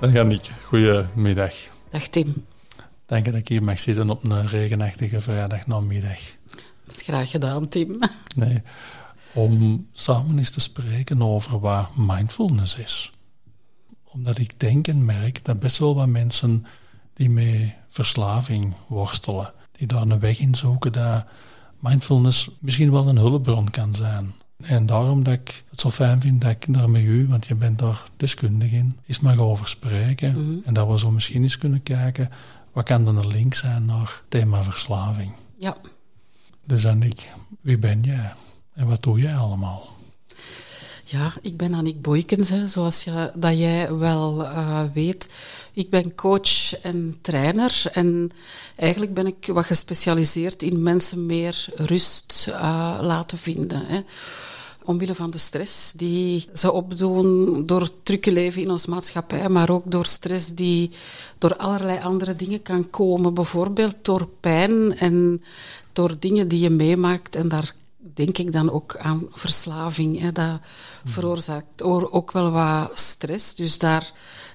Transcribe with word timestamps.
Dag 0.00 0.16
Annick, 0.16 0.50
goedemiddag. 0.64 1.54
Dag 1.90 2.08
Tim. 2.08 2.44
Dank 3.06 3.24
dat 3.24 3.34
ik 3.34 3.48
hier 3.48 3.62
mag 3.62 3.78
zitten 3.78 4.10
op 4.10 4.24
een 4.24 4.46
regenachtige 4.46 5.20
vrijdagnamiddag. 5.20 6.20
Dat 6.84 6.94
is 6.96 7.02
graag 7.02 7.30
gedaan, 7.30 7.68
Tim. 7.68 7.98
Nee, 8.36 8.62
om 9.32 9.86
samen 9.92 10.38
eens 10.38 10.50
te 10.50 10.60
spreken 10.60 11.22
over 11.22 11.60
wat 11.60 11.96
mindfulness 11.96 12.76
is. 12.76 13.10
Omdat 14.04 14.38
ik 14.38 14.60
denk 14.60 14.88
en 14.88 15.04
merk 15.04 15.44
dat 15.44 15.58
best 15.58 15.78
wel 15.78 15.94
wat 15.94 16.06
mensen 16.06 16.66
die 17.14 17.30
met 17.30 17.74
verslaving 17.88 18.74
worstelen, 18.86 19.52
die 19.72 19.86
daar 19.86 20.02
een 20.02 20.20
weg 20.20 20.38
in 20.38 20.54
zoeken, 20.54 20.92
dat 20.92 21.24
mindfulness 21.78 22.50
misschien 22.58 22.90
wel 22.90 23.08
een 23.08 23.18
hulpbron 23.18 23.70
kan 23.70 23.94
zijn. 23.94 24.34
En 24.60 24.86
daarom 24.86 25.24
dat 25.24 25.34
ik 25.34 25.64
het 25.70 25.80
zo 25.80 25.90
fijn 25.90 26.20
vind 26.20 26.40
dat 26.40 26.50
ik 26.50 26.74
daar 26.74 26.90
met 26.90 27.02
u, 27.02 27.28
want 27.28 27.46
je 27.46 27.54
bent 27.54 27.78
daar 27.78 28.02
deskundig 28.16 28.70
in, 28.70 28.98
eens 29.06 29.20
mag 29.20 29.38
over 29.38 29.68
spreken. 29.68 30.30
Mhm. 30.30 30.58
En 30.64 30.74
dat 30.74 30.88
we 30.88 30.98
zo 30.98 31.10
misschien 31.10 31.42
eens 31.42 31.58
kunnen 31.58 31.82
kijken, 31.82 32.30
wat 32.72 32.84
kan 32.84 33.04
dan 33.04 33.16
een 33.16 33.26
link 33.26 33.54
zijn 33.54 33.84
naar 33.84 34.00
het 34.00 34.22
thema 34.28 34.62
verslaving. 34.62 35.32
Ja. 35.58 35.76
Dus 36.66 36.86
Annick, 36.86 37.28
wie 37.60 37.78
ben 37.78 38.00
jij? 38.02 38.32
En 38.74 38.86
wat 38.86 39.02
doe 39.02 39.20
jij 39.20 39.36
allemaal? 39.36 39.88
Ja, 41.10 41.32
ik 41.42 41.56
ben 41.56 41.74
Annick 41.74 42.02
Boykens, 42.02 42.48
hè, 42.48 42.66
zoals 42.66 43.04
je, 43.04 43.30
dat 43.34 43.58
jij 43.58 43.94
wel 43.94 44.44
eh, 44.44 44.82
weet. 44.94 45.28
Ik 45.72 45.90
ben 45.90 46.14
coach 46.14 46.80
en 46.80 47.14
trainer 47.20 47.82
en 47.92 48.30
eigenlijk 48.76 49.14
ben 49.14 49.26
ik 49.26 49.46
wat 49.46 49.64
gespecialiseerd 49.64 50.62
in 50.62 50.82
mensen 50.82 51.26
meer 51.26 51.66
rust 51.74 52.46
uh, 52.48 52.98
laten 53.00 53.38
vinden. 53.38 53.86
Hè. 53.86 54.00
Omwille 54.84 55.14
van 55.14 55.30
de 55.30 55.38
stress 55.38 55.92
die 55.92 56.48
ze 56.54 56.72
opdoen 56.72 57.62
door 57.66 57.80
het 57.80 57.94
drukke 58.02 58.32
leven 58.32 58.62
in 58.62 58.70
onze 58.70 58.90
maatschappij, 58.90 59.48
maar 59.48 59.70
ook 59.70 59.90
door 59.90 60.06
stress 60.06 60.48
die 60.54 60.90
door 61.38 61.56
allerlei 61.56 62.00
andere 62.02 62.36
dingen 62.36 62.62
kan 62.62 62.90
komen. 62.90 63.34
Bijvoorbeeld 63.34 63.96
door 64.02 64.28
pijn 64.40 64.98
en 64.98 65.42
door 65.92 66.16
dingen 66.18 66.48
die 66.48 66.60
je 66.60 66.70
meemaakt 66.70 67.36
en 67.36 67.48
daar 67.48 67.74
denk 68.24 68.38
ik 68.38 68.52
dan 68.52 68.70
ook 68.70 68.96
aan 68.96 69.28
verslaving. 69.32 70.20
Hè. 70.20 70.32
Dat 70.32 70.60
veroorzaakt 71.04 71.82
ook 71.82 72.32
wel 72.32 72.50
wat 72.50 72.90
stress. 72.98 73.54
Dus 73.54 73.78
daar 73.78 74.12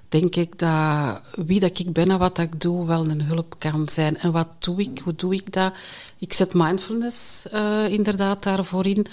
denk 0.09 0.35
ik 0.35 0.59
dat 0.59 1.21
wie 1.35 1.59
dat 1.59 1.79
ik 1.79 1.93
ben 1.93 2.11
en 2.11 2.19
wat 2.19 2.37
ik 2.37 2.61
doe 2.61 2.85
wel 2.85 3.09
een 3.09 3.21
hulp 3.21 3.55
kan 3.57 3.89
zijn. 3.89 4.17
En 4.17 4.31
wat 4.31 4.49
doe 4.59 4.79
ik? 4.79 5.01
Hoe 5.03 5.15
doe 5.15 5.33
ik 5.33 5.53
dat? 5.53 5.73
Ik 6.17 6.33
zet 6.33 6.53
mindfulness 6.53 7.45
uh, 7.53 7.87
inderdaad 7.87 8.43
daarvoor 8.43 8.85
in. 8.85 9.05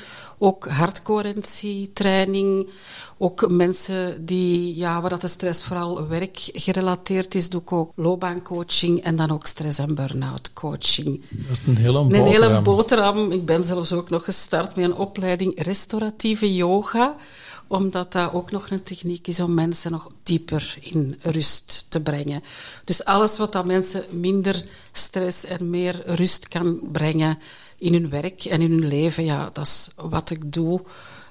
Ook 0.45 0.69
hartcoherentie-training. 0.69 2.69
Ook 3.19 3.51
mensen 3.51 4.27
die, 4.27 4.77
ja, 4.77 5.01
waar 5.01 5.11
dat 5.11 5.21
de 5.21 5.29
stress 5.29 5.65
vooral 5.65 6.09
werkgerelateerd 6.09 7.35
is, 7.35 7.49
doe 7.49 7.61
ik 7.61 7.73
ook 7.73 7.93
loopbaancoaching 7.97 9.03
en 9.03 9.17
dan 9.17 9.31
ook 9.31 9.47
stress- 9.47 9.79
en 9.79 9.95
burn-out 9.95 10.53
coaching. 10.53 11.25
Dat 11.31 11.57
is 11.57 11.67
een 11.67 11.77
hele 11.77 12.03
boterham. 12.03 12.27
Een 12.27 12.33
hele 12.33 12.61
boterham. 12.61 13.33
Ik 13.33 13.45
ben 13.45 13.65
zelfs 13.65 13.93
ook 13.93 14.11
nog 14.11 14.25
gestart 14.25 14.77
met 14.77 14.85
een 14.85 14.95
opleiding 14.95 15.63
restauratieve 15.63 16.55
yoga 16.55 17.17
omdat 17.67 18.13
dat 18.13 18.33
ook 18.33 18.51
nog 18.51 18.71
een 18.71 18.83
techniek 18.83 19.27
is 19.27 19.41
om 19.41 19.55
mensen 19.55 19.91
nog 19.91 20.09
dieper 20.23 20.77
in 20.81 21.19
rust 21.21 21.87
te 21.89 22.01
brengen. 22.01 22.43
Dus 22.85 23.05
alles 23.05 23.39
wat 23.39 23.53
dat 23.53 23.65
mensen 23.65 24.05
minder 24.11 24.65
stress 24.93 25.45
en 25.45 25.71
meer 25.71 26.03
rust 26.05 26.49
kan 26.49 26.81
brengen 26.93 27.39
in 27.83 27.93
hun 27.93 28.09
werk 28.09 28.45
en 28.45 28.61
in 28.61 28.71
hun 28.71 28.87
leven, 28.87 29.25
ja, 29.25 29.51
dat 29.53 29.67
is 29.67 29.89
wat 29.97 30.31
ik 30.31 30.53
doe 30.53 30.81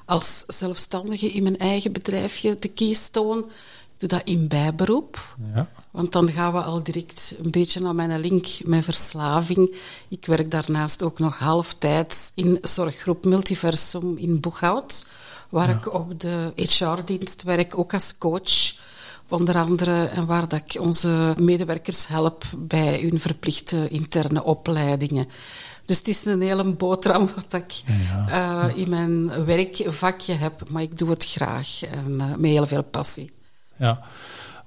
als 0.06 0.44
zelfstandige 0.48 1.28
in 1.28 1.44
mijn 1.44 1.58
eigen 1.58 1.92
bedrijfje, 1.92 2.56
de 2.60 2.68
Keystone. 2.68 3.42
Ik 3.42 4.10
doe 4.10 4.10
dat 4.10 4.22
in 4.24 4.48
bijberoep. 4.48 5.36
Ja. 5.54 5.68
Want 5.92 6.12
dan 6.12 6.32
gaan 6.32 6.54
we 6.54 6.62
al 6.62 6.84
direct 6.84 7.36
een 7.44 7.52
beetje 7.52 7.80
naar 7.80 7.96
mijn 7.96 8.20
link 8.20 8.48
met 8.64 8.84
verslaving. 8.84 9.76
Ik 10.08 10.26
werk 10.26 10.52
daarnaast 10.52 11.04
ook 11.04 11.20
nog 11.20 11.38
halftijds 11.38 12.32
in 12.36 12.58
zorggroep 12.62 13.26
Multiversum 13.26 14.18
in 14.18 14.40
Boeghout 14.40 15.06
waar 15.50 15.70
ja. 15.70 15.76
ik 15.76 15.94
op 15.94 16.20
de 16.20 16.52
HR-dienst 16.56 17.44
werk, 17.44 17.78
ook 17.78 17.94
als 17.94 18.18
coach. 18.18 18.80
Onder 19.28 19.56
andere, 19.56 20.06
en 20.06 20.26
waar 20.26 20.48
dat 20.48 20.62
ik 20.66 20.82
onze 20.82 21.36
medewerkers 21.40 22.08
help 22.08 22.44
bij 22.58 23.00
hun 23.00 23.20
verplichte 23.20 23.88
interne 23.90 24.44
opleidingen. 24.44 25.28
Dus 25.92 26.00
het 26.00 26.08
is 26.08 26.26
een 26.26 26.42
hele 26.42 26.64
boterham 26.64 27.30
wat 27.36 27.62
ik 27.62 27.72
ja. 27.86 28.70
uh, 28.70 28.78
in 28.78 28.90
mijn 28.90 29.46
werkvakje 29.46 30.34
heb, 30.34 30.70
maar 30.70 30.82
ik 30.82 30.98
doe 30.98 31.10
het 31.10 31.26
graag 31.26 31.84
en 31.84 32.12
uh, 32.12 32.36
met 32.36 32.52
heel 32.52 32.66
veel 32.66 32.84
passie. 32.84 33.32
Ja, 33.76 34.02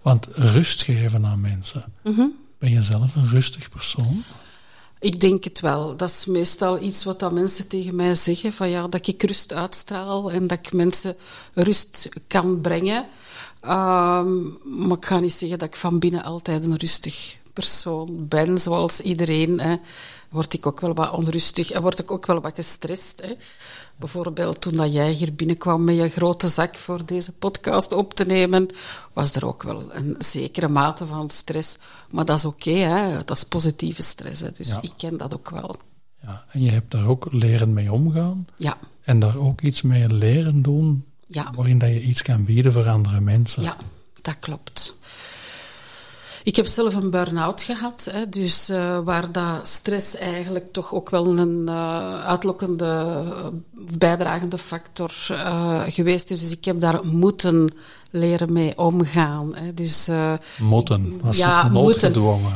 want 0.02 0.26
rust 0.32 0.82
geven 0.82 1.26
aan 1.26 1.40
mensen. 1.40 1.92
Mm 2.02 2.14
-hmm. 2.14 2.32
Ben 2.58 2.70
je 2.70 2.82
zelf 2.82 3.14
een 3.14 3.28
rustig 3.28 3.70
persoon? 3.70 4.22
Ik 5.00 5.20
denk 5.20 5.44
het 5.44 5.60
wel. 5.60 5.96
Dat 5.96 6.10
is 6.10 6.26
meestal 6.26 6.82
iets 6.82 7.04
wat 7.04 7.20
dat 7.20 7.32
mensen 7.32 7.68
tegen 7.68 7.94
mij 7.94 8.14
zeggen: 8.14 8.52
van 8.52 8.68
ja, 8.68 8.86
dat 8.86 9.06
ik 9.06 9.22
rust 9.22 9.52
uitstraal 9.52 10.30
en 10.30 10.46
dat 10.46 10.58
ik 10.58 10.72
mensen 10.72 11.16
rust 11.54 12.08
kan 12.26 12.60
brengen. 12.60 13.06
Um, 13.62 14.58
maar 14.64 14.96
ik 14.96 15.04
ga 15.04 15.18
niet 15.18 15.32
zeggen 15.32 15.58
dat 15.58 15.68
ik 15.68 15.76
van 15.76 15.98
binnen 15.98 16.22
altijd 16.22 16.64
een 16.64 16.76
rustig 16.76 17.36
persoon 17.52 18.28
ben, 18.28 18.58
zoals 18.58 19.00
iedereen. 19.00 19.60
Hè. 19.60 19.76
Word 20.34 20.52
ik 20.54 20.66
ook 20.66 20.80
wel 20.80 20.94
wat 20.94 21.10
onrustig 21.12 21.70
en 21.70 21.82
word 21.82 21.98
ik 21.98 22.10
ook 22.10 22.26
wel 22.26 22.40
wat 22.40 22.54
gestrest. 22.54 23.20
Hè. 23.24 23.32
Bijvoorbeeld 23.96 24.60
toen 24.60 24.74
dat 24.74 24.92
jij 24.92 25.10
hier 25.12 25.34
binnenkwam 25.34 25.84
met 25.84 25.96
je 25.96 26.08
grote 26.08 26.48
zak 26.48 26.76
voor 26.76 27.06
deze 27.06 27.32
podcast 27.32 27.92
op 27.92 28.14
te 28.14 28.24
nemen, 28.26 28.68
was 29.12 29.34
er 29.34 29.46
ook 29.46 29.62
wel 29.62 29.94
een 29.94 30.14
zekere 30.18 30.68
mate 30.68 31.06
van 31.06 31.30
stress. 31.30 31.78
Maar 32.10 32.24
dat 32.24 32.38
is 32.38 32.44
oké, 32.44 32.70
okay, 32.70 33.14
dat 33.24 33.30
is 33.36 33.44
positieve 33.44 34.02
stress. 34.02 34.40
Hè. 34.40 34.50
Dus 34.52 34.68
Ja. 34.68 34.78
ik 34.82 34.92
ken 34.96 35.16
dat 35.16 35.34
ook 35.34 35.50
wel. 35.50 35.76
Ja, 36.22 36.44
en 36.50 36.62
je 36.62 36.70
hebt 36.70 36.90
daar 36.90 37.06
ook 37.06 37.32
leren 37.32 37.72
mee 37.72 37.92
omgaan. 37.92 38.46
Ja, 38.56 38.76
En 39.02 39.18
daar 39.18 39.36
ook 39.36 39.60
iets 39.60 39.82
mee 39.82 40.08
leren 40.08 40.62
doen, 40.62 41.04
ja, 41.26 41.50
waarin 41.56 41.78
dat 41.78 41.88
je 41.88 42.00
iets 42.00 42.22
kan 42.22 42.44
bieden 42.44 42.72
voor 42.72 42.88
andere 42.88 43.20
mensen. 43.20 43.62
ja, 43.62 43.76
dat 44.22 44.38
klopt. 44.38 44.94
Ik 46.44 46.56
heb 46.56 46.66
zelf 46.66 46.94
een 46.94 47.10
burn-out 47.10 47.62
gehad, 47.62 48.08
hè, 48.10 48.28
dus 48.28 48.68
eh, 48.68 48.98
waar 49.04 49.32
dat 49.32 49.68
stress 49.68 50.16
eigenlijk 50.16 50.72
toch 50.72 50.92
ook 50.94 51.10
wel 51.10 51.26
een 51.38 51.68
eh, 51.68 52.24
uitlokkende, 52.24 52.84
eh, 52.84 53.46
bijdragende 53.98 54.58
factor 54.58 55.10
geweest 55.88 56.30
is. 56.30 56.40
Dus 56.40 56.50
ik 56.52 56.64
heb 56.64 56.80
daar 56.80 57.06
moeten 57.06 57.68
leren 58.10 58.52
mee 58.52 58.78
omgaan. 58.78 59.54
Hè. 59.54 59.74
Dus, 59.74 60.08
Motten, 60.60 61.20
was 61.22 61.36
Ja, 61.36 61.68
moeten. 61.68 62.12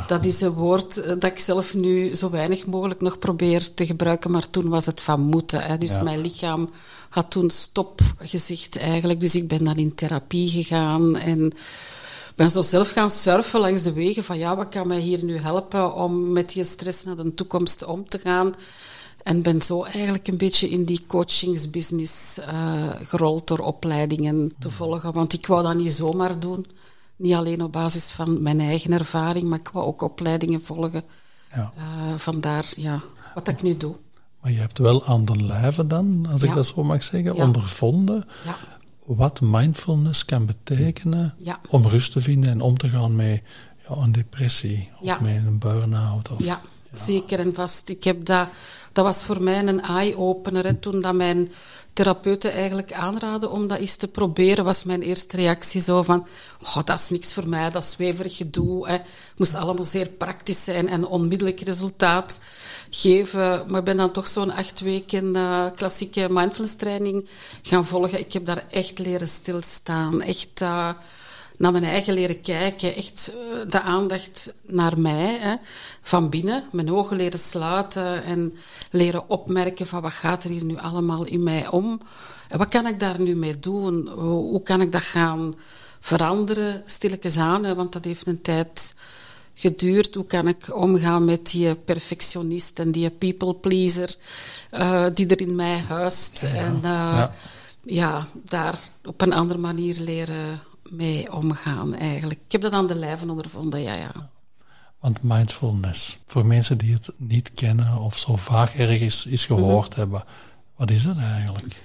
dat 0.06 0.24
is 0.24 0.40
een 0.40 0.50
woord 0.52 1.04
dat 1.04 1.24
ik 1.24 1.38
zelf 1.38 1.74
nu 1.74 2.14
zo 2.14 2.30
weinig 2.30 2.66
mogelijk 2.66 3.00
nog 3.00 3.18
probeer 3.18 3.74
te 3.74 3.86
gebruiken, 3.86 4.30
maar 4.30 4.50
toen 4.50 4.68
was 4.68 4.86
het 4.86 5.00
van 5.00 5.20
moeten. 5.20 5.60
Hè. 5.62 5.78
Dus 5.78 5.90
Ja. 5.96 6.02
mijn 6.02 6.20
lichaam 6.20 6.70
had 7.08 7.30
toen 7.30 7.50
stop 7.50 8.00
gezegd 8.18 8.78
eigenlijk. 8.78 9.20
Dus 9.20 9.34
ik 9.34 9.48
ben 9.48 9.64
dan 9.64 9.76
in 9.76 9.94
therapie 9.94 10.48
gegaan 10.48 11.16
en 11.16 11.52
ben 12.38 12.50
zo 12.50 12.62
zelf 12.62 12.90
gaan 12.90 13.11
surfen 13.11 13.61
langs 13.61 13.82
de 13.82 13.93
wegen 13.93 14.25
van 14.25 14.38
ja, 14.38 14.56
wat 14.56 14.69
kan 14.69 14.87
mij 14.87 15.00
hier 15.00 15.25
nu 15.25 15.38
helpen 15.38 15.94
om 15.94 16.32
met 16.32 16.52
die 16.52 16.64
stress 16.64 17.05
naar 17.05 17.17
de 17.17 17.35
toekomst 17.35 17.85
om 17.85 18.08
te 18.08 18.19
gaan. 18.19 18.55
En 19.23 19.43
ben 19.43 19.62
zo 19.62 19.82
eigenlijk 19.85 20.29
een 20.29 20.37
beetje 20.37 20.69
in 20.69 20.85
die 20.85 21.05
coachingsbusiness 21.06 22.38
eh, 22.38 22.88
gerold 23.02 23.46
door 23.46 23.58
opleidingen 23.58 24.52
te 24.58 24.70
volgen. 24.70 25.12
Want 25.12 25.32
ik 25.32 25.46
wou 25.46 25.62
dat 25.62 25.75
niet 25.75 25.93
zomaar 25.93 26.38
doen. 26.38 26.67
Niet 27.17 27.35
alleen 27.35 27.62
op 27.62 27.73
basis 27.73 28.11
van 28.11 28.43
mijn 28.43 28.61
eigen 28.61 28.93
ervaring, 28.93 29.49
maar 29.49 29.58
ik 29.58 29.69
wou 29.69 29.87
ook 29.87 30.02
opleidingen 30.02 30.62
volgen. 30.62 31.05
Ja. 31.50 31.73
Eh, 31.76 31.82
vandaar 32.17 32.73
ja, 32.76 33.00
wat 33.35 33.49
ik 33.49 33.62
nu 33.62 33.76
doe. 33.76 33.96
Maar 34.40 34.52
je 34.52 34.58
hebt 34.58 34.79
wel 34.79 35.05
aan 35.05 35.25
de 35.25 35.44
lijve 35.44 35.87
dan, 35.87 36.26
als 36.32 36.43
ik 36.43 36.55
dat 36.55 36.67
zo 36.67 36.85
mag 36.85 37.02
zeggen, 37.02 37.35
Ja. 37.35 37.44
ondervonden 37.44 38.25
Ja, 38.44 38.56
wat 39.16 39.40
mindfulness 39.40 40.25
kan 40.25 40.46
betekenen 40.46 41.34
Ja. 41.38 41.58
om 41.69 41.87
rust 41.87 42.12
te 42.12 42.20
vinden 42.20 42.50
en 42.50 42.60
om 42.60 42.76
te 42.78 42.88
gaan 42.88 43.16
met 43.16 43.43
ja, 43.88 43.96
een 43.96 44.12
depressie 44.12 44.90
of 45.00 45.06
Ja. 45.06 45.19
met 45.20 45.37
een 45.37 45.58
burn-out. 45.58 46.31
Of, 46.31 46.44
ja, 46.44 46.60
zeker 46.93 47.38
en 47.40 47.55
vast. 47.55 47.88
Ik 47.88 48.05
heb 48.05 48.25
dat, 48.25 48.49
dat 48.93 49.05
was 49.05 49.25
voor 49.25 49.43
mij 49.43 49.66
een 49.66 49.81
eye-opener. 49.82 50.78
Toen 50.78 51.00
dat 51.00 51.14
mijn 51.14 51.50
therapeuten 51.93 52.52
eigenlijk 52.52 52.93
aanraden 52.93 53.50
om 53.52 53.66
dat 53.66 53.78
eens 53.78 53.96
te 53.96 54.08
proberen, 54.08 54.64
was 54.64 54.84
mijn 54.84 55.02
eerste 55.02 55.37
reactie 55.37 55.81
zo 55.81 56.02
van, 56.02 56.26
oh, 56.62 56.76
dat 56.84 56.99
is 56.99 57.11
niks 57.11 57.32
voor 57.32 57.49
mij, 57.49 57.70
dat 57.70 57.82
is 57.82 57.90
zweverig 57.90 58.37
gedoe. 58.37 58.88
Het 58.88 59.02
moest 59.37 59.54
allemaal 59.54 59.84
zeer 59.84 60.06
praktisch 60.08 60.64
zijn 60.64 60.88
en 60.88 61.06
onmiddellijk 61.06 61.61
resultaat 61.61 62.38
geven. 62.90 63.64
Maar 63.67 63.79
ik 63.79 63.85
ben 63.85 63.96
dan 63.96 64.11
toch 64.11 64.29
zo'n 64.29 64.52
acht 64.52 64.81
weken 64.81 65.37
uh, 65.37 65.67
klassieke 65.76 66.26
mindfulness 66.31 66.76
training 66.76 67.29
gaan 67.62 67.87
volgen. 67.87 68.19
Ik 68.19 68.32
heb 68.32 68.46
daar 68.46 68.64
echt 68.70 68.99
leren 68.99 69.29
stilstaan, 69.29 70.23
echt... 70.23 70.61
Uh, 70.61 70.90
naar 71.58 71.73
mijn 71.73 71.85
eigen 71.85 72.14
leren 72.14 72.40
kijken. 72.40 72.94
Echt 72.94 73.32
uh, 73.35 73.70
de 73.70 73.81
aandacht 73.81 74.52
naar 74.67 75.00
mij, 75.00 75.38
hè, 75.40 75.55
van 76.02 76.29
binnen. 76.29 76.64
Mijn 76.73 76.93
ogen 76.93 77.17
leren 77.17 77.38
sluiten 77.38 78.25
en 78.25 78.55
leren 78.90 79.29
opmerken 79.29 79.87
van 79.87 80.02
wat 80.02 80.12
gaat 80.12 80.44
er 80.44 80.50
hier 80.50 80.64
nu 80.64 80.76
allemaal 80.76 81.25
in 81.25 81.43
mij 81.43 81.69
om. 81.69 82.00
En 82.49 82.58
wat 82.58 82.69
kan 82.69 82.87
ik 82.87 83.00
daar 83.00 83.20
nu 83.20 83.37
mee 83.37 83.58
doen? 83.58 84.08
Hoe, 84.08 84.62
kan 84.62 84.81
ik 84.81 84.93
dat 84.93 85.02
gaan 85.02 85.55
veranderen, 86.00 86.82
stilletjes 86.87 87.37
aan? 87.37 87.75
Want 87.75 87.93
dat 87.93 88.05
heeft 88.05 88.26
een 88.26 88.43
tijd 88.43 88.94
geduurd. 89.58 90.14
Hoe 90.14 90.25
kan 90.25 90.49
ik 90.49 90.76
omgaan 90.76 91.25
met 91.25 91.50
die 91.50 91.75
perfectionist 91.75 92.78
en 92.78 92.93
die 92.93 93.10
people 93.10 93.55
pleaser 93.55 94.14
uh, 94.72 95.06
die 95.14 95.26
er 95.26 95.40
in 95.40 95.55
mij 95.55 95.78
huist? 95.78 96.40
Ja, 96.40 96.49
en 96.49 96.75
uh, 96.75 96.81
ja. 96.82 97.32
ja, 97.82 98.26
daar 98.44 98.78
op 99.05 99.20
een 99.20 99.32
andere 99.32 99.60
manier 99.60 100.00
leren 100.00 100.60
mee 100.90 101.32
omgaan 101.32 101.94
eigenlijk. 101.94 102.40
Ik 102.44 102.52
heb 102.52 102.60
dat 102.60 102.72
aan 102.72 102.87
de 102.87 102.94
lijve 102.94 103.31
ondervonden, 103.31 103.81
ja, 103.81 103.94
ja. 103.94 104.31
Want 104.99 105.22
mindfulness, 105.22 106.19
voor 106.26 106.46
mensen 106.46 106.78
die 106.78 106.93
het 106.93 107.11
niet 107.16 107.52
kennen 107.52 107.99
of 107.99 108.19
zo 108.19 108.37
vaak 108.37 108.75
ergens 108.75 109.26
is 109.26 109.46
gehoord 109.46 109.90
mhm. 109.90 109.99
hebben, 109.99 110.25
wat 110.76 110.90
is 110.90 111.02
dat 111.02 111.19
eigenlijk? 111.19 111.76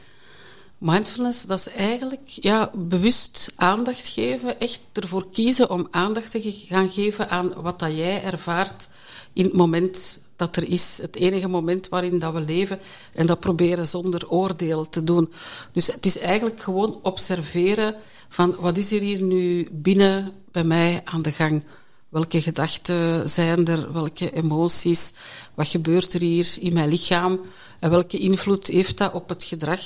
Mindfulness, 0.86 1.46
dat 1.46 1.60
is 1.60 1.68
eigenlijk 1.68 2.22
ja, 2.26 2.72
bewust 2.76 3.54
aandacht 3.56 4.08
geven, 4.08 4.60
echt 4.60 4.80
ervoor 4.94 5.30
kiezen 5.32 5.70
om 5.70 5.88
aandacht 5.92 6.32
te 6.32 6.64
gaan 6.68 6.90
geven 6.90 7.30
aan 7.30 7.54
wat 7.62 7.80
dat 7.80 7.96
jij 7.96 8.24
ervaart 8.24 8.90
in 9.34 9.44
het 9.44 9.54
moment 9.54 10.20
dat 10.36 10.56
er 10.56 10.70
is. 10.70 11.00
Het 11.02 11.16
enige 11.16 11.48
moment 11.48 11.90
waarin 11.90 12.20
dat 12.20 12.34
we 12.34 12.42
leven 12.42 12.80
en 13.14 13.26
dat 13.26 13.40
proberen 13.40 13.88
zonder 13.88 14.30
oordeel 14.30 14.90
te 14.90 15.04
doen. 15.04 15.32
Dus 15.74 15.88
het 15.88 16.06
is 16.06 16.18
eigenlijk 16.18 16.62
gewoon 16.62 17.00
observeren 17.04 17.96
van 18.30 18.56
wat 18.60 18.78
is 18.78 18.92
er 18.92 19.02
hier 19.02 19.22
nu 19.22 19.68
binnen 19.72 20.32
bij 20.52 20.64
mij 20.64 21.02
aan 21.04 21.22
de 21.22 21.32
gang? 21.32 21.64
Welke 22.10 22.42
gedachten 22.42 23.30
zijn 23.30 23.68
er? 23.68 23.94
Welke 23.94 24.32
emoties? 24.32 25.14
Wat 25.54 25.68
gebeurt 25.68 26.14
er 26.14 26.22
hier 26.22 26.56
in 26.60 26.74
mijn 26.74 26.90
lichaam? 26.90 27.40
En 27.80 27.90
welke 27.90 28.18
invloed 28.18 28.68
heeft 28.68 28.98
dat 28.98 29.14
op 29.14 29.30
het 29.30 29.44
gedrag 29.44 29.82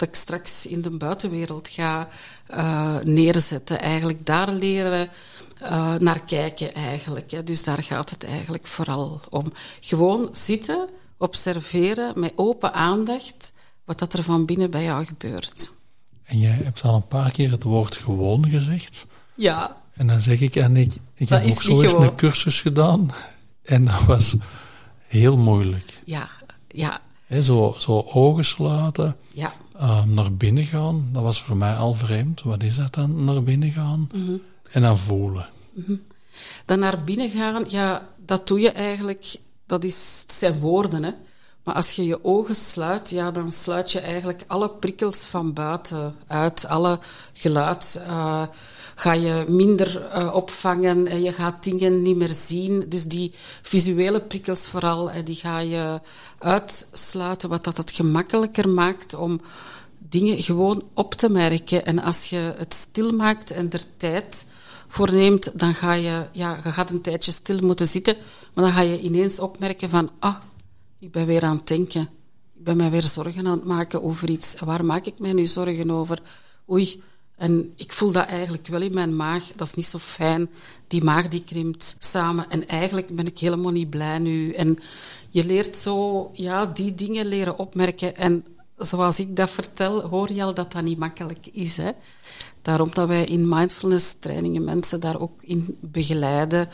dat 0.00 0.08
ik 0.08 0.14
straks 0.14 0.66
in 0.66 0.82
de 0.82 0.90
buitenwereld 0.90 1.68
ga 1.68 2.08
uh, 2.50 2.96
neerzetten? 2.98 3.80
Eigenlijk 3.80 4.26
daar 4.26 4.52
leren 4.52 5.08
uh, 5.62 5.94
naar 5.94 6.20
kijken 6.20 6.74
eigenlijk. 6.74 7.30
Hè. 7.30 7.44
Dus 7.44 7.64
daar 7.64 7.82
gaat 7.82 8.10
het 8.10 8.24
eigenlijk 8.24 8.66
vooral 8.66 9.20
om. 9.30 9.52
Gewoon 9.80 10.28
zitten, 10.32 10.88
observeren 11.16 12.20
met 12.20 12.32
open 12.36 12.72
aandacht 12.72 13.52
wat 13.84 13.98
dat 13.98 14.12
er 14.12 14.22
van 14.22 14.44
binnen 14.44 14.70
bij 14.70 14.84
jou 14.84 15.04
gebeurt. 15.04 15.72
En 16.24 16.38
jij 16.38 16.58
hebt 16.62 16.82
al 16.82 16.94
een 16.94 17.08
paar 17.08 17.30
keer 17.30 17.50
het 17.50 17.62
woord 17.62 17.96
gewoon 17.96 18.48
gezegd. 18.48 19.06
Ja. 19.34 19.76
En 19.92 20.06
dan 20.06 20.20
zeg 20.20 20.40
ik, 20.40 20.56
en 20.56 20.76
ik, 20.76 20.94
ik 21.14 21.28
heb 21.28 21.44
ook 21.44 21.62
zo 21.62 21.82
eens 21.82 21.92
een 21.92 22.14
cursus 22.14 22.60
gedaan. 22.60 23.10
En 23.62 23.84
dat 23.84 24.04
was 24.04 24.36
heel 25.06 25.36
moeilijk. 25.36 26.00
Ja, 26.04 26.28
ja. 26.68 27.00
zo, 27.40 27.74
zo 27.78 28.04
ogen 28.12 28.44
sluiten. 28.44 29.16
Ja. 29.32 29.52
Ehm, 29.80 30.14
naar 30.14 30.32
binnen 30.32 30.64
gaan, 30.64 31.08
dat 31.12 31.22
was 31.22 31.42
voor 31.42 31.56
mij 31.56 31.74
al 31.74 31.94
vreemd. 31.94 32.42
Wat 32.42 32.62
is 32.62 32.76
dat 32.76 32.94
dan, 32.94 33.24
naar 33.24 33.42
binnen 33.42 33.70
gaan? 33.70 34.08
Mhm. 34.14 34.36
En 34.70 34.82
dan 34.82 34.98
voelen. 34.98 35.48
Mm 35.74 36.02
Dan 36.64 36.78
naar 36.78 37.04
binnen 37.04 37.30
gaan, 37.30 37.64
ja, 37.68 38.08
dat 38.26 38.46
doe 38.46 38.60
je 38.60 38.70
eigenlijk... 38.70 39.36
Dat 39.66 39.84
is, 39.84 40.18
het 40.22 40.32
zijn 40.32 40.58
woorden, 40.58 41.02
hè. 41.02 41.10
Maar 41.64 41.74
als 41.74 41.96
je 41.96 42.04
je 42.06 42.24
ogen 42.24 42.54
sluit, 42.54 43.10
ja, 43.10 43.30
dan 43.30 43.52
sluit 43.52 43.92
je 43.92 44.00
eigenlijk 44.00 44.44
alle 44.46 44.70
prikkels 44.70 45.18
van 45.18 45.52
buiten 45.52 46.14
uit. 46.26 46.66
Alle 46.66 46.98
geluid 47.32 48.00
uh, 48.06 48.42
ga 49.00 49.12
je 49.12 49.44
minder 49.48 50.02
uh, 50.14 50.34
opvangen 50.34 51.06
en 51.06 51.22
je 51.22 51.32
gaat 51.32 51.64
dingen 51.64 52.02
niet 52.02 52.16
meer 52.16 52.34
zien. 52.34 52.84
Dus 52.88 53.04
die 53.04 53.32
visuele 53.62 54.20
prikkels 54.20 54.66
vooral, 54.66 55.10
die 55.24 55.34
ga 55.34 55.58
je 55.58 56.00
uitsluiten, 56.38 57.48
wat 57.48 57.64
dat 57.64 57.76
het 57.76 57.90
gemakkelijker 57.90 58.68
maakt 58.68 59.14
om 59.14 59.40
dingen 59.98 60.42
gewoon 60.42 60.82
op 60.94 61.14
te 61.14 61.28
merken. 61.30 61.84
En 61.86 62.02
als 62.02 62.30
je 62.30 62.54
het 62.56 62.74
stil 62.74 63.12
maakt 63.12 63.50
en 63.50 63.70
er 63.70 63.84
tijd 63.96 64.46
voor 64.88 65.12
neemt, 65.12 65.58
dan 65.58 65.74
ga 65.74 65.92
je, 65.92 66.26
ja, 66.32 66.60
je 66.64 66.72
gaat 66.72 66.90
een 66.90 67.00
tijdje 67.00 67.32
stil 67.32 67.60
moeten 67.60 67.88
zitten, 67.88 68.16
maar 68.54 68.64
dan 68.64 68.72
ga 68.72 68.80
je 68.80 69.00
ineens 69.00 69.38
opmerken 69.38 69.90
van, 69.90 70.10
ah, 70.18 70.36
ik 70.98 71.10
ben 71.10 71.26
weer 71.26 71.42
aan 71.42 71.56
het 71.56 71.66
denken. 71.66 72.02
Ik 72.56 72.64
ben 72.64 72.76
mij 72.76 72.90
weer 72.90 73.02
zorgen 73.06 73.46
aan 73.46 73.56
het 73.56 73.64
maken 73.64 74.02
over 74.02 74.30
iets. 74.30 74.54
Waar 74.64 74.84
maak 74.84 75.06
ik 75.06 75.18
mij 75.18 75.32
nu 75.32 75.46
zorgen 75.46 75.90
over? 75.90 76.22
Oei, 76.70 77.02
en 77.40 77.72
ik 77.76 77.92
voel 77.92 78.12
dat 78.12 78.26
eigenlijk 78.26 78.66
wel 78.66 78.80
in 78.80 78.94
mijn 78.94 79.16
maag. 79.16 79.52
Dat 79.56 79.66
is 79.66 79.74
niet 79.74 79.86
zo 79.86 79.98
fijn. 79.98 80.50
Die 80.86 81.04
maag 81.04 81.28
die 81.28 81.44
krimpt 81.44 81.96
samen. 81.98 82.50
En 82.50 82.68
eigenlijk 82.68 83.14
ben 83.14 83.26
ik 83.26 83.38
helemaal 83.38 83.70
niet 83.70 83.90
blij 83.90 84.18
nu. 84.18 84.52
En 84.52 84.78
je 85.30 85.44
leert 85.46 85.76
zo, 85.76 86.30
ja, 86.32 86.66
die 86.66 86.94
dingen 86.94 87.26
leren 87.26 87.58
opmerken. 87.58 88.16
En 88.16 88.44
zoals 88.76 89.20
ik 89.20 89.36
dat 89.36 89.50
vertel, 89.50 90.00
hoor 90.00 90.32
je 90.32 90.42
al 90.42 90.54
dat 90.54 90.72
dat 90.72 90.82
niet 90.82 90.98
makkelijk 90.98 91.46
is. 91.46 91.76
Hè? 91.76 91.90
Daarom 92.62 92.90
dat 92.92 93.08
wij 93.08 93.24
in 93.24 93.48
mindfulness 93.48 94.16
trainingen 94.18 94.64
mensen 94.64 95.00
daar 95.00 95.20
ook 95.20 95.42
in 95.42 95.78
begeleiden 95.80 96.68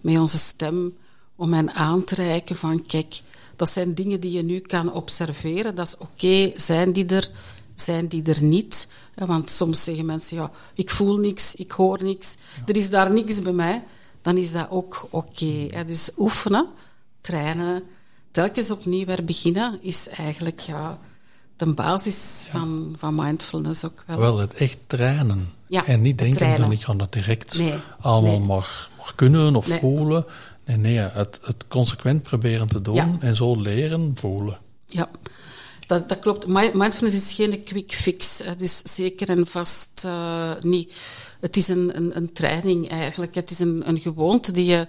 met 0.00 0.18
onze 0.18 0.38
stem. 0.38 0.96
Om 1.36 1.52
hen 1.52 1.72
aan 1.72 2.04
te 2.04 2.14
reiken 2.14 2.56
van, 2.56 2.86
kijk, 2.86 3.20
dat 3.56 3.70
zijn 3.70 3.94
dingen 3.94 4.20
die 4.20 4.32
je 4.32 4.42
nu 4.42 4.58
kan 4.58 4.92
observeren. 4.92 5.74
Dat 5.74 5.86
is 5.86 5.96
oké, 5.96 6.52
zijn 6.54 6.92
die 6.92 7.06
er, 7.06 7.30
zijn 7.74 8.06
die 8.06 8.22
er 8.22 8.42
niet? 8.42 8.88
Want 9.26 9.50
soms 9.50 9.84
zeggen 9.84 10.06
mensen, 10.06 10.36
ja, 10.36 10.50
ik 10.74 10.90
voel 10.90 11.16
niks, 11.16 11.54
ik 11.54 11.70
hoor 11.70 12.02
niks, 12.02 12.36
er 12.66 12.76
is 12.76 12.90
daar 12.90 13.12
niks 13.12 13.42
bij 13.42 13.52
mij. 13.52 13.84
Dan 14.22 14.36
is 14.36 14.52
dat 14.52 14.66
ook 14.70 15.08
oké. 15.10 15.84
Dus 15.86 16.10
oefenen, 16.18 16.66
trainen, 17.20 17.82
telkens 18.30 18.70
opnieuw 18.70 19.04
weer 19.04 19.24
beginnen, 19.24 19.78
is 19.82 20.08
eigenlijk 20.08 20.60
ja, 20.60 20.98
de 21.56 21.72
basis 21.72 22.46
van, 22.50 22.94
van 22.96 23.14
mindfulness 23.14 23.84
ook 23.84 24.04
wel. 24.06 24.18
Wel, 24.18 24.38
het 24.38 24.54
echt 24.54 24.78
trainen. 24.86 25.52
en 25.68 26.02
niet 26.02 26.18
denken 26.18 26.56
van 26.56 26.72
ik 26.72 26.80
ga 26.80 26.94
dat 26.94 27.12
direct 27.12 27.62
allemaal 28.00 28.38
Maar, 28.38 28.88
maar, 28.96 29.12
kunnen 29.14 29.56
of 29.56 29.66
voelen. 29.66 30.24
Nee, 30.64 30.76
nee 30.76 30.98
het, 30.98 31.40
het 31.42 31.64
consequent 31.68 32.22
proberen 32.22 32.68
te 32.68 32.82
doen 32.82 33.22
en 33.22 33.36
zo 33.36 33.60
leren 33.60 34.12
voelen. 34.14 34.58
Ja, 34.86 35.08
dat, 35.90 36.08
dat 36.08 36.18
klopt. 36.18 36.46
Mindfulness 36.46 37.14
is 37.14 37.32
geen 37.32 37.64
quick 37.64 37.92
fix, 37.92 38.42
dus 38.56 38.82
zeker 38.82 39.28
en 39.28 39.46
vast 39.46 40.02
uh, 40.06 40.52
niet. 40.60 40.92
Het 41.40 41.56
is 41.56 41.68
een, 41.68 41.96
een, 41.96 42.16
een, 42.16 42.32
training 42.32 42.88
eigenlijk. 42.88 43.34
Het 43.34 43.50
is 43.50 43.58
een, 43.58 43.82
een 43.88 43.98
gewoonte 43.98 44.52
die 44.52 44.64
je, 44.64 44.88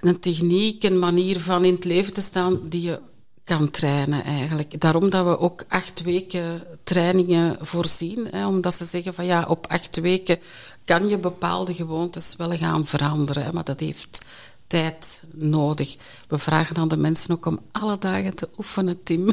een 0.00 0.20
techniek, 0.20 0.82
een 0.82 0.98
manier 0.98 1.40
van 1.40 1.64
in 1.64 1.74
het 1.74 1.84
leven 1.84 2.12
te 2.12 2.20
staan 2.20 2.60
die 2.68 2.82
je 2.82 3.00
kan 3.44 3.70
trainen 3.70 4.24
eigenlijk. 4.24 4.80
Daarom 4.80 5.10
dat 5.10 5.24
we 5.24 5.38
ook 5.38 5.64
acht 5.68 6.02
weken 6.02 6.62
trainingen 6.84 7.56
voorzien. 7.60 8.28
Hè, 8.30 8.46
omdat 8.46 8.74
ze 8.74 8.84
zeggen 8.84 9.14
van 9.14 9.24
ja, 9.24 9.44
op 9.48 9.66
acht 9.66 10.00
weken 10.00 10.38
kan 10.84 11.08
je 11.08 11.18
bepaalde 11.18 11.74
gewoontes 11.74 12.34
wel 12.36 12.56
gaan 12.56 12.86
veranderen. 12.86 13.54
Maar 13.54 13.64
dat 13.64 13.80
heeft 13.80 14.24
tijd 14.66 15.22
nodig. 15.32 15.96
We 16.28 16.38
vragen 16.38 16.76
aan 16.76 16.88
de 16.88 16.96
mensen 16.96 17.34
ook 17.34 17.46
om 17.46 17.60
alle 17.72 17.98
dagen 17.98 18.34
te 18.34 18.48
oefenen, 18.58 19.02
Tim. 19.02 19.32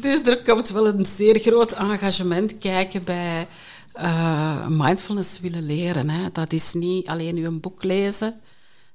Dus 0.00 0.22
er 0.22 0.42
komt 0.42 0.68
wel 0.68 0.86
een 0.86 1.06
zeer 1.16 1.38
groot 1.38 1.72
engagement 1.72 2.58
kijken 2.58 3.04
bij 3.04 3.46
uh, 3.94 4.66
mindfulness 4.68 5.40
willen 5.40 5.66
leren. 5.66 6.10
Hè. 6.10 6.32
Dat 6.32 6.52
is 6.52 6.72
niet 6.72 7.08
alleen 7.08 7.34
nu 7.34 7.46
een 7.46 7.60
boek 7.60 7.82
lezen, 7.82 8.40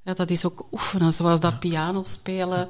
ja, 0.08 0.14
dat 0.14 0.30
is 0.30 0.46
ook 0.46 0.68
oefenen. 0.72 1.14
Zoals 1.14 1.40
dat 1.40 1.60
piano 1.60 2.04
spelen, 2.04 2.70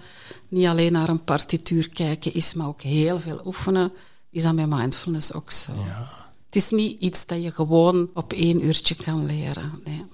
niet 0.50 0.68
alleen 0.68 0.92
naar 0.92 1.10
een 1.10 1.24
partituur 1.24 1.90
kijken 1.90 2.34
is, 2.34 2.54
maar 2.54 2.68
ook 2.68 2.82
heel 2.82 3.20
veel 3.20 3.42
oefenen, 3.46 3.92
is 4.30 4.44
dat 4.44 4.54
met 4.54 4.70
mindfulness 4.70 5.34
ook 5.34 5.52
zo. 5.52 5.74
Ja. 5.86 6.10
Het 6.46 6.56
is 6.56 6.70
niet 6.70 7.00
iets 7.00 7.26
dat 7.26 7.44
je 7.44 7.52
gewoon 7.52 8.10
op 8.14 8.34
één 8.34 8.66
uurtje 8.66 8.96
kan 8.96 9.26
leren. 9.26 9.82
Nee. 9.86 10.06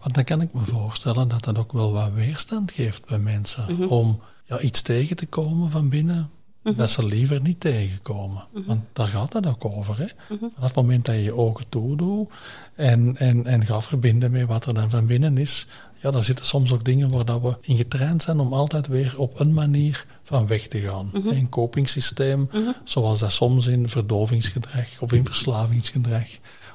Want 0.00 0.14
dan 0.14 0.24
kan 0.24 0.40
ik 0.40 0.52
me 0.52 0.64
voorstellen 0.64 1.28
dat 1.28 1.44
dat 1.44 1.58
ook 1.58 1.72
wel 1.72 1.92
wat 1.92 2.12
weerstand 2.12 2.72
geeft 2.72 3.06
bij 3.06 3.18
mensen. 3.18 3.74
Mhm. 3.74 3.84
Om 3.84 4.20
ja, 4.44 4.60
iets 4.60 4.82
tegen 4.82 5.16
te 5.16 5.26
komen 5.26 5.70
van 5.70 5.88
binnen, 5.88 6.30
mhm. 6.62 6.74
dat 6.76 6.90
ze 6.90 7.04
liever 7.04 7.40
niet 7.40 7.60
tegenkomen. 7.60 8.46
Mhm. 8.52 8.64
Want 8.66 8.80
daar 8.92 9.06
gaat 9.06 9.32
het 9.32 9.46
ook 9.46 9.64
over. 9.64 9.98
Hè? 9.98 10.06
Vanaf 10.28 10.52
het 10.60 10.74
moment 10.74 11.04
dat 11.04 11.14
je 11.14 11.22
je 11.22 11.34
ogen 11.34 11.68
toedoet 11.68 12.32
en, 12.74 13.16
en, 13.16 13.46
en 13.46 13.66
gaat 13.66 13.84
verbinden 13.84 14.30
met 14.30 14.46
wat 14.46 14.66
er 14.66 14.74
dan 14.74 14.90
van 14.90 15.06
binnen 15.06 15.38
is, 15.38 15.66
ja, 16.00 16.10
daar 16.10 16.22
zitten 16.22 16.44
soms 16.44 16.72
ook 16.72 16.84
dingen 16.84 17.10
waar 17.10 17.24
dat 17.24 17.40
we 17.40 17.56
in 17.60 17.76
getraind 17.76 18.22
zijn 18.22 18.40
om 18.40 18.52
altijd 18.52 18.86
weer 18.86 19.14
op 19.18 19.40
een 19.40 19.54
manier 19.54 20.06
van 20.22 20.46
weg 20.46 20.66
te 20.66 20.80
gaan. 20.80 21.10
Een 21.12 21.48
copingsysteem, 21.48 22.50
zoals 22.84 23.18
dat 23.18 23.32
soms 23.32 23.66
in 23.66 23.88
verdovingsgedrag 23.88 25.00
of 25.00 25.12
in 25.12 25.24
verslavingsgedrag 25.24 26.28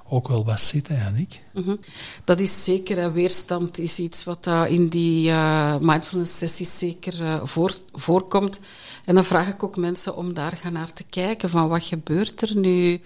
ook 0.09 0.27
wel 0.27 0.45
wat 0.45 0.59
zit, 0.59 0.89
eigenlijk. 0.89 1.41
Mhm. 1.51 1.75
Dat 2.23 2.39
is 2.39 2.63
zeker, 2.63 3.13
weerstand 3.13 3.77
is 3.77 3.99
iets 3.99 4.23
wat 4.23 4.47
uh, 4.47 4.63
in 4.67 4.87
die 4.87 5.29
uh, 5.29 5.77
mindfulness 5.79 6.37
sessies 6.37 6.77
zeker 6.77 7.47
voor, 7.47 7.73
voorkomt. 7.93 8.59
En 9.05 9.15
dan 9.15 9.23
vraag 9.23 9.47
ik 9.47 9.63
ook 9.63 9.77
mensen 9.77 10.15
om 10.15 10.33
daar 10.33 10.57
gaan 10.61 10.73
naar 10.73 10.93
te 10.93 11.03
kijken, 11.09 11.49
van 11.49 11.67
wat 11.67 11.85
gebeurt 11.85 12.41
er 12.41 12.55
nu 12.57 13.01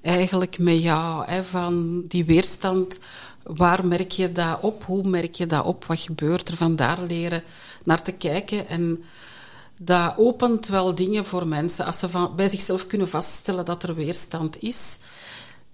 eigenlijk 0.00 0.58
met 0.58 0.82
jou, 0.82 1.42
van 1.42 2.02
die 2.08 2.24
weerstand, 2.24 2.98
waar 3.42 3.86
merk 3.86 4.10
je 4.10 4.32
dat 4.32 4.60
op, 4.60 4.84
hoe 4.84 5.08
merk 5.08 5.34
je 5.34 5.46
dat 5.46 5.64
op, 5.64 5.84
wat 5.84 6.00
gebeurt 6.00 6.48
er, 6.48 6.56
van 6.56 6.76
daar 6.76 7.02
leren 7.02 7.42
naar 7.82 8.02
te 8.02 8.12
kijken 8.12 8.68
en 8.68 9.04
dat 9.78 10.14
opent 10.16 10.66
wel 10.66 10.94
dingen 10.94 11.26
voor 11.26 11.46
mensen. 11.46 11.84
Als 11.84 11.98
ze 11.98 12.08
van, 12.08 12.36
bij 12.36 12.48
zichzelf 12.48 12.86
kunnen 12.86 13.08
vaststellen 13.08 13.64
dat 13.64 13.82
er 13.82 13.94
weerstand 13.94 14.62
is, 14.62 14.98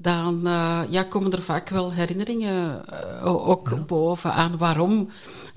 dan 0.05 0.41
uh, 0.45 0.81
ja, 0.89 1.03
komen 1.03 1.33
er 1.33 1.43
vaak 1.43 1.69
wel 1.69 1.93
herinneringen 1.93 2.85
uh, 3.23 3.49
ook 3.49 3.69
ja. 3.69 3.77
boven 3.77 4.33
aan 4.33 4.57
waarom 4.59 5.09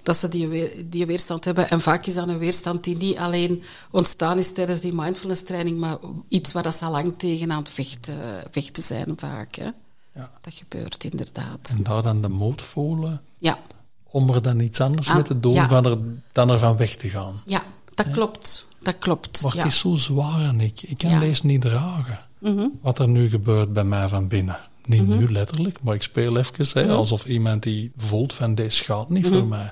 dat 0.04 0.18
ze 0.18 0.30
die, 0.30 0.48
weer, 0.48 0.72
die 0.86 1.06
weerstand 1.06 1.46
hebben. 1.46 1.70
En 1.70 1.82
vaak 1.82 2.06
is 2.06 2.14
dat 2.14 2.28
een 2.28 2.38
weerstand 2.38 2.84
die 2.84 2.98
niet 2.98 3.18
alleen 3.18 3.64
ontstaan 3.92 4.38
is 4.38 4.54
tijdens 4.54 4.80
die 4.80 4.96
mindfulness 4.96 5.44
training, 5.44 5.80
maar 5.80 5.98
iets 6.28 6.52
waar 6.52 6.64
dat 6.64 6.76
ze 6.76 6.86
al 6.86 6.92
lang 6.92 7.14
tegen 7.18 7.52
aan 7.52 7.60
het 7.60 7.70
vechten, 7.70 8.18
vechten 8.52 8.84
zijn 8.84 9.14
vaak. 9.16 9.56
Hè. 9.56 9.70
Ja. 10.14 10.32
Dat 10.42 10.54
gebeurt 10.54 11.04
inderdaad. 11.04 11.74
En 11.78 11.84
daar 11.84 12.02
dan 12.02 12.22
de 12.22 12.30
moed 12.30 12.62
voelen 12.62 13.22
ja. 13.38 13.60
om 14.04 14.30
er 14.30 14.42
dan 14.42 14.60
iets 14.60 14.82
anders 14.82 15.08
ah, 15.08 15.14
mee 15.14 15.24
te 15.24 15.40
doen 15.40 15.54
ja. 15.54 15.68
van 15.68 15.86
er, 15.86 15.98
dan 16.32 16.50
ervan 16.50 16.78
weg 16.78 16.96
te 16.96 17.10
gaan. 17.10 17.42
Ja, 17.46 17.64
dat 17.96 18.12
klopt. 18.12 18.66
Dat 18.80 18.98
klopt. 18.98 19.42
Maar 19.42 19.56
het 19.56 19.66
is 19.66 19.80
zo 19.80 19.96
zwaar 19.96 20.42
en 20.42 20.62
ik, 20.62 20.82
ik 20.82 20.98
kan 20.98 21.20
deze 21.20 21.46
niet 21.46 21.62
dragen. 21.62 22.27
Mm 22.40 22.58
-hmm. 22.58 22.80
Wat 22.82 23.00
er 23.00 23.08
nu 23.08 23.30
gebeurt 23.30 23.74
bij 23.74 23.84
mij 23.84 24.08
van 24.08 24.28
binnen. 24.28 24.58
Niet 24.86 25.02
mm 25.02 25.10
-hmm. 25.12 25.20
nu 25.20 25.32
letterlijk, 25.32 25.84
maar 25.84 25.96
ik 25.96 26.02
speel 26.02 26.38
even 26.38 26.66
hè, 26.74 26.84
mm 26.84 26.90
-hmm. 26.90 26.98
alsof 26.98 27.26
iemand 27.26 27.64
die 27.64 27.92
voelt 27.96 28.34
van 28.34 28.56
deze 28.56 28.84
gaat 28.84 29.10
niet 29.10 29.28
voor 29.28 29.46
mij. 29.46 29.72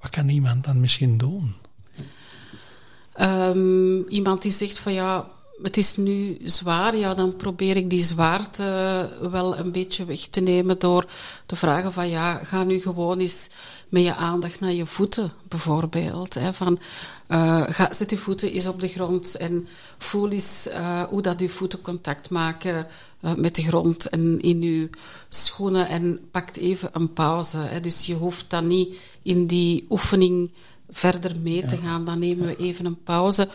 Wat 0.00 0.10
kan 0.10 0.28
iemand 0.28 0.64
dan 0.64 0.80
misschien 0.80 1.18
doen? 1.18 1.54
Um, 3.20 4.08
iemand 4.08 4.42
die 4.42 4.50
zegt 4.50 4.78
van 4.78 4.92
ja, 4.92 5.26
het 5.64 5.76
is 5.76 5.96
nu 5.96 6.38
zwaar, 6.44 6.96
ja, 6.96 7.14
dan 7.14 7.36
probeer 7.36 7.76
ik 7.76 7.90
die 7.90 8.02
zwaarte 8.02 8.62
wel 9.30 9.58
een 9.58 9.72
beetje 9.72 10.04
weg 10.04 10.20
te 10.20 10.40
nemen 10.40 10.78
door 10.78 11.06
te 11.46 11.56
vragen 11.56 11.92
van 11.92 12.08
ja, 12.08 12.34
ga 12.34 12.64
nu 12.64 12.80
gewoon 12.80 13.18
eens 13.18 13.48
met 13.88 14.02
je 14.02 14.14
aandacht 14.14 14.60
naar 14.60 14.72
je 14.72 14.86
voeten, 14.86 15.32
bijvoorbeeld. 15.48 16.34
Hè, 16.34 16.52
van, 16.52 16.78
uh, 17.28 17.62
ga, 17.68 17.92
zet 17.92 18.10
je 18.10 18.16
voeten 18.16 18.52
eens 18.52 18.66
op 18.66 18.80
de 18.80 18.88
grond 18.88 19.34
en 19.34 19.66
voel 19.98 20.30
eens 20.30 20.68
uh, 20.68 21.02
hoe 21.02 21.22
dat 21.22 21.40
je 21.40 21.48
voeten 21.48 21.80
contact 21.80 22.30
maken 22.30 22.86
uh, 23.20 23.34
met 23.34 23.54
de 23.54 23.62
grond 23.62 24.08
en 24.08 24.40
in 24.40 24.62
je 24.62 24.90
schoenen 25.28 25.88
en 25.88 26.20
pakt 26.30 26.56
even 26.56 26.90
een 26.92 27.12
pauze. 27.12 27.58
Hè. 27.58 27.80
Dus 27.80 28.06
je 28.06 28.14
hoeft 28.14 28.44
dan 28.48 28.66
niet 28.66 29.00
in 29.22 29.46
die 29.46 29.86
oefening 29.90 30.50
verder 30.90 31.32
mee 31.42 31.66
te 31.66 31.76
gaan. 31.76 32.04
Dan 32.04 32.18
nemen 32.18 32.46
we 32.46 32.56
even 32.56 32.84
een 32.84 33.02
pauze. 33.02 33.48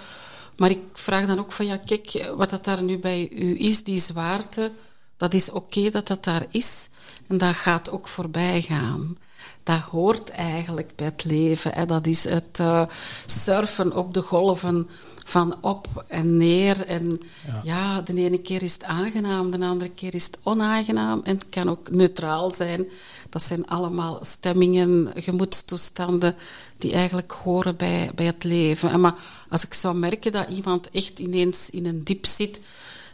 Maar 0.60 0.70
ik 0.70 0.82
vraag 0.94 1.26
dan 1.26 1.40
ook 1.40 1.52
van, 1.52 1.66
ja, 1.66 1.78
kijk, 1.78 2.32
wat 2.38 2.50
dat 2.50 2.66
daar 2.66 2.84
nu 2.84 2.98
bij 2.98 3.30
u 3.32 3.60
is, 3.60 3.84
die 3.84 4.00
zwaarte, 4.00 4.72
dat 5.18 5.34
is 5.34 5.50
oké 5.50 5.58
okay 5.58 5.90
dat 5.90 6.08
dat 6.08 6.24
daar 6.24 6.46
is. 6.52 6.90
En 7.28 7.38
dat 7.38 7.56
gaat 7.56 7.92
ook 7.92 8.08
voorbij 8.08 8.62
gaan. 8.62 9.18
Dat 9.64 9.80
hoort 9.80 10.30
eigenlijk 10.30 10.92
bij 10.96 11.06
het 11.06 11.24
leven. 11.24 11.74
Hè. 11.74 11.86
Dat 11.86 12.08
is 12.08 12.24
het 12.24 12.58
uh, 12.62 12.84
surfen 13.26 13.96
op 13.96 14.14
de 14.14 14.22
golven 14.22 14.90
van 15.26 15.58
op 15.62 16.06
en 16.08 16.38
neer. 16.38 16.86
En 16.86 17.22
ja. 17.46 17.62
ja. 17.64 18.02
de 18.02 18.14
ene 18.16 18.42
keer 18.42 18.64
is 18.64 18.74
het 18.74 18.84
aangenaam, 18.84 19.52
de 19.52 19.66
andere 19.66 19.92
keer 19.92 20.16
is 20.16 20.26
het 20.26 20.40
onaangenaam. 20.44 21.22
En 21.24 21.34
het 21.34 21.50
kan 21.50 21.70
ook 21.70 21.92
neutraal 21.92 22.52
zijn. 22.52 22.88
Dat 23.30 23.44
zijn 23.44 23.68
allemaal 23.68 24.20
stemmingen, 24.22 25.12
gemoedstoestanden 25.16 26.36
die 26.78 26.94
eigenlijk 26.94 27.32
horen 27.32 27.76
bij, 27.76 28.12
bij 28.16 28.26
het 28.26 28.44
leven. 28.44 28.92
En 28.92 29.00
maar 29.00 29.16
als 29.50 29.66
ik 29.66 29.74
zou 29.74 29.96
merken 29.96 30.32
dat 30.32 30.50
iemand 30.50 30.90
echt 30.90 31.20
ineens 31.20 31.70
in 31.70 31.86
een 31.86 32.04
diep 32.04 32.26
zit, 32.26 32.62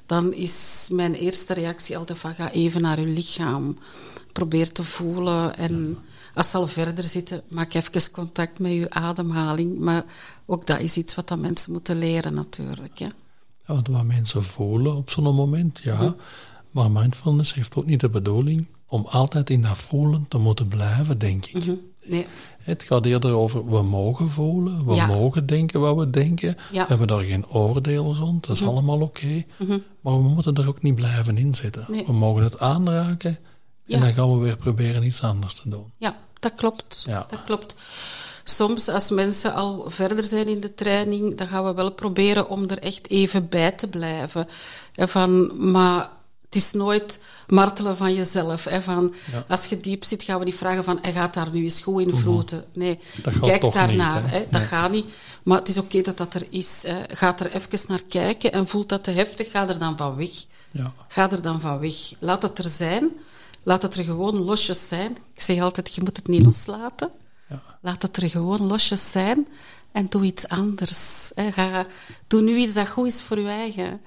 dan 0.06 0.34
is 0.34 0.88
mijn 0.92 1.14
eerste 1.14 1.54
reactie 1.54 1.98
altijd 1.98 2.20
van 2.20 2.36
ga 2.36 2.52
even 2.52 2.82
naar 2.82 2.98
uw 2.98 3.14
lichaam. 3.14 3.78
Probeer 4.32 4.72
te 4.72 4.84
voelen 4.84 5.58
en 5.58 5.98
als 6.34 6.50
ze 6.50 6.58
al 6.58 6.68
verder 6.68 7.04
zitten, 7.04 7.42
maak 7.48 7.74
even 7.74 8.12
contact 8.12 8.60
met 8.60 8.72
je 8.72 8.90
ademhaling. 8.90 9.80
Maar 9.80 10.06
ook 10.46 10.68
dat 10.68 10.80
is 10.80 10.98
iets 10.98 11.16
wat 11.16 11.28
dat 11.28 11.40
mensen 11.40 11.72
moeten 11.72 12.00
leren 12.00 12.34
natuurlijk. 12.34 12.98
Ja. 12.98 13.10
Wat 13.66 14.04
mensen 14.04 14.44
voelen 14.44 14.96
op 14.96 15.10
zo'n 15.10 15.36
moment, 15.36 15.80
ja. 15.84 15.98
Hm. 15.98 16.12
Maar 16.72 16.92
mindfulness 16.92 17.54
heeft 17.54 17.76
ook 17.76 17.86
niet 17.86 18.00
de 18.00 18.10
bedoeling 18.10 18.66
om 18.96 19.06
altijd 19.10 19.50
in 19.50 19.62
dat 19.62 19.78
voelen 19.78 20.26
te 20.28 20.38
moeten 20.38 20.68
blijven, 20.68 21.18
denk 21.18 21.46
ik. 21.46 21.54
Mm 21.54 21.62
-hmm. 21.62 21.80
nee. 22.04 22.28
Het 22.60 22.84
gaat 22.84 23.06
eerder 23.06 23.34
over, 23.34 23.70
we 23.70 23.82
mogen 23.82 24.30
voelen, 24.30 24.86
we 24.86 24.94
ja. 24.94 25.06
mogen 25.06 25.46
denken 25.46 25.80
wat 25.80 25.96
we 25.96 26.10
denken. 26.10 26.58
Ja. 26.72 26.82
We 26.82 26.88
hebben 26.88 27.08
daar 27.08 27.22
geen 27.22 27.48
oordeel 27.48 28.16
rond, 28.16 28.46
dat 28.46 28.56
is 28.56 28.62
mm 28.62 28.68
-hmm. 28.68 28.78
allemaal 28.78 29.02
oké. 29.02 29.26
Okay. 29.26 29.46
Mm 29.58 29.68
-hmm. 29.68 29.84
Maar 30.02 30.14
we 30.14 30.30
moeten 30.30 30.56
er 30.56 30.68
ook 30.68 30.82
niet 30.82 30.96
blijven 30.96 31.38
in 31.38 31.56
zitten. 31.56 31.86
Nee. 31.88 32.06
We 32.06 32.14
mogen 32.14 32.44
het 32.44 32.60
aanraken 32.60 33.38
en 33.88 34.00
dan 34.00 34.14
gaan 34.14 34.34
we 34.34 34.44
weer 34.44 34.56
proberen 34.56 35.04
iets 35.04 35.22
anders 35.22 35.54
te 35.54 35.70
doen. 35.70 35.92
Ja, 35.98 36.18
dat 36.40 36.54
klopt. 36.56 37.06
Dat 37.06 37.44
klopt. 37.46 37.76
Soms 38.44 38.88
als 38.88 39.10
mensen 39.10 39.54
al 39.54 39.90
verder 39.90 40.24
zijn 40.24 40.48
in 40.48 40.60
de 40.60 40.74
training, 40.74 41.38
dan 41.38 41.48
gaan 41.48 41.66
we 41.66 41.74
wel 41.74 41.92
proberen 41.92 42.50
om 42.50 42.70
er 42.70 42.80
echt 42.80 43.10
even 43.10 43.50
bij 43.50 43.72
te 43.72 43.88
blijven. 43.88 44.48
Van, 44.94 45.52
maar 45.72 46.10
het 46.56 46.64
is 46.64 46.72
nooit 46.72 47.20
martelen 47.48 47.98
van 47.98 48.14
jezelf. 48.14 48.64
Hè, 48.64 48.82
van, 48.82 49.14
ja. 49.32 49.46
Als 49.48 49.66
je 49.66 49.80
diep 49.80 50.04
zit, 50.04 50.24
gaan 50.24 50.40
we 50.40 50.46
niet 50.46 50.56
vragen 50.56 50.84
van, 50.84 50.98
hij 51.02 51.14
gaat 51.14 51.34
daar 51.34 51.50
nu 51.52 51.64
eens 51.64 51.82
goed 51.82 52.02
in 52.02 52.18
vloten. 52.18 52.66
Nee, 52.74 53.00
kijk 53.42 53.72
daarnaar. 53.72 54.22
Niet, 54.22 54.32
hè? 54.32 54.38
Hè, 54.38 54.46
dat 54.50 54.62
nee. 54.62 54.70
gaat 54.70 54.92
niet. 54.92 55.06
Maar 55.44 55.58
het 55.58 55.70
is 55.70 55.78
oké 55.78 55.86
okay 55.86 56.02
dat 56.02 56.18
dat 56.18 56.34
er 56.34 56.48
is. 56.50 56.84
Hè. 56.88 57.04
Ga 57.08 57.40
er 57.40 57.56
even 57.56 57.80
naar 57.88 58.04
kijken 58.04 58.52
en 58.52 58.68
voelt 58.68 58.90
dat 58.90 59.04
te 59.04 59.12
heftig, 59.12 59.52
ga 59.52 59.68
er 59.68 59.80
dan 59.80 59.98
van 59.98 60.16
weg. 60.16 60.46
Ja. 60.72 60.94
Ga 61.08 61.32
er 61.32 61.42
dan 61.42 61.62
van 61.62 61.80
weg. 61.80 62.12
Laat 62.20 62.42
het 62.42 62.58
er 62.58 62.70
zijn. 62.70 63.10
Laat 63.64 63.82
het 63.82 63.96
er 63.96 64.04
gewoon 64.04 64.36
losjes 64.36 64.88
zijn. 64.88 65.18
Ik 65.34 65.42
zeg 65.42 65.60
altijd, 65.62 65.96
je 65.96 66.02
moet 66.02 66.18
het 66.18 66.28
niet 66.28 66.44
loslaten. 66.44 67.10
Ja. 67.50 67.62
Laat 67.82 68.02
het 68.02 68.18
er 68.18 68.30
gewoon 68.30 68.68
losjes 68.68 69.12
zijn 69.12 69.48
en 69.92 70.08
doe 70.10 70.24
iets 70.24 70.48
anders. 70.48 71.32
Hè. 71.36 71.52
Ga, 71.52 71.86
doe 72.28 72.42
nu 72.42 72.58
iets 72.58 72.74
dat 72.74 72.88
goed 72.88 73.08
is 73.08 73.22
voor 73.22 73.40
je 73.40 73.48
eigen. 73.48 74.02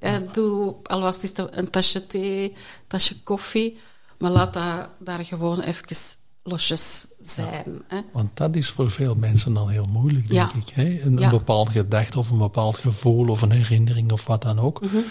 Ja. 0.00 0.22
Doe, 0.32 0.74
al 0.82 1.00
was 1.00 1.22
het 1.22 1.38
een 1.50 1.70
tasje 1.70 2.06
thee, 2.06 2.52
tasje 2.86 3.22
koffie, 3.22 3.78
maar 4.18 4.30
laat 4.30 4.52
dat 4.52 4.88
daar 4.98 5.24
gewoon 5.24 5.60
even 5.60 5.96
losjes 6.42 7.06
zijn. 7.20 7.64
Ja. 7.64 7.72
Hè? 7.86 8.00
Want 8.12 8.36
dat 8.36 8.56
is 8.56 8.68
voor 8.70 8.90
veel 8.90 9.14
mensen 9.14 9.56
al 9.56 9.68
heel 9.68 9.86
moeilijk, 9.92 10.28
denk 10.28 10.50
ja. 10.50 10.58
ik. 10.58 10.68
Hè? 10.68 11.00
Een, 11.00 11.22
een 11.22 11.30
bepaald 11.30 11.68
gedachte 11.68 12.18
of 12.18 12.30
een 12.30 12.38
bepaald 12.38 12.78
gevoel 12.78 13.28
of 13.28 13.42
een 13.42 13.50
herinnering 13.50 14.12
of 14.12 14.26
wat 14.26 14.42
dan 14.42 14.58
ook, 14.58 14.80
mm 14.80 14.88
-hmm. 14.88 15.04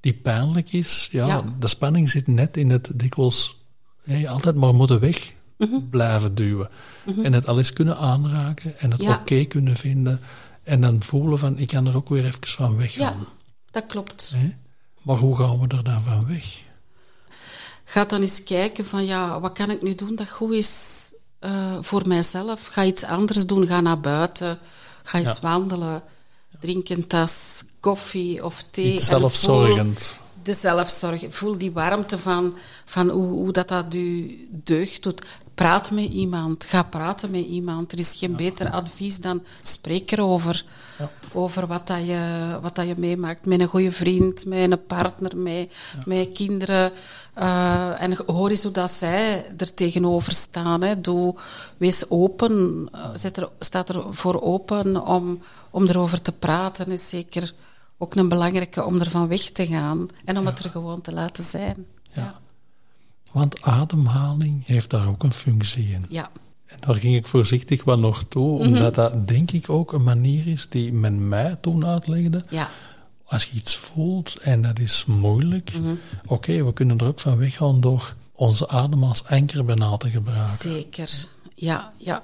die 0.00 0.14
pijnlijk 0.14 0.72
is. 0.72 1.08
Ja, 1.10 1.44
De 1.58 1.68
spanning 1.68 2.10
zit 2.10 2.26
net 2.26 2.56
in 2.56 2.70
het 2.70 2.90
dikwijls 2.94 3.58
altijd 4.26 4.54
maar 4.54 4.74
moeten 4.74 5.00
weg 5.00 5.32
mm 5.56 5.68
-hmm. 5.70 5.88
blijven 5.90 6.34
duwen. 6.34 6.68
Mhm. 7.04 7.20
En 7.20 7.32
het 7.32 7.46
alles 7.46 7.72
kunnen 7.72 7.96
aanraken 7.96 8.78
en 8.78 8.90
het 8.90 9.02
oké 9.02 9.12
okay 9.12 9.46
kunnen 9.46 9.76
vinden. 9.76 10.20
En 10.62 10.80
dan 10.80 11.02
voelen 11.02 11.38
van, 11.38 11.58
ik 11.58 11.68
kan 11.68 11.86
er 11.86 11.96
ook 11.96 12.08
weer 12.08 12.24
even 12.24 12.46
van 12.46 12.76
weggaan. 12.76 13.26
Dat 13.70 13.86
klopt. 13.86 14.32
Hè? 14.34 14.54
Maar 15.02 15.16
hoe 15.16 15.36
gaan 15.36 15.60
we 15.60 15.76
er 15.76 15.84
dan 15.84 16.02
van 16.02 16.26
weg? 16.26 16.62
Ga 17.84 18.04
dan 18.04 18.20
eens 18.20 18.42
kijken 18.42 18.86
van 18.86 19.04
ja, 19.04 19.40
wat 19.40 19.52
kan 19.52 19.70
ik 19.70 19.82
nu 19.82 19.94
doen 19.94 20.14
dat 20.14 20.28
goed 20.28 20.52
is 20.52 21.12
uh, 21.40 21.76
voor 21.80 22.08
mijzelf? 22.08 22.66
Ga 22.66 22.84
iets 22.84 23.04
anders 23.04 23.46
doen, 23.46 23.66
ga 23.66 23.80
naar 23.80 24.00
buiten, 24.00 24.58
ga 25.02 25.18
eens 25.18 25.38
ja. 25.40 25.40
wandelen, 25.40 26.02
drink 26.60 26.88
een 26.88 27.06
tas 27.06 27.64
koffie 27.80 28.44
of 28.44 28.64
thee. 28.70 28.94
Iets 28.94 29.06
zelfzorgend. 29.06 30.18
De 30.42 30.52
zelfzorg. 30.52 31.24
Voel 31.28 31.58
die 31.58 31.72
warmte 31.72 32.18
van, 32.18 32.56
van 32.84 33.08
hoe, 33.08 33.26
hoe 33.26 33.52
dat, 33.52 33.68
dat 33.68 33.94
u 33.94 34.38
deugd 34.50 35.02
doet. 35.02 35.22
Praat 35.60 35.90
met 35.90 36.04
iemand. 36.04 36.64
Ga 36.64 36.82
praten 36.82 37.30
met 37.30 37.44
iemand. 37.44 37.92
Er 37.92 37.98
is 37.98 38.14
geen 38.14 38.30
ja. 38.30 38.36
beter 38.36 38.70
advies 38.70 39.20
dan 39.20 39.42
spreek 39.62 40.10
erover. 40.10 40.64
Ja. 40.98 41.10
Over 41.32 41.66
wat, 41.66 41.86
dat 41.86 42.06
je, 42.06 42.58
wat 42.62 42.74
dat 42.74 42.86
je 42.86 42.94
meemaakt. 42.96 43.46
Met 43.46 43.60
een 43.60 43.66
goede 43.66 43.92
vriend, 43.92 44.46
met 44.46 44.70
een 44.70 44.86
partner, 44.86 45.36
met, 45.36 45.72
ja. 45.96 46.02
met 46.04 46.32
kinderen. 46.32 46.92
Uh, 47.38 48.02
en 48.02 48.16
hoor 48.26 48.48
eens 48.48 48.62
hoe 48.62 48.72
dat 48.72 48.90
zij 48.90 49.46
er 49.56 49.74
tegenover 49.74 50.32
staan. 50.32 50.82
Hè. 50.82 51.00
Doe, 51.00 51.34
wees 51.76 52.04
open. 52.10 52.88
Zet 53.14 53.36
er, 53.36 53.48
staat 53.58 53.88
er 53.88 54.14
voor 54.14 54.42
open 54.42 55.06
om, 55.06 55.40
om 55.70 55.86
erover 55.86 56.22
te 56.22 56.32
praten. 56.32 56.90
Is 56.90 57.08
zeker 57.08 57.52
ook 57.98 58.14
een 58.14 58.28
belangrijke 58.28 58.84
om 58.84 59.00
ervan 59.00 59.28
weg 59.28 59.42
te 59.42 59.66
gaan. 59.66 60.08
En 60.24 60.38
om 60.38 60.46
het 60.46 60.58
er 60.58 60.70
gewoon 60.70 61.00
te 61.00 61.12
laten 61.12 61.44
zijn. 61.44 61.86
ja. 62.12 62.40
Want 63.32 63.62
ademhaling 63.62 64.66
heeft 64.66 64.90
daar 64.90 65.08
ook 65.08 65.22
een 65.22 65.32
functie 65.32 65.88
in. 65.92 66.04
Ja. 66.10 66.30
En 66.66 66.76
daar 66.80 66.94
ging 66.94 67.16
ik 67.16 67.26
voorzichtig 67.26 67.84
wel 67.84 67.98
nog 67.98 68.24
toe, 68.28 68.52
Mhm. 68.58 68.66
omdat 68.66 68.94
dat 68.94 69.28
denk 69.28 69.50
ik 69.50 69.70
ook 69.70 69.92
een 69.92 70.02
manier 70.02 70.46
is 70.46 70.66
die 70.68 70.92
men 70.92 71.28
mij 71.28 71.56
toen 71.60 71.86
uitlegde. 71.86 72.44
Ja. 72.48 72.68
Als 73.24 73.44
je 73.44 73.56
iets 73.56 73.76
voelt 73.76 74.36
en 74.36 74.62
dat 74.62 74.78
is 74.78 75.04
moeilijk, 75.06 75.72
Mhm. 75.78 75.94
oké, 76.26 76.64
we 76.64 76.72
kunnen 76.72 76.98
er 76.98 77.06
ook 77.06 77.20
van 77.20 77.36
weggaan 77.38 77.80
door 77.80 78.14
onze 78.32 78.68
adem 78.68 79.04
als 79.04 79.24
anker 79.24 79.64
bijna 79.64 79.96
te 79.96 80.10
gebruiken. 80.10 80.56
Zeker, 80.56 81.10
ja. 81.54 81.92
ja. 81.98 82.22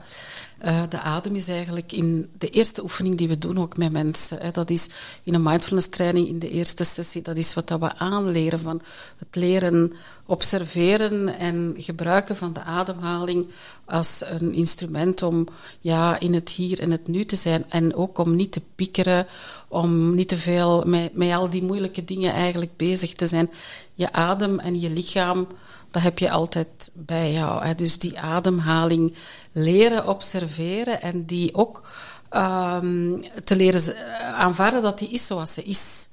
Eh, 0.59 0.83
de 0.89 1.01
adem 1.01 1.35
is 1.35 1.49
eigenlijk 1.49 1.93
in 1.93 2.31
de 2.39 2.49
eerste 2.49 2.83
oefening 2.83 3.19
die 3.19 3.29
we 3.29 3.39
doen 3.39 3.59
ook 3.59 3.77
met 3.77 3.93
mensen. 3.93 4.39
Hè, 4.41 4.51
dat 4.51 4.71
is 4.71 4.89
in 5.23 5.35
een 5.35 5.43
mindfulness 5.43 5.89
training 5.89 6.29
in 6.29 6.39
de 6.39 6.51
eerste 6.51 6.85
sessie. 6.85 7.23
Dat 7.23 7.37
is 7.37 7.55
wat 7.55 7.69
dat 7.69 7.81
we 7.81 7.95
aanleren 7.95 8.59
van 8.59 8.81
het 9.17 9.37
leren 9.37 9.93
observeren 10.27 11.39
en 11.39 11.75
gebruiken 11.77 12.37
van 12.37 12.53
de 12.53 12.63
ademhaling 12.63 13.49
als 13.85 14.23
een 14.25 14.53
instrument 14.53 15.23
om 15.23 15.47
ja, 15.81 16.21
in 16.21 16.35
het 16.35 16.51
hier 16.51 16.81
en 16.81 16.91
het 16.91 17.09
nu 17.09 17.25
te 17.25 17.37
zijn. 17.37 17.65
En 17.69 17.95
ook 17.95 18.19
om 18.19 18.37
niet 18.37 18.53
te 18.53 18.63
piekeren, 18.75 19.27
om 19.69 20.15
niet 20.15 20.29
te 20.29 20.37
veel 20.37 20.85
met, 20.87 21.15
met 21.15 21.33
al 21.33 21.51
die 21.51 21.65
moeilijke 21.65 22.05
dingen 22.05 22.33
eigenlijk 22.33 22.77
bezig 22.77 23.13
te 23.13 23.27
zijn. 23.27 23.51
Je 23.95 24.13
adem 24.13 24.59
en 24.59 24.81
je 24.81 24.91
lichaam 24.91 25.47
dat 25.91 26.03
heb 26.03 26.19
je 26.19 26.31
altijd 26.31 26.91
bij 26.95 27.33
jou. 27.33 27.65
Hè. 27.65 27.75
Dus 27.75 27.99
die 27.99 28.21
ademhaling 28.21 29.15
leren 29.53 30.09
observeren 30.09 31.03
en 31.03 31.25
die 31.25 31.55
ook 31.55 31.89
ehm, 32.31 33.21
te 33.45 33.57
leren 33.57 33.81
z- 33.81 33.93
aanvaarden 34.35 34.83
dat 34.83 34.99
die 34.99 35.09
is 35.09 35.27
zoals 35.27 35.55
ze 35.55 35.63
is. 35.63 36.09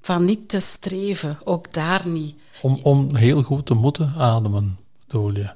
Van 0.00 0.24
niet 0.24 0.48
te 0.48 0.60
streven, 0.60 1.38
ook 1.44 1.72
daar 1.72 2.06
niet. 2.06 2.34
Om, 2.62 2.78
om 2.82 3.14
heel 3.16 3.42
goed 3.42 3.66
te 3.66 3.74
moeten 3.74 4.12
ademen, 4.16 4.78
bedoel 5.06 5.32
je? 5.34 5.50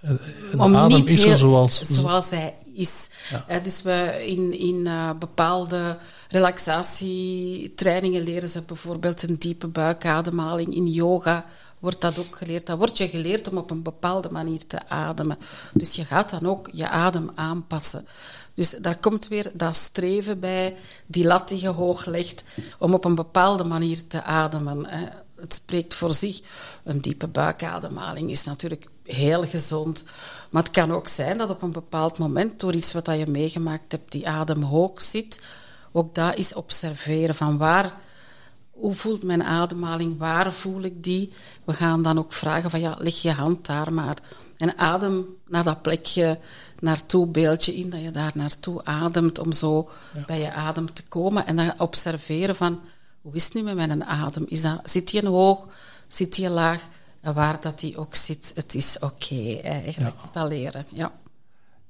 Eh, 0.00 0.10
De 0.50 0.58
Om 0.58 0.76
adem 0.76 1.06
is 1.06 1.22
er 1.24 1.38
zoals... 1.38 1.80
zoals 1.80 2.30
hij 2.30 2.54
is. 2.74 3.08
Ja. 3.30 3.44
Eh, 3.46 3.62
dus 3.64 3.82
we 3.82 4.24
in, 4.26 4.58
in 4.58 4.86
eh, 4.86 5.10
bepaalde 5.18 5.98
relaxatietrainingen 6.28 8.22
leren 8.22 8.48
ze 8.48 8.62
bijvoorbeeld 8.62 9.22
een 9.22 9.36
diepe 9.38 9.66
buikademhaling. 9.66 10.74
In 10.74 10.86
yoga 10.86 11.44
wordt 11.80 12.00
dat 12.00 12.18
ook 12.18 12.36
geleerd. 12.36 12.66
Dat 12.66 12.78
wordt 12.78 12.98
je 12.98 13.08
geleerd 13.08 13.48
om 13.48 13.58
op 13.58 13.70
een 13.70 13.82
bepaalde 13.82 14.30
manier 14.30 14.66
te 14.66 14.88
ademen. 14.88 15.38
Dus 15.72 15.94
je 15.94 16.04
gaat 16.04 16.30
dan 16.30 16.46
ook 16.46 16.68
je 16.72 16.88
adem 16.88 17.30
aanpassen. 17.34 18.06
Dus 18.54 18.70
daar 18.70 18.98
komt 18.98 19.28
weer 19.28 19.50
dat 19.54 19.76
streven 19.76 20.40
bij, 20.40 20.76
die 21.06 21.24
lat 21.24 21.48
die 21.48 21.60
je 21.60 21.68
hoog 21.68 22.04
legt, 22.04 22.44
om 22.78 22.94
op 22.94 23.04
een 23.04 23.14
bepaalde 23.14 23.64
manier 23.64 24.06
te 24.06 24.22
ademen. 24.22 24.86
Het 25.36 25.54
spreekt 25.54 25.94
voor 25.94 26.12
zich. 26.12 26.40
Een 26.84 27.00
diepe 27.00 27.26
buikademhaling 27.26 28.30
is 28.30 28.44
natuurlijk 28.44 28.86
heel 29.04 29.46
gezond. 29.46 30.04
Maar 30.50 30.62
het 30.62 30.72
kan 30.72 30.92
ook 30.92 31.08
zijn 31.08 31.38
dat 31.38 31.50
op 31.50 31.62
een 31.62 31.72
bepaald 31.72 32.18
moment, 32.18 32.60
door 32.60 32.74
iets 32.74 32.92
wat 32.92 33.06
je 33.06 33.26
meegemaakt 33.26 33.92
hebt, 33.92 34.12
die 34.12 34.28
adem 34.28 34.62
hoog 34.62 35.00
zit. 35.00 35.40
Ook 35.92 36.14
dat 36.14 36.36
is 36.36 36.54
observeren 36.54 37.34
van 37.34 37.58
waar, 37.58 37.94
hoe 38.80 38.94
voelt 38.94 39.22
mijn 39.22 39.42
ademhaling, 39.42 40.18
waar 40.18 40.52
voel 40.52 40.82
ik 40.82 41.04
die? 41.04 41.32
We 41.64 41.72
gaan 41.72 42.02
dan 42.02 42.18
ook 42.18 42.32
vragen 42.32 42.70
van 42.70 42.80
ja, 42.80 42.94
leg 42.98 43.22
je 43.22 43.32
hand 43.32 43.66
daar 43.66 43.92
maar. 43.92 44.16
En 44.56 44.78
adem 44.78 45.26
naar 45.48 45.64
dat 45.64 45.82
plekje 45.82 46.38
naartoe, 46.78 47.26
beeldje 47.26 47.74
in, 47.74 47.90
dat 47.90 48.02
je 48.02 48.10
daar 48.10 48.32
naartoe 48.34 48.84
ademt 48.84 49.38
om 49.38 49.52
zo 49.52 49.90
bij 50.26 50.40
je 50.40 50.52
adem 50.52 50.92
te 50.92 51.02
komen. 51.08 51.46
En 51.46 51.56
dan 51.56 51.80
observeren 51.80 52.56
van, 52.56 52.80
hoe 53.22 53.34
is 53.34 53.44
het 53.44 53.54
nu 53.54 53.62
met 53.62 53.76
mijn 53.76 54.04
adem? 54.04 54.44
Is 54.48 54.62
dat, 54.62 54.90
zit 54.90 55.10
die 55.10 55.26
hoog, 55.26 55.66
zit 56.08 56.34
die 56.34 56.50
laag? 56.50 56.88
En 57.20 57.34
waar 57.34 57.60
dat 57.60 57.80
die 57.80 57.96
ook 57.96 58.14
zit, 58.14 58.52
het 58.54 58.74
is 58.74 58.98
oké 58.98 59.60
eigenlijk, 59.62 60.16
dat 60.32 60.48
leren. 60.48 60.86
Ja. 60.92 61.12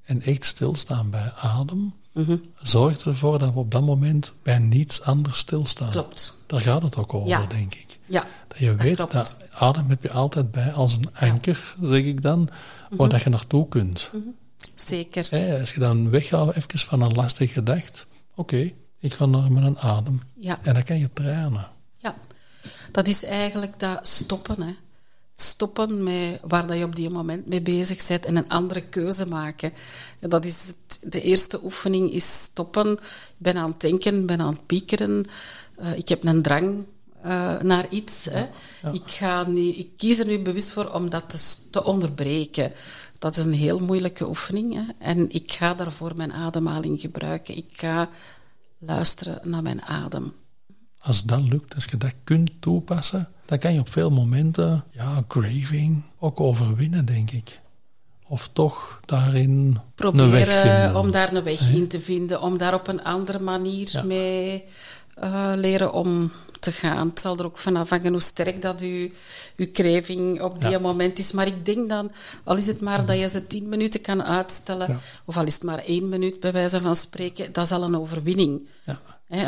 En 0.02 0.22
echt 0.22 0.44
stilstaan 0.44 1.10
bij 1.10 1.32
adem 1.36 1.94
Mhm. 2.12 2.36
zorgt 2.62 3.02
ervoor 3.02 3.38
dat 3.38 3.52
we 3.52 3.58
op 3.58 3.70
dat 3.70 3.82
moment 3.82 4.32
bij 4.42 4.58
niets 4.58 5.02
anders 5.02 5.38
stilstaan. 5.38 5.90
Klopt. 5.90 6.42
Daar 6.46 6.60
gaat 6.60 6.82
het 6.82 6.96
ook 6.96 7.14
over, 7.14 7.28
Ja. 7.28 7.46
denk 7.46 7.74
ik. 7.74 7.98
Ja, 8.06 8.26
Dat 8.48 8.58
je 8.58 8.74
weet 8.74 8.96
dat 8.96 9.36
adem 9.52 9.88
heb 9.88 10.02
je 10.02 10.12
altijd 10.12 10.50
bij 10.50 10.72
als 10.72 10.94
een 10.96 11.14
anker, 11.14 11.74
zeg 11.82 12.04
ik 12.04 12.22
dan, 12.22 12.48
waar 12.90 13.08
dat 13.08 13.22
je 13.22 13.28
naartoe 13.30 13.68
kunt. 13.68 14.10
zeker. 14.74 15.26
Hè, 15.30 15.60
als 15.60 15.74
je 15.74 15.80
dan 15.80 16.10
weggaat 16.10 16.54
even 16.56 16.78
van 16.78 17.00
een 17.00 17.12
lastige 17.12 17.52
gedachte, 17.52 18.04
oké, 18.34 18.70
ik 18.98 19.12
ga 19.14 19.26
naar 19.26 19.52
met 19.52 19.64
een 19.64 19.78
adem. 19.78 20.18
Ja. 20.34 20.58
En 20.62 20.74
dan 20.74 20.82
kan 20.82 20.98
je 20.98 21.10
trainen. 21.12 21.68
Ja, 21.96 22.14
dat 22.92 23.08
is 23.08 23.24
eigenlijk 23.24 23.78
dat 23.80 24.08
stoppen. 24.08 24.62
Hè. 24.62 24.72
Stoppen 25.40 26.02
met 26.02 26.40
waar 26.42 26.66
dat 26.66 26.78
je 26.78 26.84
op 26.84 26.96
die 26.96 27.10
moment 27.10 27.46
mee 27.46 27.60
bezig 27.60 28.06
bent 28.06 28.26
en 28.26 28.36
een 28.36 28.48
andere 28.48 28.88
keuze 28.88 29.26
maken. 29.26 29.72
En 30.18 30.28
dat 30.28 30.44
is 30.44 30.66
het, 30.66 31.12
de 31.12 31.22
eerste 31.22 31.64
oefening 31.64 32.12
is 32.12 32.32
stoppen. 32.32 32.92
Ik 32.92 32.98
ben 33.36 33.56
aan 33.56 33.70
het 33.70 33.80
denken, 33.80 34.26
ben 34.26 34.40
aan 34.40 34.52
het 34.52 34.66
piekeren. 34.66 35.24
Eh, 35.76 35.96
ik 35.96 36.08
heb 36.08 36.24
een 36.24 36.42
drang 36.42 36.84
eh, 37.22 37.60
naar 37.60 37.86
iets. 37.88 38.24
Hè. 38.24 38.46
Ik, 38.92 39.02
ga 39.06 39.44
nu, 39.48 39.60
ik 39.60 39.88
kies 39.96 40.18
er 40.18 40.26
nu 40.26 40.38
bewust 40.38 40.70
voor 40.70 40.90
om 40.92 41.10
dat 41.10 41.28
te, 41.28 41.70
te 41.70 41.84
onderbreken. 41.84 42.72
Dat 43.18 43.36
is 43.36 43.44
een 43.44 43.52
heel 43.52 43.78
moeilijke 43.78 44.28
oefening. 44.28 44.74
Hè. 44.74 44.82
En 44.98 45.30
ik 45.30 45.52
ga 45.52 45.74
daarvoor 45.74 46.16
mijn 46.16 46.32
ademhaling 46.32 47.00
gebruiken. 47.00 47.56
Ik 47.56 47.70
ga 47.72 48.08
luisteren 48.78 49.40
naar 49.50 49.62
mijn 49.62 49.82
adem. 49.82 50.34
Als 51.00 51.22
dat 51.22 51.40
lukt, 51.48 51.74
als 51.74 51.84
je 51.84 51.96
dat 51.96 52.12
kunt 52.24 52.50
toepassen, 52.60 53.28
dan 53.44 53.58
kan 53.58 53.72
je 53.72 53.80
op 53.80 53.90
veel 53.92 54.10
momenten, 54.10 54.84
ja, 54.90 55.24
craving 55.28 56.02
ook 56.18 56.40
overwinnen, 56.40 57.04
denk 57.04 57.30
ik. 57.30 57.60
Of 58.28 58.48
toch 58.48 59.00
daarin 59.06 59.50
een 59.50 59.72
weg 59.72 59.84
proberen 59.94 60.62
vinden. 60.62 60.96
om 60.96 61.10
daar 61.10 61.32
een 61.32 61.42
weg 61.44 61.70
in 61.70 61.88
te 61.88 62.00
vinden, 62.00 62.40
om 62.40 62.58
daar 62.58 62.74
op 62.74 62.88
een 62.88 63.04
andere 63.04 63.38
manier 63.38 63.88
Ja. 63.92 64.02
mee 64.02 64.64
eh, 65.14 65.52
leren 65.56 65.92
om 65.92 66.30
te 66.60 66.72
gaan. 66.72 67.08
Het 67.08 67.20
zal 67.20 67.36
er 67.38 67.44
ook 67.44 67.58
van 67.58 67.76
afhangen 67.76 68.12
hoe 68.12 68.20
sterk 68.20 68.62
dat 68.62 68.80
uw, 68.80 69.08
uw 69.56 69.66
craving 69.72 70.42
op 70.42 70.60
die 70.60 70.70
Ja. 70.70 70.78
moment 70.78 71.18
is. 71.18 71.32
Maar 71.32 71.46
ik 71.46 71.64
denk 71.64 71.88
dan, 71.88 72.12
al 72.44 72.56
is 72.56 72.66
het 72.66 72.80
maar 72.80 73.04
dat 73.06 73.18
je 73.18 73.28
ze 73.28 73.46
tien 73.46 73.68
minuten 73.68 74.00
kan 74.00 74.22
uitstellen, 74.24 74.88
Ja. 74.88 74.98
of 75.24 75.36
al 75.36 75.44
is 75.44 75.54
het 75.54 75.62
maar 75.62 75.78
één 75.78 76.08
minuut 76.08 76.40
bij 76.40 76.52
wijze 76.52 76.80
van 76.80 76.96
spreken, 76.96 77.52
dat 77.52 77.64
is 77.64 77.72
al 77.72 77.82
een 77.82 77.96
overwinning. 77.96 78.66
Ja. 78.84 79.00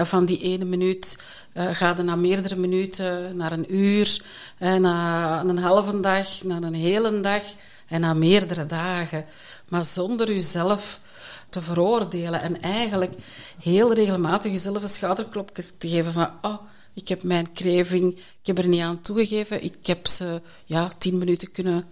Van 0.02 0.24
die 0.24 0.38
ene 0.38 0.64
minuut 0.64 1.18
eh 1.52 1.74
gaat 1.74 1.96
het 1.96 2.06
naar 2.06 2.18
meerdere 2.18 2.56
minuten, 2.56 3.36
naar 3.36 3.52
een 3.52 3.74
uur, 3.74 4.22
naar 4.58 5.44
een 5.44 5.58
halve 5.58 6.00
dag, 6.00 6.42
naar 6.42 6.62
een 6.62 6.74
hele 6.74 7.20
dag 7.20 7.42
en 7.88 8.00
naar 8.00 8.16
meerdere 8.16 8.66
dagen. 8.66 9.24
Maar 9.68 9.84
zonder 9.84 10.30
uzelf 10.30 11.00
te 11.48 11.62
veroordelen 11.62 12.42
en 12.42 12.62
eigenlijk 12.62 13.14
heel 13.62 13.94
regelmatig 13.94 14.52
jezelf 14.52 14.82
een 14.82 14.88
schouderklopje 14.88 15.64
te 15.78 15.88
geven 15.88 16.12
van 16.12 16.30
oh, 16.42 16.58
ik 16.94 17.08
heb 17.08 17.22
mijn 17.22 17.52
craving, 17.52 18.16
ik 18.16 18.46
heb 18.46 18.58
er 18.58 18.68
niet 18.68 18.80
aan 18.80 19.00
toegegeven, 19.00 19.64
ik 19.64 19.86
heb 19.86 20.06
ze 20.06 20.40
ja, 20.64 20.90
tien 20.98 21.18
minuten 21.18 21.52
kunnen 21.52 21.84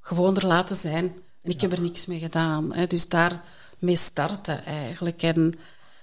gewoon 0.00 0.36
er 0.36 0.46
laten 0.46 0.76
zijn 0.76 1.14
en 1.42 1.50
ik 1.50 1.60
heb 1.60 1.72
er 1.72 1.80
niks 1.80 2.06
mee 2.06 2.18
gedaan. 2.18 2.74
Hè. 2.74 2.86
Dus 2.86 3.08
daarmee 3.08 3.96
starten 3.96 4.64
eigenlijk 4.64 5.22
en 5.22 5.54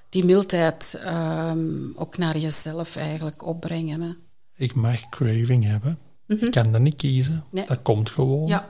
die 0.10 0.26
mildheid 0.26 1.00
ehm, 1.04 1.67
ook 1.95 2.17
naar 2.17 2.38
jezelf 2.38 2.95
eigenlijk 2.95 3.45
opbrengen. 3.45 4.02
Hè. 4.02 4.10
Ik 4.56 4.74
mag 4.76 5.10
craving 5.10 5.63
hebben. 5.63 5.98
Ik 6.28 6.52
kan 6.52 6.72
dat 6.72 6.82
niet 6.82 6.95
kiezen. 6.95 7.34
Mhm. 7.36 7.56
Nee. 7.56 7.65
Dat 7.65 7.82
komt 7.82 8.10
gewoon. 8.10 8.48
Ja. 8.48 8.60
Mhm. 8.60 8.69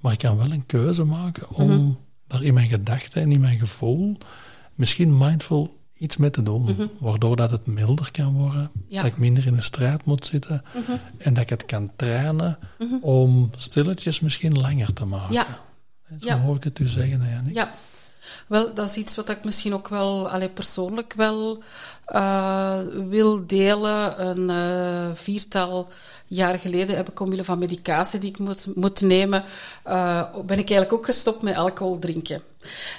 Maar 0.00 0.12
ik 0.12 0.18
kan 0.18 0.36
wel 0.36 0.52
een 0.52 0.66
keuze 0.66 1.04
maken 1.04 1.50
om 1.50 1.98
daar 2.26 2.42
in 2.42 2.54
mijn 2.54 2.68
gedachten 2.68 3.22
en 3.22 3.32
in 3.32 3.40
mijn 3.40 3.58
gevoel 3.58 4.18
misschien 4.74 5.18
mindful 5.18 5.80
iets 5.94 6.16
mee 6.16 6.30
te 6.30 6.42
doen. 6.42 6.90
Waardoor 6.98 7.36
dat 7.36 7.50
het 7.50 7.66
milder 7.66 8.10
kan 8.10 8.32
worden. 8.34 8.70
Mhm. 8.72 8.82
Ja. 8.88 8.94
Mhm. 8.94 9.02
Dat 9.02 9.12
ik 9.12 9.18
minder 9.18 9.46
in 9.46 9.54
de 9.54 9.60
strijd 9.62 10.04
moet 10.04 10.26
zitten. 10.26 10.62
En 11.18 11.34
dat 11.34 11.42
ik 11.42 11.48
het 11.50 11.64
kan 11.66 11.90
trainen 11.96 12.58
om 13.00 13.50
stilletjes 13.56 14.20
misschien 14.20 14.60
langer 14.60 14.92
te 14.92 15.04
maken. 15.04 15.32
Ja. 15.32 15.46
Zo 16.20 16.26
Ja. 16.26 16.40
hoor 16.40 16.56
ik 16.56 16.64
het 16.64 16.78
u 16.78 16.86
zeggen, 16.86 17.20
hè. 17.20 17.40
Ja, 17.52 17.72
wel, 18.46 18.74
dat 18.74 18.88
is 18.88 18.96
iets 18.96 19.16
wat 19.16 19.28
ik 19.28 19.44
misschien 19.44 19.74
ook 19.74 19.88
wel 19.88 20.28
allee, 20.28 20.48
persoonlijk 20.48 21.12
wel 21.16 21.62
eh, 22.04 22.78
wil 23.08 23.46
delen. 23.46 24.26
Een 24.26 24.50
eh, 24.50 25.14
viertal 25.14 25.88
jaar 26.26 26.58
geleden 26.58 26.96
heb 26.96 27.08
ik 27.08 27.20
omwille 27.20 27.44
van 27.44 27.58
medicatie 27.58 28.18
die 28.18 28.30
ik 28.30 28.38
moet, 28.38 28.66
moet 28.74 29.00
nemen, 29.00 29.44
eh, 29.82 30.22
ben 30.34 30.58
ik 30.58 30.70
eigenlijk 30.70 30.92
ook 30.92 31.04
gestopt 31.04 31.42
met 31.42 31.56
alcohol 31.56 31.98
drinken. 31.98 32.42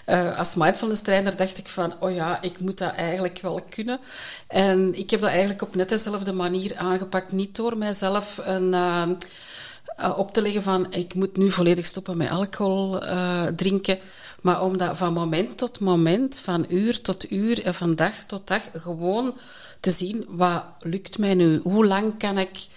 Eh, 0.06 0.38
als 0.38 0.56
mindfulness 0.56 1.02
trainer 1.02 1.36
dacht 1.36 1.58
ik 1.58 1.68
van, 1.68 1.94
oh 2.00 2.14
ja, 2.14 2.42
ik 2.42 2.60
moet 2.60 2.78
dat 2.78 2.94
eigenlijk 2.94 3.40
wel 3.42 3.62
kunnen. 3.70 4.00
En 4.48 4.94
ik 5.00 5.10
heb 5.10 5.22
dat 5.22 5.30
eigenlijk 5.30 5.62
op 5.62 5.76
net 5.76 5.90
dezelfde 5.90 6.34
manier 6.34 6.78
aangepakt, 6.78 7.32
niet 7.32 7.56
door 7.56 7.78
mijzelf 7.78 8.40
een... 8.44 8.74
uh, 8.74 10.18
op 10.18 10.34
te 10.34 10.42
leggen 10.42 10.64
van 10.64 10.88
ik 10.90 11.14
moet 11.14 11.38
nu 11.38 11.52
volledig 11.52 11.86
stoppen 11.86 12.18
met 12.18 12.30
alcohol 12.30 13.04
uh, 13.04 13.46
drinken. 13.46 14.00
Maar 14.44 14.64
om 14.64 14.78
dat 14.78 14.98
van 14.98 15.14
moment 15.14 15.58
tot 15.58 15.80
moment, 15.80 16.38
van 16.38 16.66
uur 16.70 17.02
tot 17.02 17.32
uur 17.32 17.66
en 17.66 17.74
van 17.74 17.96
dag 17.96 18.14
tot 18.28 18.48
dag 18.48 18.62
gewoon 18.74 19.38
te 19.80 19.92
zien 19.92 20.26
wat 20.28 20.64
lukt 20.80 21.18
mij 21.18 21.34
nu. 21.36 21.60
Hoe 21.64 21.86
lang 21.86 22.18
kan 22.18 22.38
ik 22.38 22.68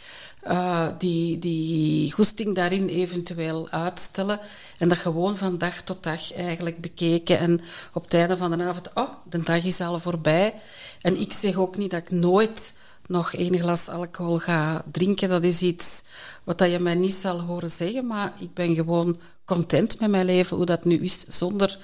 uh, 0.48 0.88
die, 0.98 1.38
die 1.38 2.12
goesting 2.12 2.55
daarin 2.55 2.88
eventueel 2.88 3.68
uitstellen. 3.70 4.40
En 4.79 4.88
dat 4.88 4.98
gewoon 4.98 5.37
van 5.37 5.59
dag 5.59 5.83
tot 5.83 6.02
dag 6.02 6.35
eigenlijk 6.35 6.81
bekeken. 6.81 7.38
En 7.38 7.61
op 7.92 8.05
het 8.05 8.14
einde 8.14 8.37
van 8.37 8.50
de 8.50 8.64
avond, 8.64 8.90
oh, 8.94 9.11
de 9.31 9.42
dag 9.42 9.64
is 9.64 9.81
al 9.81 9.98
voorbij. 9.98 10.55
En 11.00 11.20
ik 11.20 11.33
zeg 11.33 11.57
ook 11.57 11.76
niet 11.76 11.90
dat 11.90 12.00
ik 12.00 12.11
nooit 12.11 12.74
nog 13.07 13.33
één 13.33 13.59
glas 13.59 13.88
alcohol 13.88 14.38
ga 14.38 14.85
drinken. 14.92 15.29
Dat 15.29 15.45
is 15.45 15.62
iets 15.62 16.05
wat 16.45 16.61
je 16.61 16.79
mij 16.79 16.95
niet 16.95 17.12
zal 17.12 17.40
horen 17.40 17.71
zeggen, 17.71 18.07
maar 18.07 18.33
ik 18.38 18.55
ben 18.55 18.75
gewoon 18.75 19.21
content 19.45 20.01
met 20.01 20.11
mijn 20.11 20.27
leven, 20.27 20.57
hoe 20.57 20.66
dat 20.66 20.85
nu 20.85 20.99
is, 20.99 21.21
zonder 21.21 21.79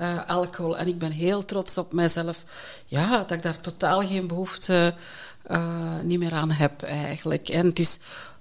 uh, 0.00 0.24
alcohol. 0.26 0.78
En 0.78 0.88
ik 0.88 0.98
ben 0.98 1.10
heel 1.10 1.44
trots 1.44 1.78
op 1.78 1.92
mijzelf. 1.92 2.44
Ja, 2.86 3.18
dat 3.18 3.30
ik 3.30 3.42
daar 3.42 3.60
totaal 3.60 4.00
geen 4.06 4.26
behoefte 4.26 4.94
uh, 5.50 6.00
niet 6.02 6.18
meer 6.18 6.32
aan 6.32 6.50
heb, 6.50 6.82
eigenlijk. 6.82 7.48
En 7.48 7.66
het 7.66 7.78
is 7.78 7.98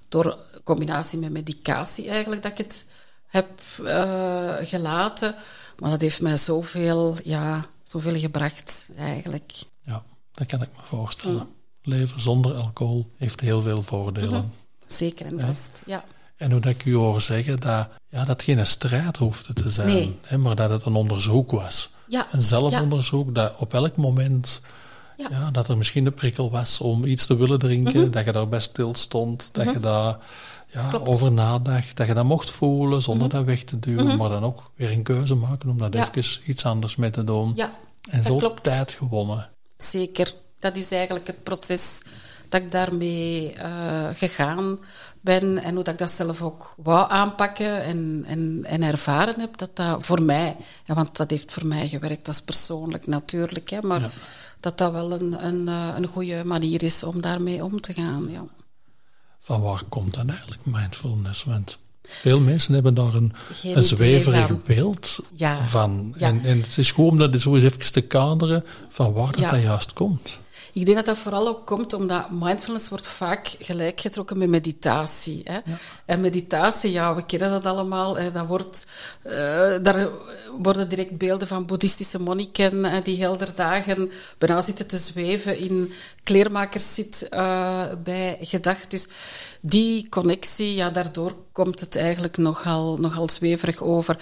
door 0.09 0.37
combinatie 0.63 1.19
met 1.19 1.31
medicatie 1.31 2.09
eigenlijk 2.09 2.41
dat 2.41 2.51
ik 2.51 2.57
het 2.57 2.85
heb 3.27 3.49
uh, 3.81 4.55
gelaten. 4.61 5.35
Maar 5.79 5.89
dat 5.89 6.01
heeft 6.01 6.21
mij 6.21 6.37
zoveel, 6.37 7.17
ja, 7.23 7.65
zoveel 7.83 8.19
gebracht, 8.19 8.89
eigenlijk. 8.97 9.51
Ja, 9.83 10.03
dat 10.31 10.47
kan 10.47 10.61
ik 10.61 10.69
me 10.69 10.83
voorstellen. 10.83 11.47
Leven 11.83 12.19
zonder 12.19 12.53
alcohol 12.53 13.07
heeft 13.17 13.39
heel 13.39 13.61
veel 13.61 13.81
voordelen. 13.81 14.29
Mhm. 14.29 14.45
Zeker 14.85 15.25
en 15.25 15.39
vast, 15.39 15.81
ja. 15.85 16.03
En 16.37 16.51
hoe 16.51 16.59
dat 16.59 16.71
ik 16.71 16.85
u 16.85 16.95
hoor 16.95 17.21
zeggen 17.21 17.59
dat, 17.59 17.87
ja, 18.09 18.25
dat 18.25 18.43
geen 18.43 18.67
strijd 18.67 19.17
hoefde 19.17 19.53
te 19.53 19.69
zijn, 19.69 19.87
nee. 19.87 20.17
hè, 20.21 20.37
maar 20.37 20.55
dat 20.55 20.69
het 20.69 20.85
een 20.85 20.95
onderzoek 20.95 21.51
was. 21.51 21.89
Ja. 22.07 22.27
Een 22.31 22.43
zelfonderzoek 22.43 23.35
dat 23.35 23.53
op 23.57 23.73
elk 23.73 23.95
moment 23.95 24.61
ja. 25.17 25.27
ja. 25.29 25.51
dat 25.51 25.67
er 25.67 25.77
misschien 25.77 26.03
de 26.03 26.11
prikkel 26.11 26.51
was 26.51 26.81
om 26.81 27.03
iets 27.03 27.25
te 27.25 27.35
willen 27.35 27.59
drinken, 27.59 28.01
mhm. 28.01 28.11
dat 28.11 28.25
je 28.25 28.31
daar 28.31 28.47
best 28.47 28.69
stil 28.69 28.95
stond, 28.95 29.49
dat 29.51 29.63
je 29.63 29.71
mhm. 29.71 29.81
daar 29.81 30.17
ja, 30.67 30.91
over 31.03 31.31
nadacht, 31.31 31.97
dat 31.97 32.07
je 32.07 32.13
dat 32.13 32.25
mocht 32.25 32.51
voelen 32.51 33.01
zonder 33.01 33.29
dat 33.29 33.45
weg 33.45 33.63
te 33.63 33.79
duwen, 33.79 34.17
maar 34.17 34.29
dan 34.29 34.43
ook 34.43 34.71
weer 34.75 34.91
een 34.91 35.03
keuze 35.03 35.35
maken 35.35 35.69
om 35.69 35.77
dat 35.77 35.95
even 35.95 36.41
iets 36.45 36.65
anders 36.65 36.95
mee 36.95 37.09
te 37.09 37.23
doen. 37.23 37.51
Ja, 37.55 37.73
en 38.09 38.23
zo 38.23 38.53
tijd 38.61 38.91
gewonnen. 38.91 39.49
Zeker. 39.77 40.33
Dat 40.61 40.75
is 40.75 40.91
eigenlijk 40.91 41.27
het 41.27 41.43
proces 41.43 42.01
dat 42.49 42.63
ik 42.63 42.71
daarmee 42.71 43.55
uh, 43.57 44.07
gegaan 44.13 44.79
ben 45.21 45.63
en 45.63 45.75
hoe 45.75 45.83
dat 45.83 45.93
ik 45.93 45.99
dat 45.99 46.11
zelf 46.11 46.41
ook 46.41 46.73
wou 46.77 47.11
aanpakken 47.11 47.83
en, 47.83 48.23
en, 48.27 48.61
en 48.65 48.81
ervaren 48.81 49.39
heb, 49.39 49.57
dat 49.57 49.75
dat 49.75 50.05
voor 50.05 50.21
mij, 50.21 50.55
ja, 50.85 50.93
want 50.93 51.17
dat 51.17 51.29
heeft 51.29 51.51
voor 51.53 51.67
mij 51.67 51.87
gewerkt, 51.87 52.25
dat 52.25 52.35
is 52.35 52.41
persoonlijk 52.41 53.07
natuurlijk, 53.07 53.69
hè, 53.69 53.81
maar 53.81 54.11
dat 54.59 54.77
dat 54.77 54.91
wel 54.91 55.11
een, 55.11 55.45
een, 55.45 55.67
eh, 55.67 55.87
een 55.95 56.07
goede 56.07 56.43
manier 56.45 56.83
is 56.83 57.03
om 57.03 57.21
daarmee 57.21 57.63
om 57.63 57.81
te 57.81 57.93
gaan. 57.93 58.31
Ja. 58.31 58.43
Van 59.39 59.61
waar 59.61 59.83
komt 59.89 60.13
dan 60.13 60.29
eigenlijk 60.29 60.61
mindfulness? 60.65 61.43
Want 61.43 61.77
veel 62.01 62.39
mensen 62.39 62.73
hebben 62.73 62.93
daar 62.93 63.13
een, 63.13 63.33
een 63.63 63.83
zweverig 63.83 64.63
beeld 64.63 65.19
van. 65.63 66.15
En, 66.17 66.41
en 66.43 66.61
het 66.61 66.77
is 66.77 66.91
gewoon 66.91 67.09
om 67.09 67.17
dat 67.17 67.41
zo 67.41 67.55
eens 67.55 67.63
even 67.63 67.91
te 67.91 68.01
kaderen 68.01 68.63
van 68.89 69.13
waar 69.13 69.31
dat, 69.31 69.49
dat 69.49 69.61
juist 69.61 69.93
komt. 69.93 70.39
Ik 70.73 70.85
denk 70.85 70.97
dat 70.97 71.05
dat 71.05 71.17
vooral 71.17 71.47
ook 71.47 71.65
komt 71.65 71.93
omdat 71.93 72.31
mindfulness 72.31 72.89
wordt 72.89 73.07
vaak 73.07 73.55
gelijkgetrokken 73.59 74.37
met 74.37 74.49
meditatie. 74.49 75.41
Hè? 75.43 75.59
En 76.05 76.21
meditatie, 76.21 76.91
ja, 76.91 77.15
we 77.15 77.25
kennen 77.25 77.51
dat 77.51 77.65
allemaal. 77.65 78.17
Hè? 78.17 78.31
Dat 78.31 78.47
wordt, 78.47 78.85
uh, 79.23 79.33
daar 79.81 80.09
worden 80.61 80.89
direct 80.89 81.17
beelden 81.17 81.47
van 81.47 81.65
boeddhistische 81.65 82.19
monniken 82.19 82.83
hè, 82.83 83.01
die 83.01 83.21
helder 83.21 83.55
dagen 83.55 84.11
bijna 84.37 84.61
zitten 84.61 84.87
te 84.87 84.97
zweven 84.97 85.57
in 85.57 85.93
kleermakers 86.23 86.93
zit 86.93 87.27
uh, 87.31 87.83
bij 88.03 88.37
gedacht. 88.41 88.91
Dus 88.91 89.07
die 89.61 90.09
connectie, 90.09 90.75
ja, 90.75 90.89
daardoor 90.89 91.35
komt 91.51 91.79
het 91.79 91.95
eigenlijk 91.95 92.37
nogal, 92.37 92.97
nogal 92.97 93.29
zweverig 93.29 93.81
over 93.81 94.17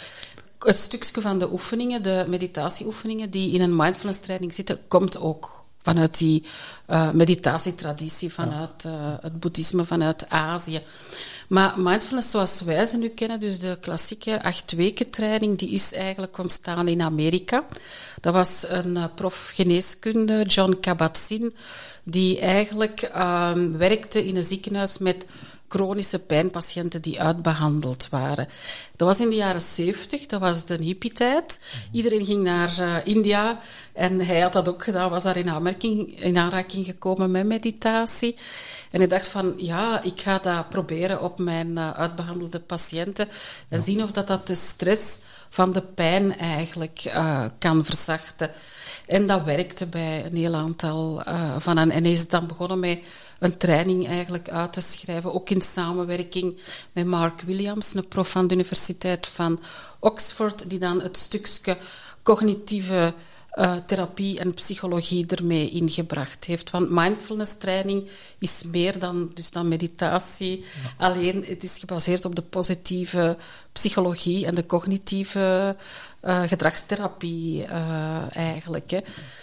het 0.59 0.77
stukje 0.77 1.21
van 1.21 1.39
de 1.39 1.51
oefeningen, 1.51 2.03
de 2.03 2.25
meditatieoefeningen 2.27 3.29
die 3.29 3.51
in 3.51 3.61
een 3.61 3.75
mindfulness 3.75 4.19
training 4.19 4.53
zitten, 4.53 4.79
komt 4.87 5.19
ook 5.19 5.58
vanuit 5.89 6.17
die 6.17 6.43
uh, 6.87 7.11
meditatietraditie, 7.11 8.33
vanuit 8.33 8.83
uh, 8.85 8.93
het 9.21 9.39
boeddhisme, 9.39 9.85
vanuit 9.85 10.29
Azië. 10.29 10.81
Maar 11.47 11.79
mindfulness 11.79 12.31
zoals 12.31 12.61
wij 12.61 12.85
ze 12.85 12.97
nu 12.97 13.09
kennen, 13.09 13.39
dus 13.39 13.59
de 13.59 13.77
klassieke 13.81 14.43
acht 14.43 14.71
weken 14.71 15.09
training, 15.09 15.57
die 15.57 15.69
is 15.69 15.93
eigenlijk 15.93 16.37
ontstaan 16.37 16.87
in 16.87 17.01
Amerika. 17.01 17.63
Dat 18.21 18.33
was 18.33 18.65
een 18.67 18.95
uh, 18.95 19.03
prof 19.15 19.51
geneeskunde, 19.53 20.43
John 20.45 20.77
Kabat-Zinn, 20.81 21.53
die 22.03 22.39
eigenlijk 22.39 23.11
um, 23.17 23.77
werkte 23.77 24.25
in 24.25 24.35
een 24.35 24.43
ziekenhuis 24.43 24.97
met 24.97 25.25
chronische 25.69 26.19
pijnpatiënten 26.19 27.01
die 27.01 27.21
uitbehandeld 27.21 28.09
waren. 28.09 28.47
Dat 28.95 29.07
was 29.07 29.19
in 29.19 29.29
de 29.29 29.35
jaren 29.35 29.61
zeventig, 29.61 30.25
dat 30.25 30.39
was 30.39 30.65
de 30.65 30.75
hippie-tijd. 30.75 31.59
Iedereen 31.91 32.25
ging 32.25 32.43
naar 32.43 32.75
uh, 32.79 32.95
India 33.03 33.59
en 33.93 34.25
hij 34.25 34.39
had 34.39 34.53
dat 34.53 34.69
ook 34.69 34.83
gedaan, 34.83 35.09
was 35.09 35.23
daar 35.23 35.37
in, 35.37 35.49
aanmerking, 35.49 36.21
in 36.21 36.37
aanraking 36.37 36.85
gekomen 36.85 37.31
met 37.31 37.45
meditatie. 37.45 38.35
En 38.91 38.99
hij 38.99 39.07
dacht 39.07 39.27
van, 39.27 39.53
ja, 39.57 40.01
ik 40.03 40.21
ga 40.21 40.37
dat 40.37 40.69
proberen 40.69 41.21
op 41.21 41.39
mijn 41.39 41.69
uh, 41.69 41.91
uitbehandelde 41.91 42.59
patiënten 42.59 43.27
en 43.69 43.81
zien 43.81 44.03
of 44.03 44.11
dat, 44.11 44.27
dat 44.27 44.47
de 44.47 44.55
stress 44.55 45.17
van 45.49 45.71
de 45.71 45.81
pijn 45.81 46.37
eigenlijk 46.37 47.03
uh, 47.07 47.45
kan 47.57 47.85
verzachten. 47.85 48.51
En 49.05 49.27
dat 49.27 49.43
werkte 49.43 49.85
bij 49.85 50.25
een 50.25 50.35
heel 50.35 50.55
aantal 50.55 51.21
van 51.57 51.77
hen. 51.77 51.91
En 51.91 52.03
hij 52.03 52.11
is 52.11 52.27
dan 52.27 52.47
begonnen 52.47 52.79
met 52.79 52.99
een 53.39 53.57
training 53.57 54.07
eigenlijk 54.07 54.49
uit 54.49 54.73
te 54.73 54.81
schrijven, 54.81 55.33
ook 55.33 55.49
in 55.49 55.61
samenwerking 55.61 56.57
met 56.91 57.05
Mark 57.05 57.41
Williams, 57.41 57.93
een 57.93 58.07
prof 58.07 58.29
van 58.29 58.47
de 58.47 58.53
Universiteit 58.53 59.27
van 59.27 59.59
Oxford, 59.99 60.69
die 60.69 60.79
dan 60.79 61.01
het 61.01 61.17
stukje 61.17 61.77
cognitieve 62.23 63.13
uh, 63.55 63.75
therapie 63.85 64.39
en 64.39 64.53
psychologie 64.53 65.25
ermee 65.27 65.69
ingebracht 65.69 66.45
heeft. 66.45 66.69
Want 66.69 66.89
mindfulness 66.89 67.57
training 67.57 68.09
is 68.39 68.63
meer 68.71 68.99
dan, 68.99 69.31
dus 69.33 69.51
dan 69.51 69.67
meditatie. 69.67 70.63
Alleen 70.97 71.45
het 71.47 71.63
is 71.63 71.77
gebaseerd 71.77 72.25
op 72.25 72.35
de 72.35 72.41
positieve 72.41 73.37
psychologie 73.71 74.45
en 74.45 74.55
de 74.55 74.65
cognitieve 74.65 75.75
uh, 76.23 76.41
gedragstherapie 76.41 77.65
uh, 77.65 78.35
eigenlijk. 78.35 78.91
Hè. 78.91 78.99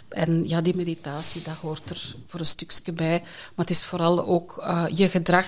En 0.08 0.48
ja, 0.48 0.60
die 0.60 0.76
meditatie, 0.76 1.42
dat 1.42 1.54
hoort 1.54 1.90
er 1.90 2.14
voor 2.26 2.40
een 2.40 2.46
stukje 2.46 2.92
bij. 2.92 3.20
Maar 3.20 3.66
het 3.66 3.70
is 3.70 3.84
vooral 3.84 4.26
ook 4.26 4.64
uh, 4.66 4.84
je 4.94 5.08
gedrag 5.08 5.46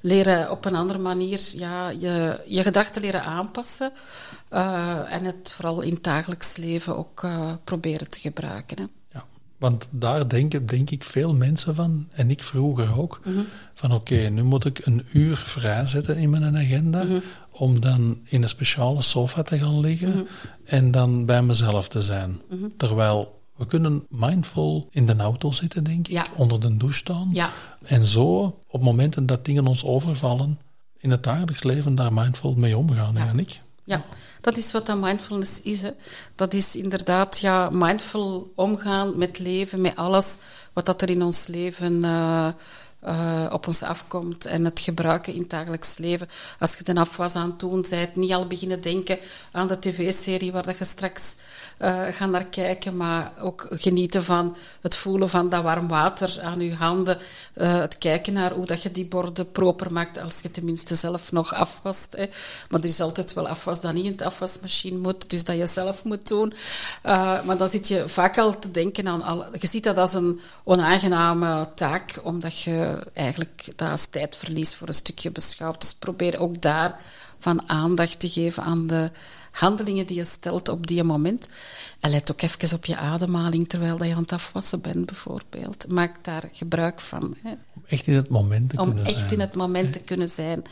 leren 0.00 0.50
op 0.50 0.64
een 0.64 0.74
andere 0.74 0.98
manier, 0.98 1.40
ja, 1.54 1.88
je, 1.88 2.40
je 2.46 2.62
gedrag 2.62 2.90
te 2.90 3.00
leren 3.00 3.24
aanpassen. 3.24 3.92
En 5.08 5.24
het 5.24 5.52
vooral 5.52 5.80
in 5.80 5.94
het 5.94 6.04
dagelijks 6.04 6.56
leven 6.56 6.96
ook 6.96 7.26
proberen 7.64 8.10
te 8.10 8.20
gebruiken. 8.20 8.76
Hè. 8.78 8.84
Ja, 9.18 9.24
want 9.58 9.88
daar 9.90 10.28
denken, 10.28 10.66
denk 10.66 10.90
ik 10.90 11.02
veel 11.02 11.34
mensen 11.34 11.74
van, 11.74 12.08
en 12.10 12.30
ik 12.30 12.42
vroeger 12.42 12.98
ook, 12.98 13.20
mm 13.24 13.34
-hmm. 13.34 13.46
van 13.74 13.92
oké, 13.92 14.14
okay, 14.14 14.28
nu 14.28 14.42
moet 14.42 14.64
ik 14.64 14.86
een 14.86 15.06
uur 15.12 15.36
vrijzetten 15.36 16.16
in 16.16 16.30
mijn 16.30 16.56
agenda, 16.56 17.02
mm 17.02 17.08
-hmm. 17.08 17.22
Om 17.52 17.80
dan 17.80 18.20
in 18.24 18.42
een 18.42 18.48
speciale 18.48 19.02
sofa 19.02 19.42
te 19.42 19.58
gaan 19.58 19.80
liggen 19.80 20.08
mm 20.08 20.14
-hmm. 20.14 20.26
en 20.64 20.90
dan 20.90 21.24
bij 21.24 21.42
mezelf 21.42 21.88
te 21.88 22.02
zijn. 22.02 22.40
Terwijl 22.76 23.40
we 23.56 23.66
kunnen 23.66 24.06
mindful 24.08 24.88
in 24.90 25.06
de 25.06 25.16
auto 25.16 25.50
zitten, 25.50 25.84
denk 25.84 26.08
ik, 26.08 26.30
onder 26.36 26.60
de 26.60 26.76
douche 26.76 26.98
staan. 26.98 27.28
Ja. 27.32 27.50
En 27.82 28.04
zo, 28.04 28.58
op 28.68 28.82
momenten 28.82 29.26
dat 29.26 29.44
dingen 29.44 29.66
ons 29.66 29.84
overvallen, 29.84 30.58
in 30.98 31.10
het 31.10 31.22
dagelijks 31.22 31.62
leven 31.62 31.94
daar 31.94 32.12
mindful 32.12 32.54
mee 32.54 32.76
omgaan, 32.76 33.14
ja. 33.14 33.32
ik? 33.36 33.60
Ja, 33.84 34.04
dat 34.40 34.56
is 34.56 34.72
wat 34.72 34.86
dat 34.86 35.00
mindfulness 35.00 35.62
is. 35.62 35.82
Hè. 35.82 35.90
Dat 36.34 36.54
is 36.54 36.76
inderdaad 36.76 37.38
ja, 37.38 37.70
mindful 37.70 38.52
omgaan 38.54 39.18
met 39.18 39.38
leven, 39.38 39.80
met 39.80 39.96
alles 39.96 40.38
wat 40.72 40.86
dat 40.86 41.02
er 41.02 41.10
in 41.10 41.22
ons 41.22 41.46
leven 41.46 42.04
uh, 42.04 42.48
uh, 43.06 43.46
op 43.50 43.66
ons 43.66 43.82
afkomt 43.82 44.44
en 44.44 44.64
het 44.64 44.80
gebruiken 44.80 45.34
in 45.34 45.40
het 45.40 45.50
dagelijks 45.50 45.98
leven. 45.98 46.28
Als 46.58 46.76
je 46.76 46.84
de 46.84 47.00
afwas 47.00 47.34
aan 47.34 47.50
het 47.50 47.58
doen 47.58 47.84
bent, 47.90 48.16
niet 48.16 48.32
al 48.32 48.46
beginnen 48.46 48.80
denken 48.80 49.18
aan 49.52 49.68
de 49.68 49.78
tv-serie 49.78 50.52
waar 50.52 50.64
dat 50.66 50.78
je 50.78 50.84
straks 50.84 51.36
uh, 51.78 52.02
gaat 52.10 52.30
naar 52.30 52.44
kijken, 52.44 52.96
maar 52.96 53.32
ook 53.40 53.66
genieten 53.70 54.24
van 54.24 54.56
het 54.80 54.96
voelen 54.96 55.28
van 55.28 55.48
dat 55.48 55.62
warm 55.62 55.88
water 55.88 56.40
aan 56.42 56.60
je 56.60 56.74
handen, 56.74 57.18
uh, 57.56 57.78
het 57.80 57.98
kijken 57.98 58.32
naar 58.32 58.52
hoe 58.52 58.66
dat 58.66 58.82
je 58.82 58.90
die 58.90 59.04
borden 59.04 59.52
proper 59.52 59.92
maakt 59.92 60.18
als 60.18 60.40
je 60.40 60.50
tenminste 60.50 60.94
zelf 60.94 61.32
nog 61.32 61.54
afwast. 61.54 62.16
Maar 62.68 62.80
er 62.80 62.84
is 62.84 63.00
altijd 63.00 63.32
wel 63.32 63.48
afwas 63.48 63.80
dat 63.80 63.92
niet 63.92 64.04
in 64.04 64.16
de 64.16 64.24
afwasmachine 64.24 64.98
moet, 64.98 65.30
dus 65.30 65.44
dat 65.44 65.56
je 65.56 65.66
zelf 65.66 66.04
moet 66.04 66.28
doen. 66.28 66.52
maar 67.02 67.56
dan 67.56 67.68
zit 67.68 67.88
je 67.88 68.08
vaak 68.08 68.38
al 68.38 68.58
te 68.58 68.70
denken 68.70 69.08
aan... 69.08 69.22
Al, 69.22 69.44
je 69.58 69.66
ziet 69.66 69.84
dat 69.84 69.98
als 69.98 70.14
een 70.14 70.40
onaangename 70.64 71.68
taak, 71.74 72.18
omdat 72.22 72.60
je 72.60 72.98
eigenlijk 73.12 73.72
dat 73.76 73.90
als 73.90 74.06
tijdverlies 74.06 74.74
voor 74.74 74.88
een 74.88 74.94
stukje 74.94 75.30
beschouwt. 75.30 75.80
Dus 75.80 75.94
probeer 75.94 76.40
ook 76.40 76.62
daar 76.62 77.00
van 77.38 77.68
aandacht 77.68 78.20
te 78.20 78.28
geven 78.28 78.62
aan 78.62 78.86
de, 78.86 79.10
handelingen 79.52 80.06
die 80.06 80.16
je 80.16 80.24
stelt 80.24 80.68
op 80.68 80.86
die 80.86 81.02
moment. 81.02 81.48
En 82.00 82.10
let 82.10 82.32
ook 82.32 82.42
even 82.42 82.76
op 82.76 82.84
je 82.84 82.96
ademhaling 82.96 83.68
terwijl 83.68 84.04
je 84.04 84.14
aan 84.14 84.22
het 84.22 84.32
afwassen 84.32 84.80
bent, 84.80 85.06
bijvoorbeeld. 85.06 85.88
Maak 85.88 86.24
daar 86.24 86.48
gebruik 86.52 87.00
van. 87.00 87.36
Hè. 87.42 87.50
Om 87.74 87.82
echt 87.86 88.06
in 88.06 88.14
het 88.14 88.28
moment 88.28 88.70
te 88.70 88.80
Om 88.80 88.86
kunnen 88.86 89.04
echt 89.04 89.16
zijn. 89.16 89.30
in 89.30 89.40
het 89.40 89.54
moment 89.54 89.92
te 89.92 90.02
kunnen 90.02 90.28
zijn. 90.28 90.62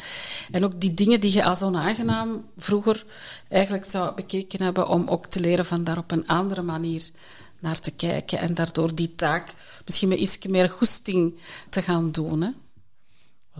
En 0.50 0.64
ook 0.64 0.80
die 0.80 0.94
dingen 0.94 1.20
die 1.20 1.32
je 1.32 1.44
als 1.44 1.62
onaangenaam 1.62 2.44
vroeger 2.56 3.04
eigenlijk 3.48 3.84
zou 3.84 4.14
bekeken 4.14 4.62
hebben, 4.62 4.88
om 4.88 5.08
ook 5.08 5.26
te 5.26 5.40
leren 5.40 5.64
van 5.64 5.84
daar 5.84 5.98
op 5.98 6.10
een 6.10 6.26
andere 6.26 6.62
manier 6.62 7.10
naar 7.58 7.80
te 7.80 7.90
kijken 7.90 8.38
en 8.38 8.54
daardoor 8.54 8.94
die 8.94 9.14
taak 9.14 9.54
misschien 9.84 10.08
met 10.08 10.18
iets 10.18 10.38
meer 10.46 10.70
goesting 10.70 11.34
te 11.70 11.82
gaan 11.82 12.10
doen. 12.12 12.40
Hè. 12.40 12.50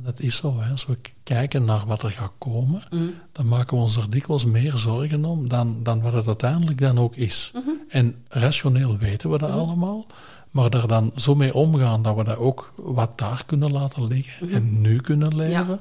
Dat 0.03 0.21
is 0.21 0.37
zo, 0.37 0.61
hè. 0.61 0.71
als 0.71 0.87
we 0.87 0.99
kijken 1.23 1.65
naar 1.65 1.87
wat 1.87 2.03
er 2.03 2.11
gaat 2.11 2.33
komen, 2.39 2.83
Mm. 2.91 3.15
dan 3.33 3.49
maken 3.49 3.77
we 3.77 3.83
ons 3.83 3.97
er 3.97 4.11
dikwijls 4.11 4.45
meer 4.45 4.77
zorgen 4.77 5.25
om 5.25 5.49
dan, 5.49 5.83
dan 5.83 6.01
wat 6.01 6.13
het 6.13 6.27
uiteindelijk 6.27 6.79
dan 6.79 6.99
ook 6.99 7.17
is. 7.17 7.51
Mhm. 7.55 7.71
En 7.89 8.25
rationeel 8.29 8.99
weten 8.99 9.31
we 9.31 9.39
dat 9.39 9.51
allemaal, 9.51 10.07
maar 10.51 10.71
daar 10.71 10.87
dan 10.87 11.13
zo 11.17 11.35
mee 11.35 11.55
omgaan 11.55 12.03
dat 12.03 12.17
we 12.17 12.25
dat 12.25 12.37
ook 12.37 12.73
wat 12.77 13.19
daar 13.19 13.43
kunnen 13.47 13.73
laten 13.73 14.07
liggen 14.07 14.51
en 14.51 14.81
nu 14.81 15.01
kunnen 15.01 15.37
leven, 15.37 15.81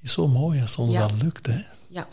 is 0.00 0.12
zo 0.12 0.28
mooi 0.28 0.60
als 0.60 0.76
ons 0.76 0.92
Mhm. 0.92 1.02
Ja. 1.02 1.08
dat 1.08 1.22
lukt. 1.22 1.46
Hè. 1.46 1.60
Ja. 1.88 2.08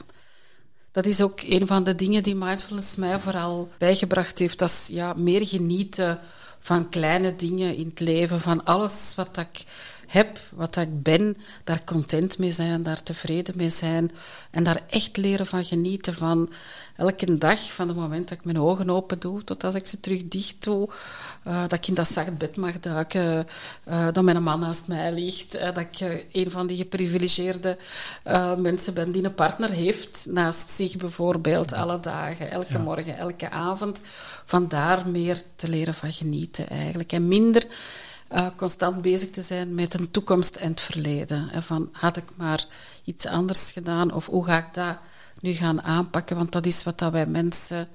Dat 0.91 1.05
is 1.05 1.21
ook 1.21 1.41
een 1.41 1.67
van 1.67 1.83
de 1.83 1.95
dingen 1.95 2.23
die 2.23 2.35
mindfulness 2.35 2.95
mij 2.95 3.19
vooral 3.19 3.69
bijgebracht 3.77 4.39
heeft. 4.39 4.59
Dat 4.59 4.69
is 4.69 4.87
ja, 4.91 5.13
meer 5.13 5.45
genieten 5.45 6.19
van 6.59 6.89
kleine 6.89 7.35
dingen 7.35 7.75
in 7.75 7.87
het 7.89 7.99
leven, 7.99 8.39
van 8.41 8.63
alles 8.65 9.13
wat 9.15 9.37
ik 9.37 9.65
heb, 10.09 10.39
wat 10.51 10.75
ik 10.75 11.03
ben, 11.03 11.37
daar 11.63 11.83
content 11.83 12.37
mee 12.37 12.51
zijn, 12.51 12.83
daar 12.83 13.03
tevreden 13.03 13.57
mee 13.57 13.69
zijn 13.69 14.11
en 14.51 14.63
daar 14.63 14.81
echt 14.89 15.17
leren 15.17 15.45
van 15.45 15.65
genieten 15.65 16.13
van 16.13 16.49
elke 16.95 17.37
dag, 17.37 17.73
van 17.73 17.87
het 17.87 17.97
moment 17.97 18.29
dat 18.29 18.37
ik 18.37 18.43
mijn 18.43 18.59
ogen 18.59 18.89
open 18.89 19.19
doe 19.19 19.43
tot 19.43 19.63
als 19.63 19.75
ik 19.75 19.87
ze 19.87 19.99
terug 19.99 20.27
dicht 20.27 20.63
doe, 20.63 20.89
eh, 21.43 21.61
dat 21.61 21.73
ik 21.73 21.87
in 21.87 21.93
dat 21.93 22.07
zacht 22.07 22.37
bed 22.37 22.55
mag 22.55 22.79
duiken, 22.79 23.47
eh, 23.83 24.07
dat 24.11 24.23
mijn 24.23 24.43
man 24.43 24.59
naast 24.59 24.87
mij 24.87 25.11
ligt, 25.11 25.55
eh, 25.55 25.73
dat 25.73 25.85
ik 25.91 26.25
een 26.31 26.51
van 26.51 26.67
die 26.67 26.77
geprivilegeerde 26.77 27.77
mensen 28.57 28.93
ben 28.93 29.11
die 29.11 29.23
een 29.23 29.33
partner 29.33 29.69
heeft 29.69 30.25
naast 30.29 30.69
zich 30.69 30.97
bijvoorbeeld 30.97 31.73
alle 31.73 31.99
dagen, 31.99 32.51
elke 32.51 32.73
Ja. 32.73 32.79
morgen, 32.79 33.17
elke 33.17 33.49
avond. 33.49 34.01
Vandaar 34.45 35.07
meer 35.07 35.41
te 35.55 35.67
leren 35.67 35.93
van 35.93 36.13
genieten 36.13 36.69
eigenlijk 36.69 37.11
en 37.11 37.27
minder 37.27 37.67
eh, 38.29 38.47
constant 38.55 39.01
bezig 39.01 39.29
te 39.29 39.41
zijn 39.41 39.73
met 39.75 39.93
een 39.93 40.11
toekomst 40.11 40.55
en 40.55 40.69
het 40.69 40.81
verleden. 40.81 41.49
En 41.51 41.63
van, 41.63 41.89
had 41.91 42.17
ik 42.17 42.23
maar 42.35 42.65
iets 43.03 43.25
anders 43.25 43.71
gedaan 43.71 44.13
of 44.13 44.25
hoe 44.25 44.45
ga 44.45 44.57
ik 44.57 44.73
dat 44.73 44.97
nu 45.41 45.53
gaan 45.53 45.81
aanpakken? 45.81 46.35
Want 46.35 46.51
dat 46.51 46.65
is 46.65 46.83
wat 46.83 46.99
dat 46.99 47.11
wij 47.11 47.25
mensen 47.25 47.87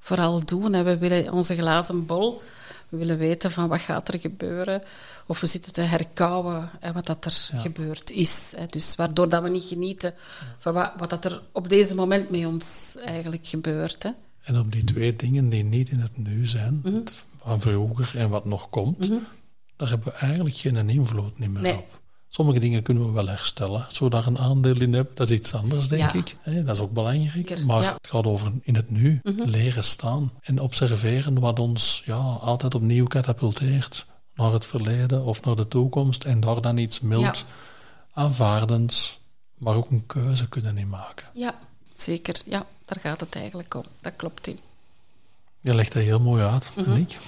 vooral 0.00 0.44
doen. 0.44 0.72
Hè. 0.72 0.82
We 0.82 0.98
willen 0.98 1.32
onze 1.32 1.54
glazen 1.56 2.06
bol, 2.06 2.42
we 2.88 2.96
willen 2.96 3.18
weten 3.18 3.50
van 3.50 3.68
wat 3.68 3.80
gaat 3.80 4.08
er 4.08 4.18
gebeuren. 4.18 4.82
Of 5.26 5.40
we 5.40 5.46
zitten 5.46 5.72
te 5.72 5.80
herkauwen 5.80 6.70
hè, 6.80 6.92
wat 6.92 7.06
dat 7.06 7.24
er 7.24 7.48
Ja. 7.52 7.58
gebeurd 7.58 8.10
is. 8.10 8.52
Hè. 8.56 8.66
Dus 8.66 8.94
waardoor 8.96 9.28
dat 9.28 9.42
we 9.42 9.48
niet 9.48 9.64
genieten 9.64 10.14
van 10.58 10.74
wat, 10.74 10.92
wat 10.96 11.10
dat 11.10 11.24
er 11.24 11.42
op 11.52 11.68
deze 11.68 11.94
moment 11.94 12.30
met 12.30 12.46
ons 12.46 12.96
eigenlijk 13.04 13.46
gebeurt. 13.46 14.02
Hè. 14.02 14.10
En 14.42 14.58
op 14.58 14.72
die 14.72 14.84
twee 14.84 15.16
dingen 15.16 15.48
die 15.48 15.64
niet 15.64 15.88
in 15.88 16.00
het 16.00 16.16
nu 16.16 16.46
zijn, 16.46 16.80
Mhm. 16.84 17.00
van 17.42 17.60
vroeger 17.60 18.10
en 18.18 18.28
wat 18.28 18.44
nog 18.44 18.70
komt, 18.70 19.10
daar 19.78 19.88
hebben 19.88 20.12
we 20.12 20.18
eigenlijk 20.18 20.56
geen 20.56 20.88
invloed 20.88 21.38
niet 21.38 21.50
meer 21.50 21.62
Nee. 21.62 21.76
op. 21.76 22.00
Sommige 22.28 22.58
dingen 22.60 22.82
kunnen 22.82 23.06
we 23.06 23.12
wel 23.12 23.26
herstellen, 23.28 23.86
zodat 23.88 24.24
we 24.24 24.30
een 24.30 24.38
aandeel 24.38 24.80
in 24.80 24.92
hebben. 24.92 25.14
Dat 25.14 25.30
is 25.30 25.38
iets 25.38 25.54
anders, 25.54 25.88
denk 25.88 26.12
Ja. 26.12 26.18
ik. 26.18 26.36
Dat 26.66 26.74
is 26.76 26.82
ook 26.82 26.92
belangrijk. 26.92 27.64
Maar 27.64 27.82
ja. 27.82 27.86
Mhm. 27.88 27.94
het 27.96 28.08
gaat 28.08 28.26
over 28.26 28.52
in 28.62 28.74
het 28.76 28.90
nu 28.90 29.20
leren 29.24 29.84
staan 29.84 30.32
en 30.42 30.60
observeren 30.60 31.40
wat 31.40 31.58
ons 31.58 32.02
ja, 32.04 32.16
altijd 32.40 32.74
opnieuw 32.74 33.06
katapulteert 33.06 34.06
naar 34.34 34.52
het 34.52 34.66
verleden 34.66 35.24
of 35.24 35.42
naar 35.44 35.56
de 35.56 35.68
toekomst 35.68 36.24
en 36.24 36.40
daar 36.40 36.60
dan 36.60 36.76
iets 36.76 37.00
mild, 37.00 37.44
aanvaardends, 38.12 39.20
maar 39.58 39.74
ook 39.74 39.90
een 39.90 40.06
keuze 40.06 40.48
kunnen 40.48 40.78
in 40.78 40.88
maken. 40.88 41.26
Ja, 41.32 41.54
zeker. 41.94 42.40
Ja, 42.44 42.66
daar 42.84 43.00
gaat 43.00 43.20
het 43.20 43.34
eigenlijk 43.34 43.74
om. 43.74 43.84
Dat 44.00 44.12
klopt 44.16 44.46
in. 44.46 44.58
Je 45.68 45.74
legt 45.74 45.92
dat 45.92 46.02
heel 46.02 46.20
mooi 46.20 46.42
uit, 46.42 46.70
Mhm. 46.76 46.92
ik. 46.96 47.18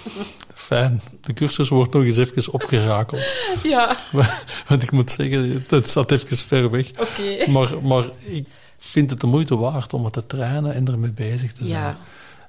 Fijn. 0.55 1.01
De 1.21 1.33
cursus 1.33 1.69
wordt 1.69 1.93
nog 1.93 2.03
eens 2.05 2.17
even 2.17 2.53
opgerakeld. 2.53 3.35
Ja, 3.63 3.97
Want 4.69 4.83
ik 4.83 4.91
moet 4.91 5.11
zeggen, 5.11 5.65
het 5.69 5.91
zat 5.91 6.11
even 6.13 6.37
ver 6.37 6.71
weg. 6.71 6.91
oké. 6.91 7.51
Maar, 7.51 7.83
maar 7.83 8.05
ik 8.21 8.47
vind 8.79 9.11
het 9.11 9.21
de 9.21 9.27
moeite 9.27 9.57
waard 9.57 9.93
om 9.95 10.05
het 10.05 10.13
te 10.13 10.27
trainen 10.27 10.75
en 10.75 10.87
ermee 10.89 11.11
bezig 11.13 11.53
te 11.53 11.67
zijn. 11.67 11.81
Ja. 11.83 11.97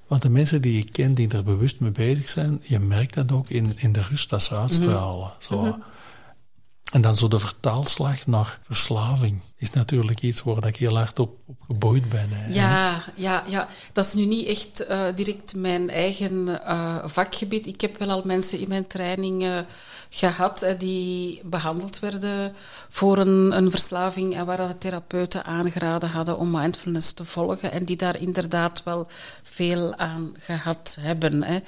Want 0.08 0.22
de 0.22 0.30
mensen 0.30 0.62
die 0.62 0.76
je 0.78 0.92
kent 0.92 1.16
die 1.16 1.28
er 1.32 1.44
bewust 1.44 1.80
mee 1.80 1.92
bezig 1.92 2.28
zijn, 2.28 2.62
je 2.64 2.80
merkt 2.80 3.14
dat 3.14 3.32
ook 3.32 3.50
in, 3.50 3.74
in 3.76 3.92
de 3.92 4.02
rust 4.10 4.30
dat 4.30 4.44
ze 4.44 4.56
uitstralen. 4.56 5.32
Mhm. 5.50 5.54
Zo. 5.54 5.78
En 6.92 7.02
dan 7.02 7.16
zo 7.16 7.28
de 7.28 7.40
vertaalslag 7.40 8.28
naar 8.28 8.60
verslaving 8.64 9.40
is 9.58 9.70
natuurlijk 9.70 10.22
iets 10.22 10.44
waar 10.44 10.68
ik 10.68 10.76
heel 10.76 10.98
hard 10.98 11.20
op, 11.20 11.38
op 11.46 11.56
geboeid 11.68 12.10
ben. 12.10 12.30
Ja, 12.54 13.04
ja, 13.16 13.44
ja, 13.48 13.68
dat 13.94 14.06
is 14.06 14.14
nu 14.14 14.26
niet 14.26 14.48
echt 14.48 14.86
eh, 14.86 15.06
direct 15.16 15.56
mijn 15.56 15.90
eigen 15.90 16.64
eh, 16.66 16.96
vakgebied. 17.06 17.68
Ik 17.68 17.82
heb 17.82 17.98
wel 17.98 18.10
al 18.10 18.22
mensen 18.26 18.60
in 18.60 18.68
mijn 18.68 18.88
training 18.88 19.44
eh, 19.44 19.58
gehad 20.14 20.62
eh, 20.62 20.80
die 20.80 21.42
behandeld 21.44 22.00
werden 22.00 22.54
voor 22.90 23.18
een, 23.18 23.58
een 23.58 23.70
verslaving 23.72 24.36
en 24.36 24.46
waar 24.46 24.68
de 24.68 24.78
therapeuten 24.78 25.46
aangeraden 25.46 26.10
hadden 26.10 26.38
om 26.38 26.52
mindfulness 26.52 27.14
te 27.14 27.26
volgen 27.26 27.72
en 27.72 27.86
die 27.86 27.96
daar 27.96 28.18
inderdaad 28.18 28.84
wel 28.84 29.08
veel 29.44 29.96
aan 29.96 30.34
gehad 30.40 30.98
hebben. 31.00 31.44
Hè. 31.44 31.60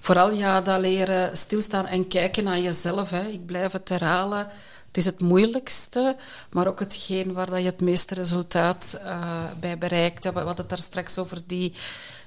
Vooral 0.00 0.32
ja, 0.32 0.60
dat 0.60 0.80
leren 0.80 1.36
stilstaan 1.36 1.86
en 1.86 2.08
kijken 2.08 2.44
naar 2.44 2.58
jezelf. 2.58 3.10
Hè. 3.10 3.26
Ik 3.26 3.46
blijf 3.46 3.72
het 3.72 3.88
herhalen. 3.88 4.48
Het 4.86 4.96
is 4.98 5.04
het 5.04 5.20
moeilijkste, 5.20 6.16
maar 6.50 6.66
ook 6.66 6.78
hetgeen 6.78 7.32
waar 7.32 7.50
dat 7.50 7.58
je 7.58 7.64
het 7.64 7.80
meeste 7.80 8.14
resultaat 8.14 9.00
eh, 9.04 9.44
bij 9.60 9.78
bereikt. 9.78 10.24
Hadden 10.24 10.56
het 10.56 10.68
daar 10.68 10.78
straks 10.78 11.18
over 11.18 11.38
die, 11.46 11.72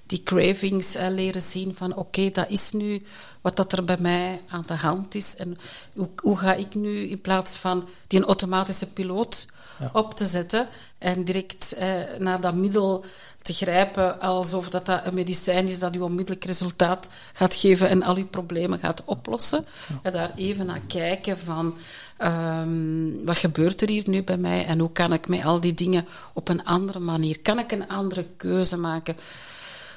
die 0.05 0.23
cravings 0.23 0.95
eh, 0.95 1.07
leren 1.09 1.41
zien 1.41 1.75
van 1.75 1.95
oké, 1.95 2.29
dat 2.29 2.49
is 2.49 2.71
nu 2.71 3.03
wat 3.41 3.55
dat 3.55 3.73
er 3.73 3.83
bij 3.83 3.97
mij 3.99 4.41
aan 4.49 4.63
de 4.67 4.73
hand 4.75 5.15
is. 5.15 5.35
En 5.35 5.57
hoe, 5.93 6.09
hoe 6.15 6.37
ga 6.37 6.53
ik 6.53 6.75
nu 6.75 6.97
in 7.09 7.21
plaats 7.21 7.55
van 7.55 7.87
die 8.07 8.19
een 8.19 8.25
automatische 8.25 8.87
piloot 8.91 9.45
Ja. 9.79 9.89
op 9.93 10.13
te 10.13 10.25
zetten 10.25 10.67
en 10.97 11.23
direct 11.23 11.73
eh, 11.73 11.87
naar 12.19 12.41
dat 12.41 12.53
middel 12.53 13.05
te 13.41 13.53
grijpen 13.53 14.19
alsof 14.19 14.69
dat, 14.69 14.85
dat 14.85 15.05
een 15.05 15.13
medicijn 15.13 15.67
is 15.67 15.79
dat 15.79 15.95
u 15.95 15.99
onmiddellijk 15.99 16.45
resultaat 16.45 17.09
gaat 17.33 17.55
geven 17.55 17.89
en 17.89 18.03
al 18.03 18.15
uw 18.15 18.27
problemen 18.27 18.79
gaat 18.79 19.01
oplossen. 19.05 19.65
En 20.01 20.11
daar 20.11 20.31
even 20.35 20.65
naar 20.65 20.81
kijken 20.87 21.39
van 21.39 21.75
ehm, 22.17 23.25
wat 23.25 23.37
gebeurt 23.37 23.81
er 23.81 23.89
hier 23.89 24.03
nu 24.09 24.23
bij 24.23 24.37
mij 24.37 24.65
en 24.65 24.79
hoe 24.79 24.91
kan 24.91 25.13
ik 25.13 25.27
met 25.27 25.43
al 25.43 25.59
die 25.59 25.73
dingen 25.73 26.05
op 26.33 26.49
een 26.49 26.65
andere 26.65 26.99
manier, 26.99 27.41
kan 27.41 27.59
ik 27.59 27.71
een 27.71 27.87
andere 27.89 28.25
keuze 28.37 28.77
maken. 28.77 29.15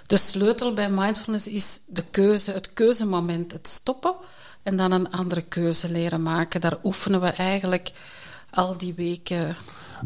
De 0.06 0.16
sleutel 0.16 0.72
bij 0.74 0.90
mindfulness 0.90 1.46
is 1.48 1.80
de 1.86 2.04
keuze, 2.10 2.52
het 2.52 2.72
keuzemoment, 2.72 3.52
het 3.52 3.68
stoppen 3.68 4.14
en 4.62 4.76
dan 4.76 4.92
een 4.92 5.10
andere 5.10 5.42
keuze 5.42 5.90
leren 5.90 6.22
maken. 6.22 6.60
Daar 6.60 6.78
oefenen 6.84 7.20
we 7.20 7.28
eigenlijk 7.28 7.92
al 8.50 8.76
die 8.78 8.94
weken 8.94 9.56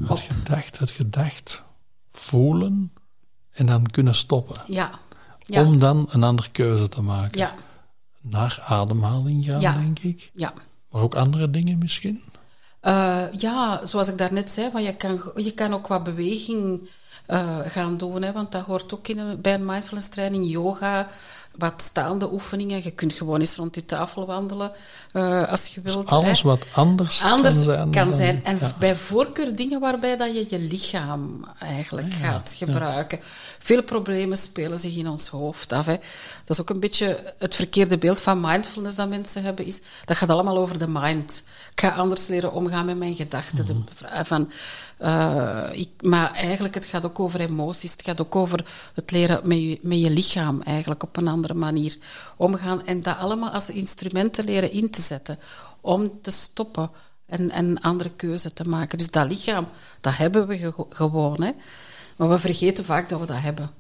op. 0.03 0.09
Het 0.09 0.19
gedacht, 0.19 0.79
het 0.79 0.91
gedacht 0.91 1.63
voelen 2.11 2.93
en 3.53 3.67
dan 3.67 3.87
kunnen 3.87 4.15
stoppen. 4.15 4.57
Ja. 4.67 4.91
Ja. 5.47 5.65
Om 5.65 5.79
dan 5.79 6.09
een 6.11 6.23
andere 6.23 6.51
keuze 6.51 6.89
te 6.89 7.03
maken. 7.03 7.39
ja. 7.39 7.55
Naar 8.23 8.63
ademhaling 8.67 9.45
gaan, 9.45 9.61
Ja. 9.61 9.73
denk 9.75 9.99
ik. 9.99 10.31
Ja. 10.35 10.53
Maar 10.91 11.03
ook 11.03 11.15
andere 11.15 11.51
dingen 11.51 11.79
misschien. 11.79 12.23
Eh, 12.81 13.23
ja, 13.33 13.87
zoals 13.87 14.09
ik 14.09 14.19
daarnet 14.19 14.51
zei, 14.51 14.71
van 14.71 14.83
je, 14.83 14.97
kan, 14.97 15.23
je 15.37 15.51
kan 15.53 15.75
ook 15.75 15.87
wat 15.87 16.05
beweging 16.05 16.89
eh, 17.31 17.57
gaan 17.65 17.97
doen. 17.97 18.23
Hè, 18.23 18.33
want 18.33 18.53
dat 18.53 18.65
hoort 18.65 18.95
ook 18.95 19.09
in 19.09 19.19
een, 19.19 19.41
bij 19.41 19.55
een 19.55 19.65
mindfulness 19.65 20.09
training. 20.09 20.51
Yoga, 20.51 21.09
wat 21.57 21.83
staande 21.83 22.33
oefeningen. 22.33 22.83
Je 22.85 22.91
kunt 22.91 23.13
gewoon 23.13 23.41
eens 23.41 23.57
rond 23.57 23.75
die 23.75 23.85
tafel 23.85 24.27
wandelen 24.27 24.73
eh, 25.13 25.49
als 25.49 25.67
je 25.67 25.81
wilt. 25.81 26.09
Alles 26.09 26.43
hè. 26.43 26.49
wat 26.49 26.67
anders, 26.75 27.23
anders 27.23 27.55
kan 27.55 27.65
zijn. 27.65 27.91
kan 27.91 28.09
dan- 28.09 28.15
zijn. 28.19 28.45
En 28.45 28.57
ja. 28.61 28.73
bij 28.79 28.97
voorkeur 28.97 29.55
dingen 29.57 29.81
waarbij 29.81 30.17
dat 30.17 30.35
je 30.35 30.47
je 30.49 30.59
lichaam 30.59 31.45
eigenlijk 31.59 32.07
Ah, 32.13 32.21
ja, 32.21 32.27
gaat 32.31 32.57
ja. 32.59 32.67
gebruiken. 32.67 33.19
Veel 33.59 33.83
problemen 33.83 34.37
spelen 34.37 34.79
zich 34.79 34.97
in 34.97 35.09
ons 35.09 35.29
hoofd 35.29 35.73
af. 35.73 35.87
Hè. 35.87 35.97
Dat 36.45 36.57
is 36.57 36.61
ook 36.61 36.71
een 36.71 36.81
beetje 36.81 37.35
het 37.39 37.55
verkeerde 37.55 37.99
beeld 37.99 38.23
van 38.23 38.41
mindfulness 38.41 38.97
dat 38.97 39.09
mensen 39.09 39.43
hebben. 39.43 39.65
Is, 39.67 39.81
dat 40.05 40.17
gaat 40.17 40.29
allemaal 40.31 40.57
over 40.59 40.79
de 40.79 40.89
mind. 40.89 41.43
Ik 41.81 41.87
ga 41.87 41.95
anders 41.95 42.27
leren 42.27 42.53
omgaan 42.53 42.85
met 42.87 42.99
mijn 42.99 43.15
gedachten. 43.15 43.65
Mhm. 43.65 44.25
van, 44.25 44.51
eh, 44.99 45.65
ik, 45.73 45.89
maar 46.01 46.33
eigenlijk, 46.33 46.75
het 46.75 46.87
gaat 46.87 47.05
ook 47.07 47.21
over 47.21 47.41
emoties. 47.41 47.93
Het 47.93 48.03
gaat 48.03 48.21
ook 48.21 48.37
over 48.37 48.65
het 48.95 49.11
leren 49.11 49.41
met 49.45 49.59
je, 49.59 49.79
met 49.83 49.99
je 50.01 50.11
lichaam 50.11 50.63
eigenlijk 50.63 51.03
op 51.03 51.17
een 51.17 51.29
andere 51.29 51.55
manier 51.55 51.97
omgaan. 52.37 52.87
En 52.87 53.03
dat 53.03 53.17
allemaal 53.19 53.51
als 53.51 53.71
instrumenten 53.71 54.45
leren 54.45 54.73
in 54.73 54.91
te 54.91 55.01
zetten 55.01 55.39
om 55.81 56.21
te 56.23 56.31
stoppen 56.31 56.91
en, 57.27 57.51
en 57.51 57.67
een 57.69 57.81
andere 57.81 58.11
keuze 58.11 58.53
te 58.53 58.65
maken. 58.69 58.99
Dus 58.99 59.11
dat 59.11 59.29
lichaam, 59.29 59.67
dat 60.01 60.17
hebben 60.17 60.47
we 60.47 60.59
ge- 60.59 60.85
gewoon. 60.89 61.43
Hè. 61.43 61.51
Maar 62.17 62.29
we 62.29 62.39
vergeten 62.39 62.85
vaak 62.85 63.09
dat 63.09 63.21
we 63.21 63.27
dat 63.27 63.41
hebben. 63.41 63.71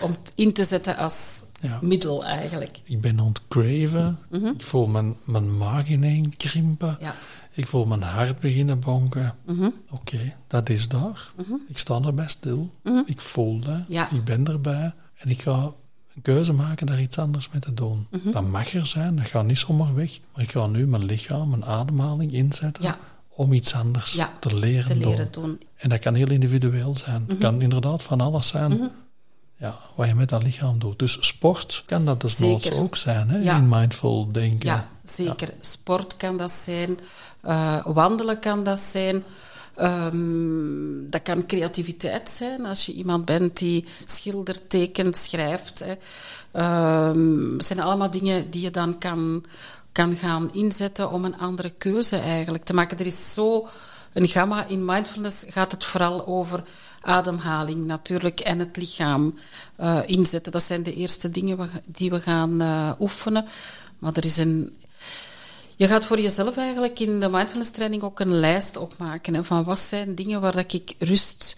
Om 0.00 0.10
het 0.10 0.32
in 0.34 0.52
te 0.52 0.64
zetten 0.64 0.96
als 0.96 1.44
Ja. 1.60 1.78
middel 1.82 2.24
eigenlijk. 2.24 2.80
Ik 2.84 3.00
ben 3.00 3.18
het 3.18 3.48
craven. 3.48 4.18
Ik 4.30 4.62
voel 4.62 4.86
mijn, 4.86 5.16
mijn 5.24 5.56
maag 5.56 5.88
ineen 5.88 6.36
krimpen. 6.36 6.96
Ja. 7.00 7.14
Ik 7.52 7.66
voel 7.66 7.86
mijn 7.86 8.02
hart 8.02 8.38
beginnen 8.40 8.78
bonken. 8.80 9.34
Mhm. 9.46 9.68
Oké, 9.90 10.34
dat 10.46 10.68
is 10.68 10.88
daar. 10.88 11.32
Ik 11.68 11.78
sta 11.78 12.00
erbij 12.00 12.28
stil. 12.28 12.70
Ik 13.06 13.20
voel 13.20 13.58
dat. 13.60 13.80
Ja. 13.88 14.10
Ik 14.10 14.24
ben 14.24 14.46
erbij. 14.46 14.92
En 15.16 15.28
ik 15.28 15.42
ga 15.42 15.72
een 16.14 16.22
keuze 16.22 16.52
maken 16.52 16.86
daar 16.86 17.00
iets 17.00 17.18
anders 17.18 17.48
mee 17.50 17.60
te 17.60 17.74
doen. 17.74 18.06
Mhm. 18.10 18.30
Dat 18.30 18.46
mag 18.48 18.72
er 18.74 18.86
zijn. 18.86 19.16
Dat 19.16 19.26
gaat 19.26 19.46
niet 19.46 19.58
zomaar 19.58 19.94
weg. 19.94 20.18
Maar 20.34 20.42
ik 20.44 20.50
ga 20.50 20.66
nu 20.66 20.86
mijn 20.86 21.04
lichaam, 21.04 21.48
mijn 21.48 21.64
ademhaling 21.64 22.32
inzetten. 22.32 22.94
Om 23.28 23.52
iets 23.52 23.74
anders 23.74 24.20
te 24.40 24.54
leren 24.54 24.86
Te 24.86 24.96
leren 24.96 25.28
doen. 25.30 25.60
En 25.76 25.88
dat 25.88 25.98
kan 25.98 26.14
heel 26.14 26.30
individueel 26.30 26.96
zijn. 26.96 27.24
Het 27.28 27.38
kan 27.38 27.62
inderdaad 27.62 28.02
van 28.02 28.20
alles 28.20 28.48
zijn. 28.48 28.90
Ja, 29.60 29.78
wat 29.94 30.08
je 30.08 30.14
met 30.14 30.28
dat 30.28 30.42
lichaam 30.42 30.78
doet. 30.78 30.98
Dus 30.98 31.16
sport 31.26 31.82
kan 31.86 32.04
dat 32.04 32.20
desnoods 32.20 32.64
Zeker. 32.64 32.80
ook 32.80 32.96
zijn, 32.96 33.28
hè? 33.30 33.38
Ja. 33.38 33.56
in 33.56 33.68
mindful 33.68 34.32
denken. 34.32 34.68
Ja, 34.68 34.88
zeker. 35.04 35.48
Sport 35.60 36.16
kan 36.16 36.36
dat 36.36 36.50
zijn. 36.50 36.98
eh, 37.40 37.76
wandelen 37.86 38.40
kan 38.40 38.64
dat 38.64 38.80
zijn. 38.80 39.24
Ehm, 39.74 41.10
dat 41.10 41.22
kan 41.22 41.46
creativiteit 41.46 42.30
zijn. 42.30 42.66
Als 42.66 42.86
je 42.86 42.92
iemand 42.92 43.24
bent 43.24 43.56
die 43.56 43.84
schildert, 44.04 44.70
tekent, 44.70 45.16
schrijft. 45.16 45.78
Hè. 45.84 45.94
Ehm, 46.52 47.52
het 47.52 47.64
zijn 47.64 47.80
allemaal 47.80 48.10
dingen 48.10 48.50
die 48.50 48.62
je 48.62 48.70
dan 48.70 48.98
kan, 48.98 49.44
kan 49.92 50.14
gaan 50.16 50.52
inzetten 50.52 51.10
om 51.10 51.24
een 51.24 51.38
andere 51.38 51.70
keuze 51.70 52.16
eigenlijk 52.16 52.64
te 52.64 52.74
maken. 52.74 52.98
Er 52.98 53.06
is 53.06 53.32
zo 53.34 53.68
een 54.12 54.28
gamma. 54.28 54.66
In 54.66 54.84
mindfulness 54.84 55.44
gaat 55.48 55.72
het 55.72 55.84
vooral 55.84 56.26
over 56.26 56.62
ademhaling 57.00 57.86
natuurlijk 57.86 58.40
en 58.40 58.58
het 58.58 58.76
lichaam 58.76 59.34
eh, 59.76 59.98
inzetten. 60.06 60.52
Dat 60.52 60.62
zijn 60.62 60.82
de 60.82 60.94
eerste 60.94 61.30
dingen 61.30 61.70
die 61.88 62.10
we 62.10 62.20
gaan 62.20 62.60
eh, 62.60 62.90
oefenen. 62.98 63.46
Maar 63.98 64.12
er 64.14 64.24
is 64.24 64.36
een 64.36 64.76
je 65.78 65.86
gaat 65.86 66.04
voor 66.04 66.20
jezelf 66.20 66.56
eigenlijk 66.56 67.00
in 67.00 67.20
de 67.20 67.28
mindfulness 67.28 67.70
training 67.70 68.02
ook 68.02 68.20
een 68.20 68.40
lijst 68.40 68.76
opmaken 68.76 69.34
hè, 69.34 69.44
van 69.44 69.64
wat 69.64 69.78
zijn 69.78 70.14
dingen 70.14 70.40
waar 70.40 70.52
dat 70.52 70.72
ik 70.72 70.94
rust 70.98 71.56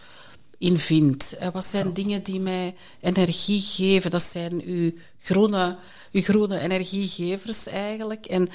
in 0.59 0.79
vind. 0.79 1.35
Hè, 1.39 1.51
wat 1.51 1.65
zijn 1.65 1.93
dingen 1.93 2.23
die 2.23 2.41
mij 2.41 2.75
energie 3.01 3.61
geven. 3.61 4.11
Dat 4.11 4.23
zijn 4.23 4.63
uw 4.65 4.93
groene, 5.19 5.77
uw 6.13 6.23
groene 6.23 6.59
energiegevers 6.59 7.67
eigenlijk. 7.67 8.27
En 8.27 8.49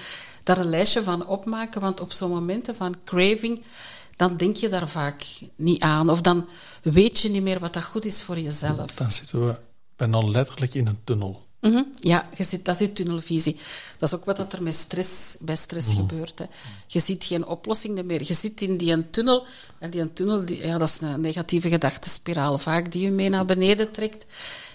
daar 0.43 0.57
een 0.57 0.69
lijstje 0.69 1.03
van 1.03 1.27
opmaken, 1.27 1.81
want 1.81 1.99
op 1.99 2.11
zo'n 2.11 2.29
momenten 2.29 2.75
van 2.75 2.95
craving, 3.03 3.61
dan 4.15 4.37
denk 4.37 4.55
je 4.55 4.69
daar 4.69 4.89
vaak 4.89 5.25
niet 5.55 5.81
aan. 5.81 6.09
Of 6.09 6.21
dan 6.21 6.47
weet 6.81 7.19
je 7.19 7.29
niet 7.29 7.43
meer 7.43 7.59
wat 7.59 7.73
dat 7.73 7.83
goed 7.83 8.05
is 8.05 8.21
voor 8.21 8.39
jezelf. 8.39 8.91
Dan 8.91 9.11
zitten 9.11 9.47
we 9.47 9.55
bijna 9.95 10.23
letterlijk 10.23 10.73
in 10.73 10.87
een 10.87 10.99
tunnel. 11.03 11.43
Mhm, 11.61 11.83
Ja, 11.99 12.29
je 12.37 12.43
zit, 12.43 12.65
dat 12.65 12.75
is 12.75 12.87
je 12.87 12.93
tunnelvisie. 12.93 13.53
Dat 13.97 14.11
is 14.11 14.15
ook 14.15 14.25
wat 14.25 14.37
dat 14.37 14.53
er 14.53 14.63
met 14.63 14.73
stress, 14.73 15.37
bij 15.39 15.55
stress 15.55 15.93
gebeurt. 15.93 16.39
Hè. 16.39 16.45
Je 16.87 16.99
ziet 16.99 17.23
geen 17.23 17.45
oplossing 17.45 18.03
meer. 18.03 18.23
Je 18.23 18.33
zit 18.33 18.61
in 18.61 18.77
die 18.77 18.91
een 18.91 19.09
tunnel. 19.09 19.45
En 19.79 19.89
die 19.89 20.01
een 20.01 20.13
tunnel, 20.13 20.45
die, 20.45 20.65
ja, 20.65 20.77
dat 20.77 20.87
is 20.87 21.01
een 21.01 21.21
negatieve 21.21 21.69
gedachtenspiraal 21.69 22.57
vaak 22.57 22.91
die 22.91 23.01
je 23.01 23.11
mee 23.11 23.29
naar 23.29 23.45
beneden 23.45 23.91
trekt. 23.91 24.25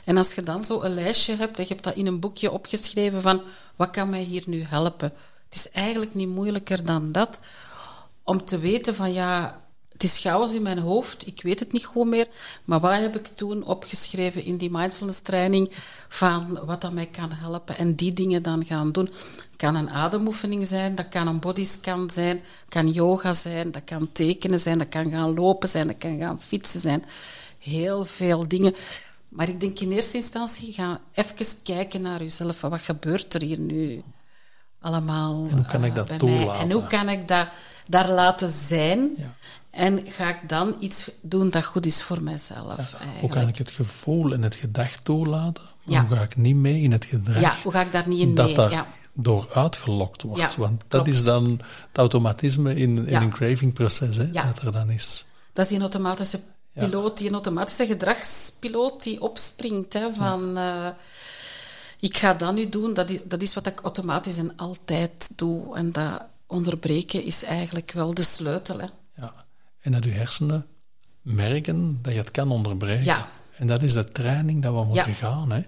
En 0.05 0.17
als 0.17 0.35
je 0.35 0.43
dan 0.43 0.65
zo 0.65 0.83
een 0.83 0.95
lijstje 0.95 1.37
hebt, 1.37 1.57
en 1.59 1.63
je 1.63 1.73
hebt 1.73 1.85
dat 1.85 1.97
in 1.97 2.07
een 2.07 2.21
boekje 2.21 2.51
opgeschreven 2.51 3.23
van 3.23 3.43
wat 3.77 3.91
kan 3.91 4.11
mij 4.11 4.23
hier 4.23 4.43
nu 4.47 4.63
helpen? 4.63 5.13
Het 5.49 5.59
is 5.59 5.71
eigenlijk 5.71 6.15
niet 6.15 6.29
moeilijker 6.29 6.85
dan 6.85 7.13
dat. 7.13 7.41
Om 8.31 8.45
te 8.45 8.59
weten 8.59 8.95
van 8.95 9.13
ja, 9.13 9.61
het 9.93 10.03
is 10.03 10.19
chaos 10.19 10.53
in 10.53 10.63
mijn 10.63 10.79
hoofd, 10.79 11.27
ik 11.27 11.43
weet 11.43 11.61
het 11.61 11.73
niet 11.73 11.85
goed 11.85 12.07
meer. 12.07 12.29
Maar 12.65 12.81
wat 12.81 12.99
heb 12.99 13.17
ik 13.17 13.27
toen 13.27 13.65
opgeschreven 13.65 14.45
in 14.45 14.57
die 14.57 14.71
mindfulness 14.71 15.21
training 15.21 15.71
van 16.09 16.61
wat 16.65 16.81
dat 16.81 16.93
mij 16.93 17.07
kan 17.07 17.33
helpen 17.33 17.77
en 17.77 17.95
die 17.95 18.13
dingen 18.13 18.43
dan 18.43 18.65
gaan 18.65 18.93
doen? 18.93 19.07
Het 19.37 19.57
kan 19.57 19.75
een 19.75 19.91
ademoefening 19.91 20.67
zijn, 20.67 20.95
dat 20.95 21.09
kan 21.09 21.27
een 21.27 21.39
bodyscan 21.39 22.11
zijn, 22.11 22.41
kan 22.69 22.91
yoga 22.91 23.33
zijn, 23.33 23.71
dat 23.71 23.85
kan 23.85 24.13
tekenen 24.13 24.61
zijn, 24.61 24.79
dat 24.79 24.89
kan 24.89 25.11
gaan 25.11 25.35
lopen 25.35 25.69
zijn, 25.69 25.87
dat 25.87 25.99
kan 25.99 26.19
gaan 26.19 26.41
fietsen 26.41 26.81
zijn. 26.81 27.05
Heel 27.59 28.05
veel 28.05 28.49
dingen. 28.49 28.75
Maar 29.29 29.49
ik 29.49 29.61
denk 29.61 29.79
in 29.79 29.93
eerste 29.93 30.17
instantie, 30.17 30.73
ga 30.73 31.01
even 31.13 31.37
kijken 31.63 32.03
naar 32.03 32.21
jezelf. 32.21 32.61
Wat 32.61 32.81
gebeurt 32.81 33.35
er 33.35 33.43
hier 33.43 33.59
nu 33.59 34.03
allemaal 34.81 35.47
En 35.51 35.57
hoe 35.57 35.67
kan 35.67 35.85
ik 35.85 35.97
eh, 35.97 36.07
dat 36.07 36.19
toelaten? 36.19 36.63
En 36.63 36.73
hoe 36.73 36.87
kan 36.87 37.09
ik 37.09 37.29
dat 37.29 37.49
daar 37.91 38.11
laten 38.11 38.49
zijn? 38.49 39.11
Ja. 39.17 39.35
En 39.71 40.01
ga 40.07 40.29
ik 40.29 40.49
dan 40.49 40.77
iets 40.79 41.11
doen 41.21 41.51
dat 41.51 41.65
goed 41.65 41.87
is 41.87 42.03
voor 42.03 42.23
mijzelf? 42.23 42.95
Hoe 43.21 43.31
kan 43.31 43.49
ik 43.49 43.57
het 43.57 43.71
gevoel 43.71 44.33
en 44.33 44.43
het 44.43 44.55
gedacht 44.55 45.05
toelaten? 45.05 45.65
Ja. 45.85 46.07
Hoe 46.07 46.17
ga 46.17 46.23
ik 46.23 46.37
niet 46.37 46.57
mee 46.57 46.81
in 46.83 46.93
het 46.93 47.05
gedrag 47.05 47.41
Ja, 47.41 47.55
hoe 47.63 47.73
ga 47.73 47.81
ik 47.81 47.93
daar 47.93 48.09
niet 48.09 48.21
in 48.21 48.35
dat 48.35 48.47
mee? 48.47 48.55
daar 48.55 48.71
Ja. 48.71 48.87
door 49.13 49.49
uitgelokt 49.55 50.23
wordt? 50.23 50.57
Want 50.57 50.81
dat 50.89 51.03
klopt. 51.03 51.19
is 51.19 51.25
dan 51.25 51.61
het 51.89 51.99
automatisme 51.99 52.75
in, 52.75 53.07
in 53.07 53.17
een 53.23 53.31
cravingproces, 53.31 54.17
hè, 54.17 54.31
dat 54.31 54.59
er 54.63 54.73
dan 54.73 54.91
is. 54.91 55.25
Dat 55.53 55.65
is 55.65 55.71
die 55.71 55.81
automatische 55.81 56.41
piloot, 56.73 57.19
die 57.19 57.31
automatische 57.33 57.87
gedragspiloot 57.87 59.03
die 59.03 59.21
opspringt. 59.23 59.93
Hè, 59.93 60.15
van, 60.15 60.57
eh, 60.57 60.89
ik 62.01 62.17
ga 62.17 62.35
dat 62.35 62.55
nu 62.55 62.69
doen, 62.69 62.95
dat 62.95 63.11
is, 63.11 63.19
dat 63.25 63.43
is 63.43 63.55
wat 63.55 63.67
ik 63.67 63.81
automatisch 63.81 64.39
en 64.39 64.53
altijd 64.57 65.31
doe. 65.37 65.77
En 65.77 65.93
dat 65.93 66.23
onderbreken 66.51 67.25
is 67.25 67.45
eigenlijk 67.45 67.93
wel 67.93 68.15
de 68.15 68.23
sleutel. 68.23 68.79
Hè. 68.81 68.87
Ja. 69.17 69.33
En 69.81 69.93
dat 69.93 70.05
uw 70.05 70.13
hersenen 70.13 70.67
merken 71.23 71.99
dat 72.03 72.13
je 72.13 72.19
het 72.19 72.31
kan 72.31 72.51
onderbreken. 72.51 73.05
Ja. 73.05 73.29
En 73.57 73.67
dat 73.67 73.83
is 73.83 73.93
de 73.93 74.13
training 74.13 74.63
dat 74.63 74.73
we 74.75 74.85
moeten 74.85 75.11
Ja. 75.11 75.15
gaan. 75.17 75.51
Hè. 75.51 75.63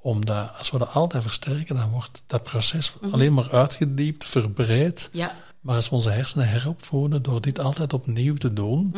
Omdat 0.00 0.50
als 0.58 0.70
we 0.70 0.78
dat 0.78 0.92
altijd 0.94 1.22
versterken, 1.22 1.76
dan 1.76 1.90
wordt 1.90 2.22
dat 2.26 2.42
proces 2.42 2.92
Mhm. 3.00 3.12
alleen 3.14 3.34
maar 3.34 3.50
uitgediept, 3.50 4.24
verbreed. 4.24 5.08
Ja, 5.12 5.34
Maar 5.60 5.74
als 5.76 5.88
we 5.88 5.94
onze 5.94 6.10
hersenen 6.10 6.48
heropvoeden 6.48 7.22
door 7.22 7.40
dit 7.40 7.58
altijd 7.58 7.92
opnieuw 7.92 8.34
te 8.34 8.52
doen, 8.52 8.94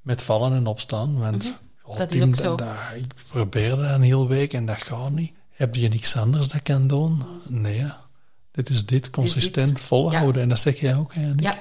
met 0.00 0.22
vallen 0.22 0.52
en 0.52 0.66
opstaan, 0.66 1.18
want 1.18 1.44
Mhm. 1.84 1.98
Dat 1.98 2.12
is 2.12 2.22
ook 2.22 2.36
zo. 2.36 2.56
dat- 2.56 2.68
ik 2.96 3.12
probeer 3.28 3.70
dat 3.76 3.78
een 3.90 4.02
hele 4.02 4.26
week 4.26 4.52
en 4.52 4.66
dat 4.66 4.82
gaat 4.82 5.10
niet. 5.10 5.32
Heb 5.50 5.74
je 5.74 5.88
niks 5.88 6.16
anders 6.16 6.48
dat 6.48 6.62
kan 6.62 6.86
doen? 6.86 7.22
Nee. 7.48 7.86
Dit 8.52 8.68
is 8.68 8.86
dit, 8.86 9.10
consistent 9.10 9.68
dit. 9.68 9.80
volhouden. 9.80 10.42
En 10.42 10.48
dat 10.48 10.58
zeg 10.58 10.80
jij 10.80 10.96
ook, 10.96 11.14
hè? 11.14 11.32
Ja. 11.36 11.54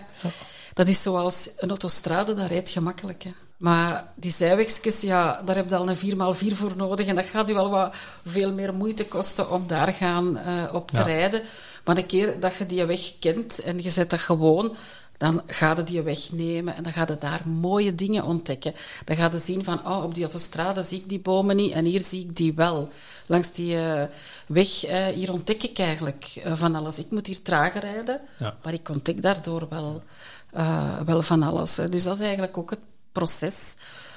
dat 0.74 0.88
is 0.88 1.02
zoals 1.02 1.50
een 1.58 1.70
autostrade, 1.70 2.34
dat 2.34 2.48
rijdt 2.48 2.70
gemakkelijk. 2.70 3.24
Hè. 3.24 3.32
Maar 3.58 4.12
die 4.16 4.32
zijwegjes, 4.32 5.02
ja, 5.02 5.42
daar 5.46 5.56
heb 5.56 5.70
je 5.70 5.76
al 5.76 5.90
een 5.90 5.96
4x4 5.98 6.56
voor 6.56 6.74
nodig. 6.76 7.08
En 7.08 7.16
dat 7.16 7.26
gaat 7.26 7.50
u 7.50 7.54
wel 7.54 7.70
wat 7.70 7.94
veel 8.26 8.54
meer 8.54 8.74
moeite 8.74 9.06
kosten 9.06 9.52
om 9.52 9.68
daar 9.68 9.94
gaan 9.94 10.38
eh, 10.38 10.74
op 10.74 10.92
te 10.92 10.98
Ja. 11.00 11.04
rijden. 11.06 11.42
Maar 11.86 11.98
een 11.98 12.06
keer 12.06 12.40
dat 12.40 12.56
je 12.56 12.66
die 12.66 12.86
weg 12.86 13.14
kent 13.20 13.60
en 13.60 13.82
je 13.82 13.90
zet 13.90 14.10
dat 14.10 14.20
gewoon, 14.20 14.76
dan 15.18 15.42
ga 15.48 15.74
je 15.78 15.84
die 15.84 16.02
weg 16.02 16.32
nemen 16.32 16.76
en 16.76 16.84
dan 16.84 16.94
ga 16.94 17.06
je 17.08 17.18
daar 17.20 17.42
mooie 17.48 17.96
dingen 17.96 18.24
ontdekken. 18.24 18.74
Dan 19.06 19.16
ga 19.16 19.30
je 19.32 19.40
zien 19.40 19.64
van, 19.64 19.88
oh, 19.88 20.04
op 20.04 20.14
die 20.14 20.24
autostrade 20.24 20.82
zie 20.82 20.98
ik 20.98 21.10
die 21.10 21.20
bomen 21.20 21.56
niet 21.56 21.72
en 21.72 21.86
hier 21.86 22.02
zie 22.02 22.22
ik 22.22 22.36
die 22.36 22.54
wel. 22.54 22.90
Langs 23.28 23.52
die 23.52 23.76
eh, 23.82 24.08
weg, 24.50 24.84
eh, 24.84 25.08
hier 25.08 25.32
ontdek 25.32 25.64
ik 25.64 25.80
eigenlijk 25.80 26.32
eh, 26.44 26.56
van 26.56 26.76
alles. 26.76 27.00
Ik 27.00 27.12
moet 27.12 27.28
hier 27.28 27.42
trager 27.42 27.82
rijden, 27.82 28.22
Ja. 28.40 28.58
maar 28.64 28.74
ik 28.74 28.90
ontdek 28.90 29.22
daardoor 29.22 29.68
wel, 29.70 30.04
eh, 30.52 31.00
wel 31.02 31.22
van 31.22 31.44
alles. 31.44 31.78
hè. 31.78 31.90
Dus 31.90 32.04
dat 32.04 32.16
is 32.16 32.22
eigenlijk 32.22 32.58
ook 32.58 32.70
het 32.70 32.80
proces. 33.12 33.74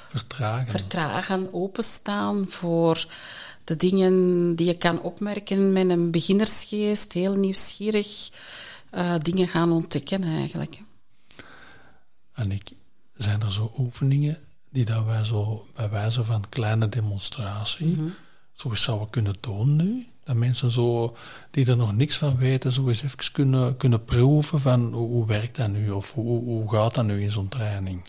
Vertragen. 0.09 0.71
Vertragen, 0.71 1.55
openstaan 1.55 2.45
voor 2.49 3.07
de 3.65 3.77
dingen 3.77 4.55
die 4.57 4.67
je 4.67 4.77
kan 4.77 5.01
opmerken 5.03 5.73
met 5.73 5.89
een 5.91 6.11
beginnersgeest. 6.11 7.13
Heel 7.13 7.35
nieuwsgierig 7.35 8.31
dingen 9.23 9.49
gaan 9.49 9.73
ontdekken 9.73 10.23
eigenlijk. 10.25 10.83
Annick, 12.35 12.71
zijn 13.15 13.43
er 13.43 13.53
zo 13.53 13.73
oefeningen 13.79 14.39
die 14.71 14.85
dat 14.85 15.05
wij 15.05 15.25
zo 15.25 15.67
bij 15.75 15.91
wijze 15.91 16.25
van 16.25 16.45
kleine 16.49 16.89
demonstratie 16.89 17.87
Mhm. 17.87 18.09
zo 18.53 18.69
eens 18.71 18.83
zouden 18.83 19.11
kunnen 19.11 19.37
doen 19.41 19.77
nu? 19.77 20.07
Dat 20.33 20.41
mensen 20.41 20.71
zo, 20.71 21.15
die 21.51 21.67
er 21.67 21.77
nog 21.77 21.97
niks 21.97 22.17
van 22.17 22.37
weten, 22.39 22.73
zo 22.73 22.89
eens 22.89 23.03
even 23.03 23.33
kunnen, 23.33 23.77
kunnen 23.77 24.05
proeven 24.05 24.61
van 24.61 24.93
hoe, 24.93 25.09
hoe 25.09 25.27
werkt 25.27 25.57
dat 25.57 25.69
nu? 25.71 25.91
Of 25.91 26.13
hoe, 26.13 26.43
hoe 26.45 26.71
gaat 26.71 26.95
dat 26.95 27.05
nu 27.05 27.23
in 27.23 27.31
zo'n 27.31 27.49
training? 27.49 28.03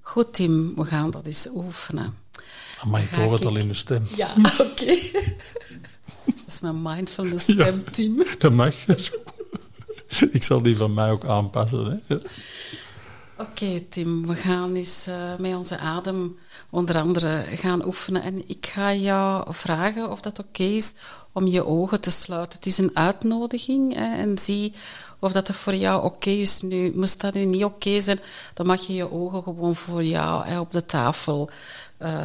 Goed, 0.00 0.32
Tim, 0.34 0.74
we 0.76 0.84
gaan 0.84 1.10
dat 1.10 1.26
eens 1.26 1.48
oefenen. 1.54 2.14
Maar 2.86 3.02
ik 3.02 3.08
Ga 3.08 3.22
hoor 3.22 3.32
het 3.32 3.40
ik- 3.40 3.48
al 3.48 3.56
in 3.56 3.68
de 3.68 3.74
stem. 3.74 4.02
Ja, 4.16 4.28
oké. 4.70 4.96
dat 6.24 6.44
is 6.46 6.60
mijn 6.60 6.82
mindfulness 6.82 7.42
stem, 7.44 7.84
Tim. 7.90 8.22
Dat 8.38 8.52
mag. 8.52 8.74
Ik 10.30 10.42
zal 10.42 10.62
die 10.62 10.76
van 10.76 10.94
mij 10.94 11.10
ook 11.10 11.24
aanpassen. 11.24 12.02
Hè? 12.06 12.16
Oké, 13.40 13.80
Tim, 13.88 14.26
we 14.26 14.34
gaan 14.34 14.74
eens 14.74 15.08
uh, 15.08 15.36
met 15.38 15.54
onze 15.54 15.78
adem 15.78 16.38
onder 16.70 16.98
andere 16.98 17.44
gaan 17.48 17.86
oefenen. 17.86 18.22
En 18.22 18.48
ik 18.48 18.66
ga 18.66 18.94
jou 18.94 19.44
vragen 19.48 20.10
of 20.10 20.20
dat 20.20 20.38
oké 20.38 20.62
is 20.62 20.94
om 21.32 21.46
je 21.46 21.66
ogen 21.66 22.00
te 22.00 22.10
sluiten. 22.10 22.58
Het 22.58 22.66
is 22.66 22.78
een 22.78 22.96
uitnodiging 22.96 23.94
hè, 23.94 24.16
en 24.16 24.38
zie 24.38 24.72
of 25.18 25.32
dat, 25.32 25.50
voor 25.50 25.74
jou 25.74 26.04
oké 26.04 26.30
is. 26.30 26.60
Nu, 26.60 26.92
moest 26.94 27.20
dat 27.20 27.34
nu 27.34 27.44
niet 27.44 27.64
oké 27.64 28.00
zijn, 28.00 28.20
dan 28.54 28.66
mag 28.66 28.86
je 28.86 28.94
je 28.94 29.12
ogen 29.12 29.42
gewoon 29.42 29.74
voor 29.74 30.04
jou 30.04 30.46
hè, 30.46 30.60
op 30.60 30.72
de 30.72 30.86
tafel 30.86 31.50
uh, 31.98 32.18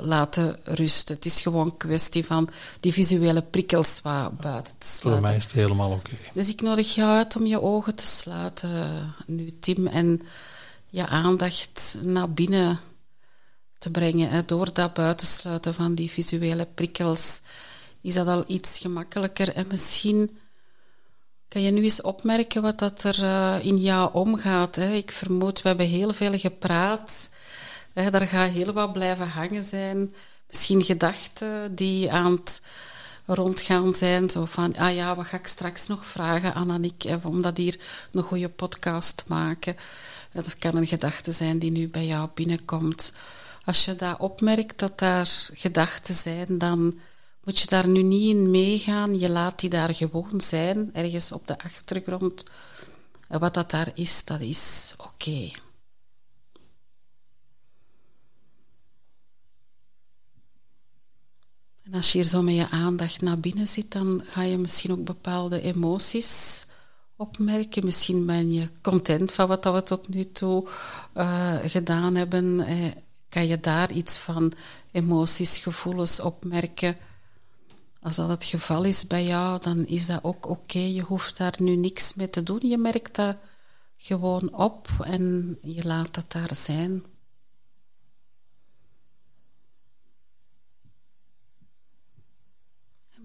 laten 0.00 0.56
rusten. 0.64 1.14
Het 1.14 1.24
is 1.24 1.40
gewoon 1.40 1.66
een 1.66 1.76
kwestie 1.76 2.26
van 2.26 2.48
die 2.80 2.92
visuele 2.92 3.42
prikkels 3.42 4.00
wat 4.02 4.38
buiten 4.40 4.74
te 4.78 4.86
sluiten. 4.86 5.10
Voor 5.10 5.20
mij 5.20 5.36
is 5.36 5.44
het 5.44 5.52
helemaal 5.52 5.90
oké. 5.90 6.16
Dus 6.32 6.48
ik 6.48 6.60
nodig 6.60 6.94
jou 6.94 7.16
uit 7.16 7.36
om 7.36 7.46
je 7.46 7.62
ogen 7.62 7.94
te 7.94 8.06
sluiten 8.06 8.70
nu, 9.26 9.52
Tim, 9.60 9.86
en 9.86 10.22
je 10.90 11.06
aandacht 11.06 11.98
naar 12.02 12.30
binnen 12.30 12.78
te 13.78 13.90
brengen. 13.90 14.46
Door 14.46 14.72
dat 14.72 14.94
buitensluiten 14.94 15.74
van 15.74 15.94
die 15.94 16.10
visuele 16.10 16.66
prikkels 16.74 17.40
is 18.00 18.14
dat 18.14 18.26
al 18.26 18.44
iets 18.46 18.78
gemakkelijker. 18.78 19.54
En 19.54 19.66
misschien 19.68 20.38
kan 21.48 21.62
je 21.62 21.70
nu 21.70 21.82
eens 21.82 22.02
opmerken 22.02 22.62
wat 22.62 22.78
dat 22.78 23.02
er 23.02 23.22
uh, 23.22 23.64
in 23.64 23.76
jou 23.76 24.12
omgaat. 24.12 24.76
Hè. 24.76 24.92
Ik 24.92 25.12
vermoed, 25.12 25.62
we 25.62 25.68
hebben 25.68 25.86
heel 25.86 26.12
veel 26.12 26.38
gepraat 26.38 27.30
Hè, 27.92 28.10
daar 28.10 28.26
gaat 28.26 28.50
heel 28.50 28.72
wat 28.72 28.92
blijven 28.92 29.28
hangen 29.28 29.64
zijn. 29.64 30.14
Misschien 30.48 30.82
gedachten 30.82 31.74
die 31.74 32.12
aan 32.12 32.32
het 32.32 32.62
rondgaan 33.26 33.94
zijn. 33.94 34.30
Zo 34.30 34.44
van, 34.44 34.76
ah 34.76 34.94
ja, 34.94 35.16
wat 35.16 35.26
ga 35.26 35.36
ik 35.36 35.46
straks 35.46 35.86
nog 35.86 36.06
vragen 36.06 36.54
aan 36.54 36.70
Annick, 36.70 37.04
om 37.22 37.42
dat 37.42 37.56
hier 37.56 37.80
een 38.12 38.22
goede 38.22 38.48
podcast 38.48 39.16
te 39.16 39.24
maken. 39.26 39.76
Dat 40.32 40.58
kan 40.58 40.76
een 40.76 40.86
gedachte 40.86 41.32
zijn 41.32 41.58
die 41.58 41.70
nu 41.70 41.88
bij 41.88 42.06
jou 42.06 42.28
binnenkomt. 42.34 43.12
Als 43.64 43.84
je 43.84 43.96
dat 43.96 44.18
opmerkt 44.18 44.78
dat 44.78 44.98
daar 44.98 45.48
gedachten 45.52 46.14
zijn, 46.14 46.58
dan 46.58 46.98
moet 47.44 47.58
je 47.58 47.66
daar 47.66 47.88
nu 47.88 48.02
niet 48.02 48.28
in 48.28 48.50
meegaan. 48.50 49.18
Je 49.18 49.30
laat 49.30 49.60
die 49.60 49.70
daar 49.70 49.94
gewoon 49.94 50.40
zijn, 50.40 50.90
ergens 50.94 51.32
op 51.32 51.46
de 51.46 51.58
achtergrond. 51.58 52.44
En 53.28 53.40
wat 53.40 53.54
dat 53.54 53.70
daar 53.70 53.90
is, 53.94 54.24
dat 54.24 54.40
is 54.40 54.94
oké. 54.96 55.50
En 61.82 61.94
als 61.96 62.12
je 62.12 62.18
hier 62.18 62.26
zo 62.26 62.42
met 62.42 62.54
je 62.54 62.68
aandacht 62.68 63.20
naar 63.20 63.38
binnen 63.38 63.66
zit, 63.66 63.92
dan 63.92 64.22
ga 64.26 64.42
je 64.42 64.58
misschien 64.58 64.92
ook 64.92 65.04
bepaalde 65.04 65.60
emoties 65.60 66.64
opmerken. 67.20 67.84
Misschien 67.84 68.26
ben 68.26 68.52
je 68.52 68.68
content 68.82 69.32
van 69.32 69.48
wat 69.48 69.64
we 69.64 69.82
tot 69.82 70.08
nu 70.08 70.32
toe 70.32 70.68
uh, 71.16 71.56
gedaan 71.64 72.14
hebben. 72.14 72.60
Eh, 72.60 72.76
kan 73.28 73.46
je 73.46 73.60
daar 73.60 73.92
iets 73.92 74.16
van 74.16 74.52
emoties, 74.92 75.58
gevoelens 75.58 76.20
opmerken? 76.20 76.96
Als 78.02 78.16
dat 78.16 78.28
het 78.28 78.44
geval 78.44 78.84
is 78.84 79.06
bij 79.06 79.24
jou, 79.24 79.60
dan 79.60 79.86
is 79.86 80.06
dat 80.06 80.24
ook 80.24 80.48
oké. 80.48 80.78
Je 80.78 81.02
hoeft 81.02 81.36
daar 81.36 81.54
nu 81.58 81.76
niks 81.76 82.14
mee 82.14 82.30
te 82.30 82.42
doen. 82.42 82.60
Je 82.62 82.78
merkt 82.78 83.16
dat 83.16 83.36
gewoon 83.96 84.54
op 84.54 84.88
en 85.04 85.58
je 85.62 85.86
laat 85.86 86.14
dat 86.14 86.32
daar 86.32 86.54
zijn. 86.54 87.02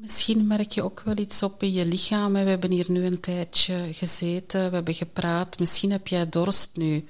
Misschien 0.05 0.47
merk 0.47 0.71
je 0.71 0.83
ook 0.83 1.01
wel 1.01 1.17
iets 1.17 1.43
op 1.43 1.63
in 1.63 1.73
je 1.73 1.85
lichaam. 1.85 2.33
We 2.33 2.39
hebben 2.39 2.71
hier 2.71 2.91
nu 2.91 3.05
een 3.05 3.19
tijdje 3.19 3.93
gezeten, 3.93 4.69
we 4.69 4.75
hebben 4.75 4.93
gepraat. 4.93 5.59
Misschien 5.59 5.91
heb 5.91 6.07
jij 6.07 6.29
dorst 6.29 6.77
nu. 6.77 7.07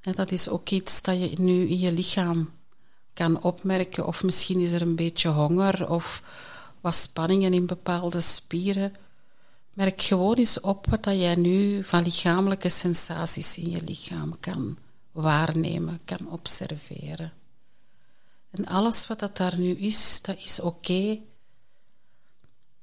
Dat 0.00 0.32
is 0.32 0.48
ook 0.48 0.70
iets 0.70 1.02
dat 1.02 1.18
je 1.18 1.34
nu 1.38 1.68
in 1.68 1.78
je 1.78 1.92
lichaam 1.92 2.50
kan 3.12 3.42
opmerken. 3.42 4.06
Of 4.06 4.22
misschien 4.22 4.60
is 4.60 4.72
er 4.72 4.82
een 4.82 4.94
beetje 4.94 5.28
honger 5.28 5.90
of 5.90 6.22
wat 6.80 6.94
spanningen 6.94 7.52
in 7.52 7.66
bepaalde 7.66 8.20
spieren. 8.20 8.94
Merk 9.72 10.02
gewoon 10.02 10.36
eens 10.36 10.60
op 10.60 10.86
wat 10.86 11.04
dat 11.04 11.14
jij 11.14 11.34
nu 11.34 11.84
van 11.84 12.02
lichamelijke 12.02 12.68
sensaties 12.68 13.56
in 13.56 13.70
je 13.70 13.82
lichaam 13.82 14.40
kan 14.40 14.78
waarnemen, 15.12 16.00
kan 16.04 16.30
observeren. 16.30 17.32
En 18.50 18.66
alles 18.66 19.06
wat 19.06 19.18
dat 19.18 19.36
daar 19.36 19.58
nu 19.58 19.70
is, 19.70 20.22
dat 20.22 20.36
is 20.44 20.60
oké 20.60 21.18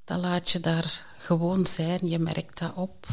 dan 0.04 0.20
laat 0.20 0.49
je 0.49 0.60
daar 0.60 1.06
gewoon 1.18 1.66
zijn, 1.68 2.08
je 2.08 2.20
merkt 2.20 2.58
dat 2.58 2.74
op. 2.76 3.08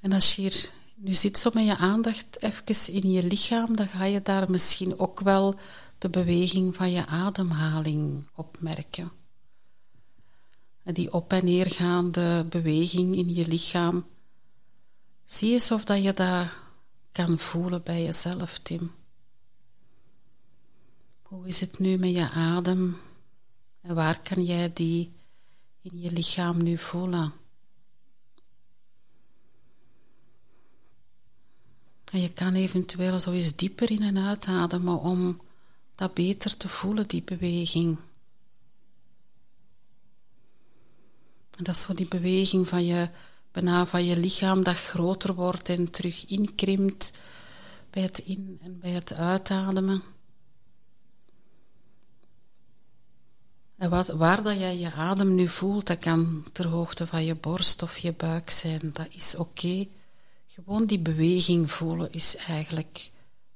En 0.00 0.12
als 0.12 0.34
je 0.34 0.42
hier 0.42 0.70
nu 0.94 1.14
zit 1.14 1.38
zo 1.38 1.50
met 1.54 1.64
je 1.64 1.76
aandacht 1.76 2.42
even 2.42 2.92
in 2.92 3.10
je 3.10 3.22
lichaam, 3.22 3.76
dan 3.76 3.88
ga 3.88 4.04
je 4.04 4.22
daar 4.22 4.50
misschien 4.50 4.98
ook 4.98 5.20
wel 5.20 5.54
de 5.98 6.08
beweging 6.08 6.76
van 6.76 6.90
je 6.90 7.06
ademhaling 7.06 8.26
opmerken. 8.34 9.12
Die 10.82 11.12
op- 11.12 11.32
en 11.32 11.44
neergaande 11.44 12.46
beweging 12.48 13.16
in 13.16 13.34
je 13.34 13.46
lichaam. 13.46 14.06
Zie 15.24 15.52
eens 15.52 15.70
of 15.70 15.84
dat 15.84 16.02
je 16.02 16.12
dat 16.12 16.48
kan 17.12 17.38
voelen 17.38 17.82
bij 17.82 18.02
jezelf, 18.02 18.58
Tim. 18.58 18.94
Hoe 21.26 21.46
is 21.46 21.60
het 21.60 21.78
nu 21.78 21.96
met 21.96 22.10
je 22.10 22.30
adem? 22.30 23.00
En 23.80 23.94
waar 23.94 24.20
kan 24.20 24.44
jij 24.44 24.72
die 24.72 25.12
in 25.82 26.00
je 26.00 26.12
lichaam 26.12 26.62
nu 26.62 26.78
voelen? 26.78 27.32
En 32.04 32.20
je 32.20 32.32
kan 32.32 32.54
eventueel 32.54 33.20
zo 33.20 33.30
eens 33.32 33.56
dieper 33.56 33.90
in 33.90 34.02
en 34.02 34.18
uitademen 34.18 35.00
om 35.00 35.40
dat 35.94 36.14
beter 36.14 36.56
te 36.56 36.68
voelen, 36.68 37.08
die 37.08 37.22
beweging. 37.22 37.98
En 41.56 41.64
dat 41.64 41.76
is 41.76 41.82
zo 41.82 41.94
die 41.94 42.08
beweging 42.08 42.68
van 42.68 42.84
je, 42.84 43.10
bijna 43.52 43.86
van 43.86 44.04
je 44.04 44.16
lichaam 44.16 44.62
dat 44.62 44.76
groter 44.76 45.34
wordt 45.34 45.68
en 45.68 45.90
terug 45.90 46.26
inkrimpt 46.26 47.18
bij 47.90 48.02
het 48.02 48.18
in- 48.18 48.58
en 48.62 48.78
bij 48.80 48.90
het 48.90 49.12
uitademen. 49.12 50.14
En 53.76 54.16
waar 54.18 54.42
dat 54.42 54.58
jij 54.58 54.78
je 54.78 54.92
adem 54.92 55.34
nu 55.34 55.48
voelt, 55.48 55.86
dat 55.86 55.98
kan 55.98 56.44
ter 56.52 56.66
hoogte 56.66 57.06
van 57.06 57.24
je 57.24 57.34
borst 57.34 57.82
of 57.82 57.98
je 57.98 58.12
buik 58.12 58.50
zijn. 58.50 58.90
Dat 58.92 59.06
is 59.10 59.34
oké. 59.34 59.86
Gewoon 60.46 60.86
die 60.86 60.98
beweging 60.98 61.70
voelen 61.72 62.12
is 62.12 62.36
eigenlijk 62.36 63.10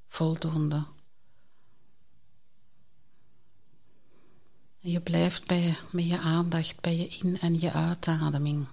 voldoende. 0.09 0.87
En 4.83 4.91
je 4.91 5.01
blijft 5.01 5.47
bij, 5.47 5.77
met 5.91 6.07
je 6.07 6.19
aandacht 6.19 6.81
bij 6.81 6.97
je 6.97 7.09
in- 7.09 7.41
en 7.41 7.61
je 7.61 7.73
uitademing. 7.73 8.67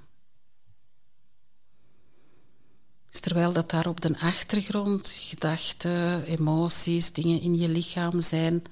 Dus 3.10 3.20
terwijl 3.20 3.54
dat 3.54 3.70
daar 3.70 3.88
op 3.88 4.02
de 4.02 4.20
achtergrond 4.20 5.10
gedachten, 5.22 6.24
emoties, 6.24 7.14
dingen 7.14 7.42
in 7.42 7.58
je 7.58 7.70
lichaam 7.70 8.22
zijn, 8.22 8.64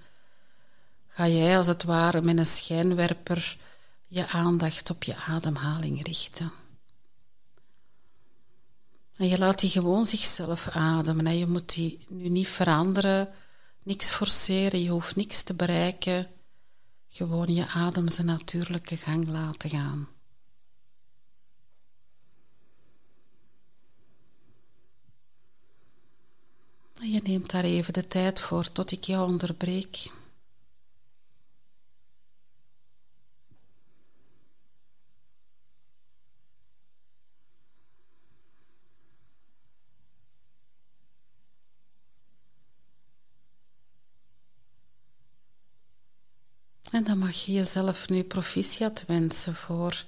ga 1.16 1.28
jij 1.28 1.58
als 1.58 1.68
het 1.68 1.84
ware 1.84 2.22
met 2.22 2.38
een 2.38 2.46
schijnwerper 2.46 3.58
je 4.08 4.28
aandacht 4.28 4.90
op 4.90 5.04
je 5.04 5.16
ademhaling 5.16 6.06
richten. 6.06 6.52
En 9.16 9.28
je 9.28 9.38
laat 9.38 9.60
die 9.60 9.70
gewoon 9.70 10.06
zichzelf 10.06 10.68
ademen. 10.68 11.38
Je 11.38 11.48
moet 11.48 11.74
die 11.74 12.06
nu 12.10 12.30
niet 12.30 12.48
veranderen, 12.48 13.30
niks 13.84 14.10
forceren, 14.10 14.82
je 14.82 14.90
hoeft 14.90 15.16
niks 15.16 15.44
te 15.44 15.54
bereiken. 15.54 16.28
Gewoon 17.08 17.54
je 17.54 17.68
adem 17.68 18.10
zijn 18.10 18.28
natuurlijke 18.28 18.98
gang 18.98 19.28
laten 19.28 19.70
gaan. 19.70 20.08
En 27.02 27.12
je 27.12 27.22
neemt 27.24 27.52
daar 27.52 27.64
even 27.64 27.94
de 27.94 28.08
tijd 28.08 28.40
voor 28.40 28.72
tot 28.72 28.92
ik 28.92 29.04
jou 29.04 29.28
onderbreek. 29.28 30.10
En 46.96 47.04
dan 47.04 47.18
je 47.36 47.52
jezelf 47.52 48.10
nu 48.10 48.24
proficiat 48.24 49.04
wensen 49.08 49.56
voor 49.56 50.06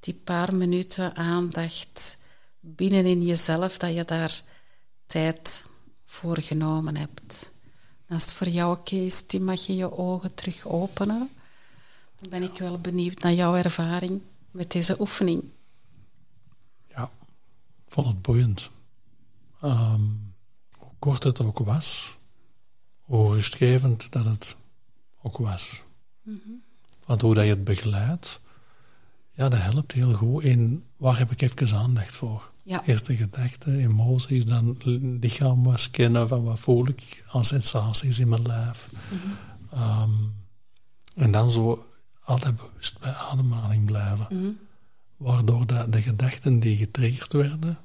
die 0.00 0.14
paar 0.14 0.54
minuten 0.54 1.16
aandacht 1.16 2.18
binnenin 2.60 3.22
jezelf, 3.22 3.78
dat 3.78 3.94
je 3.94 4.04
daar 4.04 4.42
tijd 5.06 5.66
voor 6.06 6.40
genomen 6.40 6.96
hebt. 6.96 7.52
als 8.08 8.22
het 8.22 8.32
voor 8.32 8.48
jou 8.48 8.78
oké 8.78 8.96
is, 8.96 9.26
Tim, 9.26 9.42
mag 9.42 9.66
je 9.66 9.76
je 9.76 9.98
ogen 9.98 10.34
terug 10.34 10.66
openen. 10.66 11.30
Dan 12.16 12.30
ben 12.30 12.42
ik 12.42 12.58
wel 12.58 12.78
benieuwd 12.78 13.18
naar 13.18 13.32
jouw 13.32 13.54
ervaring 13.54 14.22
met 14.50 14.70
deze 14.72 15.00
oefening. 15.00 15.44
Ja, 16.88 17.10
Ik 17.86 17.92
vond 17.92 18.06
het 18.06 18.22
boeiend. 18.22 18.70
Ehm, 19.60 20.02
hoe 20.76 20.92
kort 20.98 21.22
het 21.22 21.40
ook 21.40 21.58
was, 21.58 22.16
hoe 23.00 23.34
rustgevend 23.34 24.12
dat 24.12 24.24
het 24.24 24.56
ook 25.22 25.38
was. 25.38 25.82
Want 27.06 27.20
hoe 27.20 27.34
dat 27.34 27.44
je 27.44 27.50
het 27.50 27.64
begeleidt, 27.64 28.40
ja, 29.32 29.48
dat 29.48 29.60
helpt 29.60 29.92
heel 29.92 30.12
goed 30.12 30.42
in 30.42 30.84
waar 30.96 31.18
heb 31.18 31.30
ik 31.30 31.40
even 31.40 31.78
aandacht 31.78 32.14
voor. 32.14 32.50
Ja. 32.62 32.84
Eerste 32.86 33.16
gedachten, 33.16 33.78
emoties, 33.78 34.44
dan 34.44 34.76
lichaam 35.20 35.64
was 35.64 35.90
kennen 35.90 36.28
van 36.28 36.44
wat 36.44 36.60
voel 36.60 36.88
ik 36.88 37.24
aan 37.32 37.44
sensaties 37.44 38.18
in 38.18 38.28
mijn 38.28 38.46
lijf. 38.46 38.88
Ehm, 39.72 40.10
en 41.14 41.30
dan 41.30 41.50
zo 41.50 41.86
altijd 42.24 42.56
bewust 42.56 42.98
bij 42.98 43.12
ademhaling 43.12 43.84
blijven. 43.84 44.58
Waardoor 45.16 45.66
dat 45.66 45.92
de 45.92 46.02
gedachten 46.02 46.60
die 46.60 46.76
getriggerd 46.76 47.32
werden, 47.32 47.78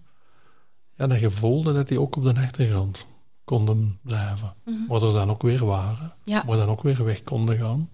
ja, 0.96 1.08
dat 1.08 1.20
je 1.20 1.32
voelde 1.32 1.74
dat 1.74 1.88
die 1.88 2.02
ook 2.02 2.16
op 2.16 2.24
de 2.24 2.36
achtergrond 2.36 3.08
konden 3.46 4.00
blijven. 4.02 4.54
Waardoor 4.88 5.14
dan 5.14 5.30
ook 5.30 5.42
weer 5.42 5.66
waren. 5.66 6.14
Ja. 6.24 6.44
Maar 6.48 6.58
dan 6.58 6.70
ook 6.70 6.82
weer 6.82 7.04
weg 7.04 7.24
konden 7.24 7.58
gaan. 7.58 7.90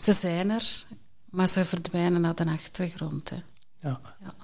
Ze 0.00 0.12
zijn 0.12 0.50
er, 0.50 0.84
maar 1.30 1.48
ze 1.48 1.64
verdwijnen 1.64 2.20
naar 2.20 2.34
de 2.34 2.44
achtergrond. 2.50 3.30
Hè. 3.30 3.36
Ja. 3.88 4.00
Ja. 4.20 4.34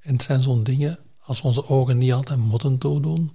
En 0.00 0.12
het 0.12 0.22
zijn 0.22 0.40
zo'n 0.42 0.62
dingen, 0.62 0.98
als 1.20 1.40
onze 1.40 1.68
ogen 1.68 1.98
niet 1.98 2.12
altijd 2.12 2.38
moeten 2.38 2.78
toedoen, 2.78 3.32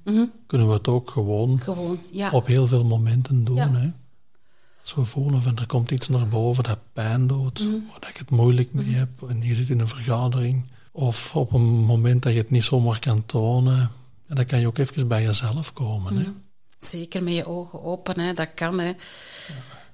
kunnen 0.48 0.68
we 0.68 0.74
het 0.74 0.88
ook 0.88 1.10
gewoon 1.10 1.60
Gewoon, 1.60 2.00
ja. 2.12 2.30
op 2.32 2.46
heel 2.46 2.68
veel 2.68 2.86
momenten 2.86 3.44
doen. 3.44 3.56
Ja. 3.56 3.72
Hè? 3.72 3.90
Als 4.82 4.94
we 4.96 5.06
voelen 5.06 5.42
van 5.42 5.58
er 5.58 5.66
komt 5.66 5.92
iets 5.92 6.08
naar 6.08 6.28
boven 6.28 6.64
dat 6.64 6.80
pijn 6.94 7.28
doet, 7.28 7.60
Mhm. 7.60 7.72
waar 7.90 8.00
dat 8.00 8.10
ik 8.10 8.18
het 8.18 8.30
moeilijk 8.30 8.74
mee 8.74 8.94
heb, 8.94 9.10
en 9.30 9.42
je 9.42 9.56
zit 9.56 9.70
in 9.70 9.80
een 9.80 9.88
vergadering, 9.88 10.66
of 10.92 11.36
op 11.36 11.54
een 11.54 11.62
moment 11.64 12.24
dat 12.24 12.32
je 12.34 12.38
het 12.40 12.50
niet 12.50 12.64
zomaar 12.64 13.00
kan 13.00 13.26
tonen, 13.26 13.90
ja, 14.28 14.36
dan 14.36 14.46
kan 14.46 14.60
je 14.60 14.68
ook 14.68 14.78
even 14.78 15.08
bij 15.08 15.24
jezelf 15.24 15.74
komen. 15.74 16.16
Hè? 16.16 16.22
Mhm. 16.22 16.32
Zeker 16.78 17.24
met 17.24 17.34
je 17.34 17.46
ogen 17.46 17.84
open, 17.84 18.20
hè. 18.20 18.34
dat 18.34 18.50
kan. 18.56 18.80
Hè. 18.80 18.94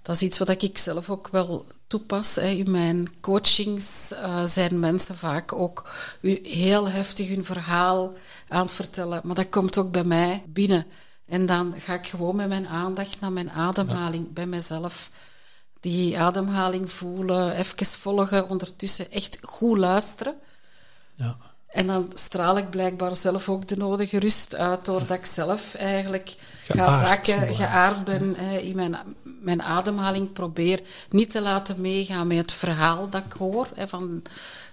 Dat 0.01 0.15
is 0.15 0.21
iets 0.21 0.37
wat 0.37 0.49
ik 0.49 0.77
zelf 0.77 1.09
ook 1.09 1.27
wel 1.27 1.65
toepas. 1.87 2.35
Hè. 2.35 2.47
In 2.47 2.71
mijn 2.71 3.19
coachings 3.21 4.11
eh, 4.11 4.45
zijn 4.45 4.79
mensen 4.79 5.17
vaak 5.17 5.53
ook 5.53 5.89
heel 6.43 6.89
heftig 6.89 7.27
hun 7.27 7.43
verhaal 7.43 8.13
aan 8.47 8.61
het 8.61 8.71
vertellen. 8.71 9.21
Maar 9.23 9.35
dat 9.35 9.49
komt 9.49 9.77
ook 9.77 9.91
bij 9.91 10.03
mij 10.03 10.43
binnen. 10.47 10.85
En 11.25 11.45
dan 11.45 11.73
ga 11.77 11.93
ik 11.93 12.07
gewoon 12.07 12.35
met 12.35 12.47
mijn 12.47 12.67
aandacht 12.67 13.19
naar 13.19 13.31
mijn 13.31 13.51
ademhaling 13.51 14.33
bij 14.33 14.45
mezelf. 14.45 15.09
Die 15.79 16.19
ademhaling 16.19 16.91
voelen, 16.91 17.55
even 17.55 17.85
volgen, 17.85 18.49
ondertussen 18.49 19.11
echt 19.11 19.37
goed 19.41 19.77
luisteren. 19.77 20.35
Ja. 21.15 21.37
En 21.71 21.87
dan 21.87 22.11
straal 22.13 22.57
ik 22.57 22.69
blijkbaar 22.69 23.15
zelf 23.15 23.49
ook 23.49 23.67
de 23.67 23.77
nodige 23.77 24.19
rust 24.19 24.55
uit, 24.55 24.85
doordat 24.85 25.17
ik 25.17 25.25
zelf 25.25 25.75
eigenlijk 25.75 26.35
ga 26.67 26.99
zakken, 26.99 27.55
geaard 27.55 28.03
ben 28.03 28.35
hè, 28.37 28.57
in 28.57 28.75
mijn, 28.75 28.97
mijn 29.41 29.61
ademhaling. 29.61 30.33
Probeer 30.33 30.81
niet 31.09 31.29
te 31.29 31.41
laten 31.41 31.81
meegaan 31.81 32.27
met 32.27 32.37
het 32.37 32.51
verhaal 32.51 33.09
dat 33.09 33.23
ik 33.25 33.33
hoor 33.33 33.67
hè, 33.75 33.87
van 33.87 34.21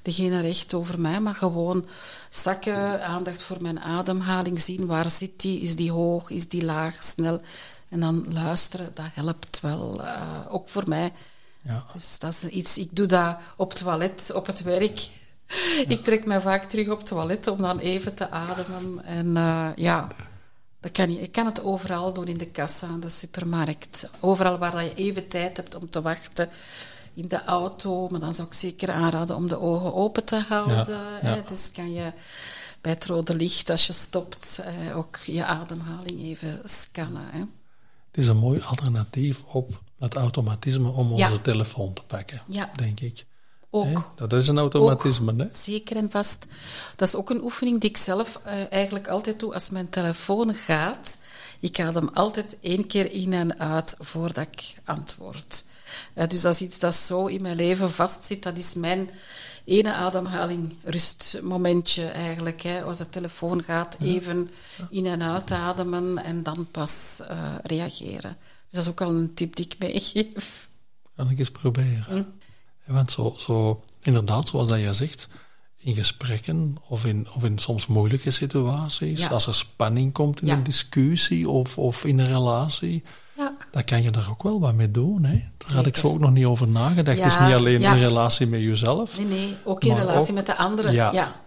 degene 0.02 0.40
recht 0.40 0.74
over 0.74 1.00
mij, 1.00 1.20
maar 1.20 1.34
gewoon 1.34 1.86
zakken, 2.30 3.04
aandacht 3.04 3.42
voor 3.42 3.62
mijn 3.62 3.80
ademhaling, 3.80 4.60
zien 4.60 4.86
waar 4.86 5.10
zit 5.10 5.40
die, 5.40 5.60
is 5.60 5.76
die 5.76 5.92
hoog, 5.92 6.30
is 6.30 6.48
die 6.48 6.64
laag, 6.64 7.02
snel. 7.02 7.40
En 7.88 8.00
dan 8.00 8.32
luisteren, 8.32 8.90
dat 8.94 9.06
helpt 9.12 9.60
wel, 9.60 10.02
eh, 10.04 10.20
ook 10.48 10.68
voor 10.68 10.88
mij. 10.88 11.12
Ja. 11.62 11.84
Dus 11.92 12.18
dat 12.18 12.32
is 12.32 12.44
iets, 12.44 12.78
ik 12.78 12.96
doe 12.96 13.06
dat 13.06 13.38
op 13.56 13.70
het 13.70 13.78
toilet, 13.78 14.30
op 14.34 14.46
het 14.46 14.62
werk. 14.62 15.08
Ik 15.88 16.04
trek 16.04 16.24
mij 16.26 16.40
vaak 16.40 16.64
terug 16.64 16.88
op 16.88 16.98
het 16.98 17.06
toilet 17.06 17.46
om 17.46 17.58
dan 17.62 17.78
even 17.78 18.14
te 18.14 18.30
ademen. 18.30 19.04
En 19.04 19.36
eh, 19.36 19.68
ja, 19.76 20.06
dat 20.80 20.92
kan 20.92 21.12
je. 21.12 21.20
Ik 21.20 21.32
kan 21.32 21.46
het 21.46 21.62
overal 21.62 22.12
doen, 22.12 22.26
in 22.26 22.38
de 22.38 22.46
kassa, 22.50 22.86
in 22.88 23.00
de 23.00 23.08
supermarkt. 23.08 24.08
Overal 24.20 24.58
waar 24.58 24.84
je 24.84 24.94
even 24.94 25.28
tijd 25.28 25.56
hebt 25.56 25.74
om 25.74 25.90
te 25.90 26.02
wachten. 26.02 26.48
In 27.14 27.28
de 27.28 27.44
auto, 27.44 28.08
maar 28.08 28.20
dan 28.20 28.34
zou 28.34 28.48
ik 28.48 28.54
zeker 28.54 28.90
aanraden 28.90 29.36
om 29.36 29.48
de 29.48 29.60
ogen 29.60 29.94
open 29.94 30.24
te 30.24 30.36
houden. 30.48 30.76
Ja, 30.94 31.18
hè. 31.20 31.42
Dus 31.48 31.72
kan 31.72 31.92
je 31.92 32.12
bij 32.80 32.92
het 32.92 33.04
rode 33.06 33.34
licht, 33.34 33.70
als 33.70 33.86
je 33.86 33.92
stopt, 33.92 34.60
eh, 34.64 34.96
ook 34.96 35.16
je 35.16 35.44
ademhaling 35.44 36.20
even 36.20 36.60
scannen. 36.64 37.24
Hè. 37.30 37.38
Het 37.38 38.16
is 38.20 38.28
een 38.28 38.36
mooi 38.36 38.60
alternatief 38.62 39.42
op 39.44 39.80
het 39.98 40.14
automatisme 40.14 40.88
om 40.90 41.16
Ja. 41.16 41.28
onze 41.28 41.40
telefoon 41.40 41.92
te 41.92 42.02
pakken, 42.02 42.42
Ja. 42.48 42.70
denk 42.74 43.00
ik. 43.00 43.26
Ook. 43.70 44.12
Dat 44.16 44.32
is 44.32 44.48
een 44.48 44.58
automatisme, 44.58 45.34
hè? 45.36 45.46
Zeker 45.52 45.96
en 45.96 46.10
vast. 46.10 46.46
Dat 46.96 47.08
is 47.08 47.14
ook 47.14 47.30
een 47.30 47.42
oefening 47.42 47.80
die 47.80 47.90
ik 47.90 47.96
zelf 47.96 48.40
eh, 48.44 48.72
eigenlijk 48.72 49.08
altijd 49.08 49.40
doe 49.40 49.54
als 49.54 49.70
mijn 49.70 49.88
telefoon 49.88 50.54
gaat. 50.54 51.18
Ik 51.60 51.80
adem 51.80 52.08
altijd 52.08 52.56
één 52.60 52.86
keer 52.86 53.12
in 53.12 53.32
en 53.32 53.58
uit 53.58 53.96
voordat 53.98 54.46
ik 54.52 54.74
antwoord. 54.84 55.64
Eh, 56.14 56.28
dus 56.28 56.40
dat 56.40 56.54
is 56.54 56.60
iets 56.60 56.78
dat 56.78 56.94
zo 56.94 57.26
in 57.26 57.42
mijn 57.42 57.56
leven 57.56 57.90
vastzit. 57.90 58.42
Dat 58.42 58.56
is 58.56 58.74
mijn 58.74 59.10
ene 59.64 59.92
ademhaling, 59.92 60.76
rustmomentje 60.84 62.06
eigenlijk. 62.06 62.62
Hè. 62.62 62.82
Als 62.82 62.98
de 62.98 63.08
telefoon 63.08 63.62
gaat, 63.62 63.96
even 64.00 64.50
in 64.90 65.06
en 65.06 65.22
uitademen 65.22 66.24
en 66.24 66.42
dan 66.42 66.68
pas 66.70 67.20
eh, 67.28 67.54
reageren. 67.62 68.36
Dus 68.40 68.70
dat 68.70 68.82
is 68.82 68.88
ook 68.88 69.00
al 69.00 69.10
een 69.10 69.34
tip 69.34 69.56
die 69.56 69.64
ik 69.64 69.78
meegeef. 69.78 70.68
Kan 71.16 71.30
ik 71.30 71.38
eens 71.38 71.50
proberen. 71.50 72.04
Hm. 72.08 72.22
Want 72.88 73.10
zo, 73.12 73.34
zo, 73.38 73.82
inderdaad, 74.02 74.48
zoals 74.48 74.68
dat 74.68 74.80
je 74.80 74.92
zegt, 74.92 75.28
in 75.80 75.94
gesprekken 75.94 76.76
of 76.88 77.04
in, 77.06 77.26
of 77.34 77.44
in 77.44 77.58
soms 77.58 77.86
moeilijke 77.86 78.30
situaties, 78.30 79.20
Ja. 79.20 79.28
als 79.28 79.46
er 79.46 79.54
spanning 79.54 80.12
komt 80.12 80.40
in 80.40 80.46
Ja. 80.46 80.54
een 80.54 80.62
discussie 80.62 81.48
of, 81.48 81.78
of 81.78 82.04
in 82.04 82.18
een 82.18 82.26
relatie, 82.26 83.02
Ja. 83.36 83.56
dan 83.70 83.84
kan 83.84 84.02
je 84.02 84.10
daar 84.10 84.30
ook 84.30 84.42
wel 84.42 84.60
wat 84.60 84.74
mee 84.74 84.90
doen. 84.90 85.24
Hè? 85.24 85.42
Daar 85.58 85.74
had 85.74 85.86
ik 85.86 85.96
zo 85.96 86.06
ook 86.08 86.18
nog 86.18 86.30
niet 86.30 86.46
over 86.46 86.68
nagedacht. 86.68 87.18
het 87.18 87.26
is 87.32 87.38
niet 87.38 87.54
alleen 87.54 87.84
een 87.84 87.98
relatie 87.98 88.46
met 88.46 88.60
jezelf. 88.60 89.16
Nee, 89.16 89.26
nee, 89.26 89.56
ook 89.64 89.84
in 89.84 89.94
relatie 89.94 90.28
ook- 90.28 90.34
met 90.34 90.46
de 90.46 90.56
anderen. 90.56 90.92
ja. 90.92 91.46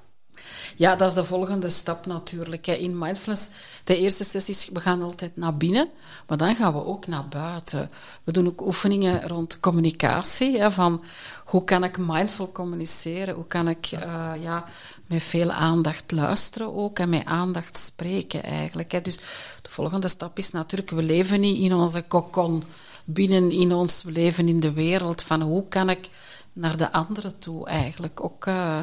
Ja. 0.82 0.96
dat 0.96 1.10
is 1.10 1.14
de 1.14 1.26
volgende 1.26 1.70
stap 1.70 2.06
natuurlijk. 2.06 2.68
In 2.68 2.98
mindfulness, 2.98 3.50
de 3.84 3.98
eerste 3.98 4.24
sessies, 4.24 4.70
we 4.74 4.80
gaan 4.80 5.02
altijd 5.02 5.38
naar 5.38 5.58
binnen, 5.58 5.90
maar 6.28 6.38
dan 6.38 6.56
gaan 6.56 6.74
we 6.74 6.86
ook 6.86 7.08
naar 7.08 7.28
buiten. 7.28 7.90
We 8.24 8.32
doen 8.32 8.48
ook 8.48 8.62
oefeningen 8.62 9.28
rond 9.28 9.60
communicatie, 9.60 10.70
van 10.70 11.04
hoe 11.46 11.64
kan 11.64 11.84
ik 11.84 11.98
mindful 11.98 12.52
communiceren, 12.52 13.36
hoe 13.36 13.48
kan 13.48 13.68
ik 13.68 13.86
eh, 13.92 14.32
ja, 14.42 14.66
met 15.08 15.24
veel 15.24 15.52
aandacht 15.52 16.12
luisteren 16.12 16.76
ook 16.76 17.00
en 17.00 17.10
met 17.10 17.26
aandacht 17.26 17.78
spreken 17.78 18.44
eigenlijk. 18.44 19.04
Dus 19.04 19.18
de 19.62 19.70
volgende 19.70 20.08
stap 20.08 20.38
is 20.38 20.52
natuurlijk, 20.52 20.92
we 20.92 21.04
leven 21.04 21.40
niet 21.40 21.62
in 21.62 21.74
onze 21.74 22.02
kokon, 22.02 22.64
binnen 23.06 23.52
in 23.52 23.74
ons, 23.74 24.04
leven 24.06 24.48
in 24.48 24.60
de 24.60 24.74
wereld, 24.74 25.22
van 25.22 25.42
hoe 25.42 25.68
kan 25.68 25.90
ik 25.90 26.10
naar 26.54 26.78
de 26.78 26.92
anderen 26.92 27.40
toe 27.40 27.68
eigenlijk 27.68 28.24
ook 28.24 28.46
eh, 28.46 28.80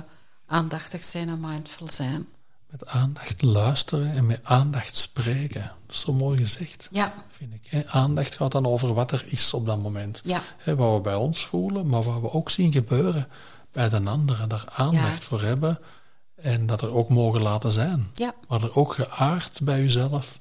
aandachtig 0.48 1.04
zijn 1.04 1.28
en 1.28 1.40
mindful 1.40 1.88
zijn. 1.90 2.26
Met 2.70 2.86
aandacht 2.86 3.42
luisteren 3.42 4.12
en 4.12 4.26
met 4.26 4.40
aandacht 4.42 4.96
spreken. 4.96 5.60
Dat 5.86 5.94
is 5.96 6.00
zo 6.00 6.12
mooi 6.12 6.36
gezegd, 6.38 6.88
Ja, 6.92 7.14
vind 7.28 7.52
ik. 7.60 7.84
Aandacht 7.86 8.34
gaat 8.34 8.52
dan 8.52 8.66
over 8.66 8.94
wat 8.94 9.12
er 9.12 9.24
is 9.26 9.54
op 9.54 9.66
dat 9.66 9.82
moment. 9.82 10.20
ja, 10.24 10.40
wat 10.64 10.94
we 10.94 11.00
bij 11.02 11.14
ons 11.14 11.46
voelen, 11.46 11.86
maar 11.88 12.02
wat 12.02 12.20
we 12.20 12.32
ook 12.32 12.50
zien 12.50 12.72
gebeuren 12.72 13.28
bij 13.72 13.88
de 13.88 14.00
anderen. 14.04 14.48
Daar 14.48 14.64
aandacht 14.74 15.22
Ja. 15.22 15.28
voor 15.28 15.42
hebben 15.42 15.78
en 16.34 16.66
dat 16.66 16.80
er 16.80 16.94
ook 16.94 17.08
mogen 17.08 17.42
laten 17.42 17.72
zijn. 17.72 18.10
ja. 18.14 18.34
Maar 18.48 18.62
er 18.62 18.76
ook 18.76 18.94
geaard 18.94 19.60
bij 19.62 19.80
jezelf 19.80 20.38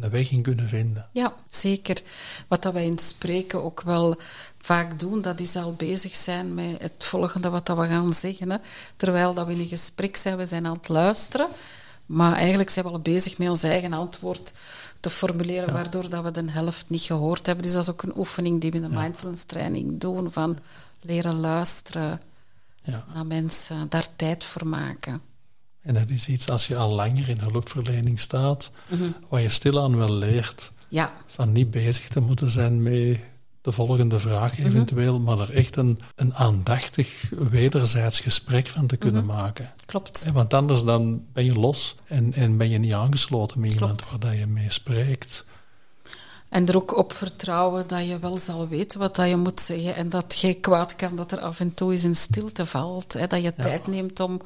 een 0.00 0.10
weg 0.10 0.30
in 0.30 0.42
kunnen 0.42 0.68
vinden. 0.68 1.08
Ja, 1.12 1.34
zeker. 1.48 2.02
Wat 2.48 2.62
dat 2.62 2.72
wij 2.72 2.84
in 2.84 2.90
het 2.90 3.00
spreken 3.00 3.62
ook 3.62 3.82
wel 3.82 4.16
vaak 4.58 4.98
doen, 4.98 5.22
dat 5.22 5.40
is 5.40 5.56
al 5.56 5.72
bezig 5.72 6.14
zijn 6.14 6.54
met 6.54 6.80
het 6.82 7.04
volgende 7.04 7.48
wat 7.48 7.66
dat 7.66 7.78
we 7.78 7.86
gaan 7.86 8.12
zeggen. 8.14 8.50
Hè. 8.50 8.56
Terwijl 8.96 9.34
dat 9.34 9.46
we 9.46 9.52
in 9.52 9.60
een 9.60 9.66
gesprek 9.66 10.16
zijn, 10.16 10.36
we 10.36 10.46
zijn 10.46 10.66
aan 10.66 10.76
het 10.76 10.88
luisteren. 10.88 11.48
Maar 12.06 12.32
eigenlijk 12.34 12.70
zijn 12.70 12.84
we 12.84 12.90
al 12.90 13.00
bezig 13.00 13.38
met 13.38 13.48
ons 13.48 13.62
eigen 13.62 13.92
antwoord 13.92 14.52
te 15.00 15.10
formuleren, 15.10 15.72
waardoor 15.72 16.08
dat 16.08 16.22
we 16.24 16.30
de 16.30 16.50
helft 16.50 16.84
niet 16.88 17.02
gehoord 17.02 17.46
hebben. 17.46 17.64
Dus 17.64 17.72
dat 17.74 17.82
is 17.82 17.90
ook 17.90 18.02
een 18.02 18.16
oefening 18.16 18.60
die 18.60 18.70
we 18.70 18.76
in 18.76 18.82
de 18.82 18.88
mindfulness 18.96 19.44
training 19.44 20.00
doen, 20.00 20.32
van 20.32 20.58
leren 21.00 21.40
luisteren 21.40 22.20
Ja. 22.82 23.04
naar 23.14 23.26
mensen, 23.26 23.86
daar 23.88 24.06
tijd 24.16 24.44
voor 24.44 24.66
maken. 24.66 25.22
En 25.82 25.94
dat 25.94 26.10
is 26.10 26.28
iets 26.28 26.48
als 26.48 26.66
je 26.66 26.76
al 26.76 26.90
langer 26.94 27.28
in 27.28 27.38
hulpverlening 27.38 28.18
staat, 28.20 28.70
Mhm. 28.88 29.02
waar 29.28 29.40
je 29.40 29.48
stilaan 29.48 29.96
wel 29.96 30.12
leert 30.12 30.72
Ja, 30.88 31.12
van 31.26 31.52
niet 31.52 31.70
bezig 31.70 32.08
te 32.08 32.20
moeten 32.20 32.50
zijn 32.50 32.82
met 32.82 33.18
de 33.62 33.72
volgende 33.72 34.18
vraag 34.18 34.58
Mhm. 34.58 34.66
eventueel, 34.66 35.20
maar 35.20 35.38
er 35.40 35.54
echt 35.54 35.76
een, 35.76 35.98
een 36.14 36.34
aandachtig 36.34 37.30
wederzijds 37.30 38.20
gesprek 38.20 38.66
van 38.66 38.86
te 38.86 38.96
kunnen 38.96 39.24
Mhm. 39.24 39.34
maken. 39.34 39.72
klopt. 39.86 40.30
Want 40.32 40.54
anders 40.54 40.82
dan 40.84 41.22
ben 41.32 41.44
je 41.44 41.52
los 41.54 41.96
en, 42.06 42.32
en 42.32 42.56
ben 42.56 42.68
je 42.68 42.78
niet 42.78 42.92
aangesloten 42.92 43.60
met 43.60 43.72
iemand 43.72 44.12
waar 44.20 44.36
je 44.36 44.46
mee 44.46 44.70
spreekt. 44.70 45.44
En 46.50 46.66
er 46.66 46.76
ook 46.76 46.96
op 46.96 47.12
vertrouwen 47.12 47.86
dat 47.86 48.06
je 48.06 48.18
wel 48.18 48.38
zal 48.38 48.68
weten 48.68 48.98
wat 48.98 49.16
dat 49.16 49.28
je 49.28 49.36
moet 49.36 49.60
zeggen. 49.60 49.94
En 49.94 50.08
dat 50.08 50.38
je 50.38 50.54
kwaad 50.54 50.96
kan 50.96 51.16
dat 51.16 51.32
er 51.32 51.40
af 51.40 51.60
en 51.60 51.74
toe 51.74 51.92
eens 51.92 52.04
in 52.04 52.16
stilte 52.16 52.66
valt. 52.66 53.12
Hè, 53.12 53.26
dat 53.26 53.42
je 53.42 53.54
tijd 53.54 53.86
neemt 53.86 54.20
om 54.20 54.40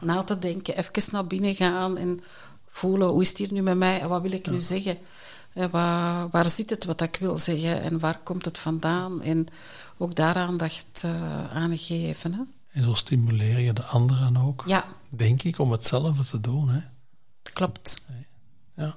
na 0.00 0.22
te 0.22 0.38
denken, 0.38 0.76
even 0.76 1.12
naar 1.12 1.26
binnen 1.26 1.54
gaan 1.54 1.96
en 1.96 2.20
voelen 2.68 3.08
hoe 3.08 3.20
is 3.20 3.28
het 3.28 3.38
hier 3.38 3.52
nu 3.52 3.62
met 3.62 3.76
mij 3.76 4.00
en 4.00 4.08
wat 4.08 4.22
wil 4.22 4.32
ik 4.32 4.50
nu 4.50 4.60
zeggen. 4.60 4.98
waar, 5.70 6.28
waar 6.28 6.48
zit 6.48 6.70
het 6.70 6.84
wat 6.84 7.00
ik 7.00 7.16
wil 7.20 7.38
zeggen 7.38 7.82
en 7.82 7.98
waar 7.98 8.18
komt 8.22 8.44
het 8.44 8.58
vandaan? 8.58 9.22
En 9.22 9.46
ook 9.98 10.14
daar 10.14 10.34
aandacht 10.34 11.02
uh, 11.04 11.54
aan 11.56 11.78
geven. 11.78 12.32
Hè. 12.32 12.40
En 12.72 12.84
zo 12.84 12.94
stimuleer 12.94 13.58
je 13.58 13.72
de 13.72 13.82
anderen 13.82 14.36
ook, 14.36 14.62
ja. 14.66 14.84
denk 15.08 15.42
ik, 15.42 15.58
om 15.58 15.72
hetzelfde 15.72 16.24
te 16.24 16.40
doen. 16.40 16.68
Hè? 16.68 16.80
Klopt. 17.52 18.02
Ja. 18.74 18.96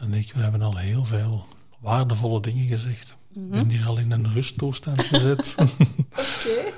En 0.00 0.14
ik, 0.14 0.32
we 0.32 0.40
hebben 0.40 0.62
al 0.62 0.76
heel 0.76 1.04
veel 1.04 1.46
waardevolle 1.80 2.40
dingen 2.40 2.68
gezegd. 2.68 3.14
Ik 3.34 3.50
ben 3.50 3.68
hier 3.68 3.86
al 3.86 3.98
in 3.98 4.10
een 4.10 4.32
rusttoestand 4.32 5.02
gezet. 5.02 5.54
Oké. 5.58 6.72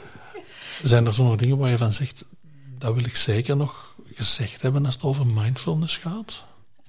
Zijn 0.82 1.06
er 1.06 1.14
zo'n 1.14 1.36
dingen 1.36 1.58
waar 1.58 1.70
je 1.70 1.76
van 1.76 1.92
zegt, 1.92 2.24
dat 2.78 2.94
wil 2.94 3.04
ik 3.04 3.16
zeker 3.16 3.56
nog 3.56 3.94
gezegd 4.14 4.62
hebben 4.62 4.86
als 4.86 4.94
het 4.94 5.04
over 5.04 5.26
mindfulness 5.26 5.96
gaat? 5.96 6.44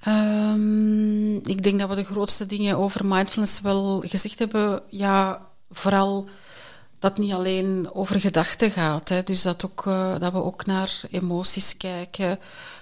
Um, 0.08 1.36
ik 1.36 1.62
denk 1.62 1.80
dat 1.80 1.88
we 1.88 1.94
de 1.94 2.04
grootste 2.04 2.46
dingen 2.46 2.76
over 2.76 3.06
mindfulness 3.06 3.60
wel 3.60 4.02
gezegd 4.06 4.38
hebben. 4.38 4.82
Ja, 4.88 5.40
vooral 5.70 6.28
dat 6.98 7.18
niet 7.18 7.32
alleen 7.32 7.88
over 7.92 8.20
gedachten 8.20 8.70
gaat. 8.70 9.08
Hè. 9.08 9.22
Dus 9.22 9.42
dat, 9.42 9.64
ook, 9.64 9.84
uh, 9.86 10.18
dat 10.18 10.32
we 10.32 10.42
ook 10.42 10.66
naar 10.66 11.00
emoties 11.10 11.76
kijken. 11.76 12.38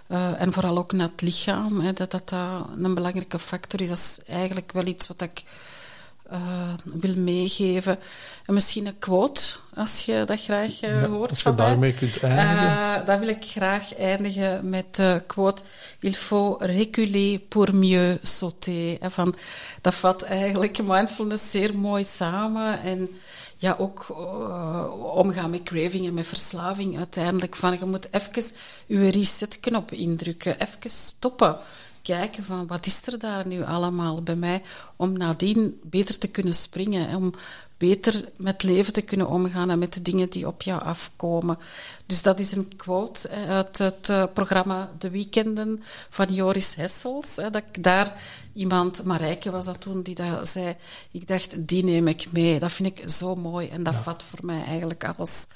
Uh, 0.08 0.40
en 0.40 0.52
vooral 0.52 0.78
ook 0.78 0.92
naar 0.92 1.08
het 1.08 1.20
lichaam. 1.20 1.80
Hè. 1.80 1.92
Dat, 1.92 2.10
dat 2.10 2.28
dat 2.28 2.66
een 2.82 2.94
belangrijke 2.94 3.38
factor 3.38 3.80
is. 3.80 3.88
Dat 3.88 3.98
is 3.98 4.18
eigenlijk 4.26 4.72
wel 4.72 4.86
iets 4.86 5.06
wat 5.06 5.20
ik 5.20 5.42
uh, 6.32 6.72
wil 6.84 7.16
meegeven. 7.16 7.98
En 8.46 8.54
misschien 8.54 8.86
een 8.86 8.98
quote, 8.98 9.42
als 9.74 10.04
je 10.04 10.22
dat 10.26 10.40
graag 10.40 10.82
uh, 10.82 11.02
ja, 11.02 11.06
hoort. 11.06 11.30
Als 11.30 11.42
je 11.42 11.54
daarmee 11.54 11.92
kunt 11.92 12.22
eindigen. 12.22 13.06
Dan 13.06 13.18
wil 13.18 13.28
ik 13.28 13.44
graag 13.44 13.96
eindigen 13.96 14.68
met 14.68 14.94
de 14.94 15.22
quote: 15.26 15.62
Il 16.00 16.12
faut 16.12 16.62
reculer 16.62 17.38
pour 17.38 17.74
mieux 17.74 18.18
sauter. 18.22 19.00
En 19.00 19.10
van, 19.10 19.34
dat 19.80 19.94
vat 19.94 20.22
eigenlijk 20.22 20.82
mindfulness 20.82 21.50
zeer 21.50 21.78
mooi 21.78 22.04
samen. 22.04 22.82
En 22.82 23.10
ja, 23.62 23.76
ook 23.78 24.06
omgaan 25.14 25.50
met 25.50 25.62
craving 25.62 26.06
en 26.06 26.14
met 26.14 26.26
verslaving 26.26 26.98
uiteindelijk. 26.98 27.56
Van, 27.56 27.78
je 27.78 27.84
moet 27.84 28.12
even 28.12 28.44
je 28.86 29.08
resetknop 29.08 29.92
indrukken, 29.92 30.60
even 30.60 30.90
stoppen 30.90 31.58
kijken 32.02 32.44
van 32.44 32.66
wat 32.66 32.86
is 32.86 33.06
er 33.06 33.18
daar 33.18 33.46
nu 33.46 33.64
allemaal 33.64 34.22
bij 34.22 34.36
mij, 34.36 34.62
om 34.96 35.12
nadien 35.12 35.80
beter 35.82 36.18
te 36.18 36.28
kunnen 36.28 36.54
springen, 36.54 37.14
om 37.14 37.32
beter 37.82 38.28
met 38.36 38.62
leven 38.62 38.92
te 38.92 39.02
kunnen 39.02 39.28
omgaan 39.28 39.70
en 39.70 39.78
met 39.78 39.92
de 39.92 40.02
dingen 40.02 40.30
die 40.30 40.46
op 40.46 40.62
jou 40.62 40.82
afkomen. 40.82 41.58
Dus 42.06 42.22
dat 42.22 42.38
is 42.38 42.52
een 42.52 42.76
quote 42.76 43.28
uit 43.28 43.78
het 43.78 44.08
eh, 44.08 44.24
programma 44.32 44.90
De 44.98 45.10
Weekenden 45.10 45.82
van 46.10 46.34
Joris 46.34 46.74
Hessels. 46.74 47.34
Dat 47.34 47.56
ik 47.56 47.82
daar 47.82 48.22
iemand, 48.52 49.04
Marijke 49.04 49.50
was 49.50 49.64
dat 49.64 49.80
toen, 49.80 50.02
die 50.02 50.14
dat 50.14 50.48
zei, 50.48 50.76
ik 51.10 51.26
dacht, 51.26 51.68
die 51.68 51.84
neem 51.84 52.08
ik 52.08 52.32
mee. 52.32 52.58
Dat 52.58 52.72
vind 52.72 52.98
ik 52.98 53.08
zo 53.08 53.34
mooi 53.34 53.68
en 53.68 53.82
dat 53.82 53.94
vat 53.94 54.22
voor 54.22 54.38
mij 54.42 54.64
eigenlijk 54.64 55.04
alles 55.04 55.46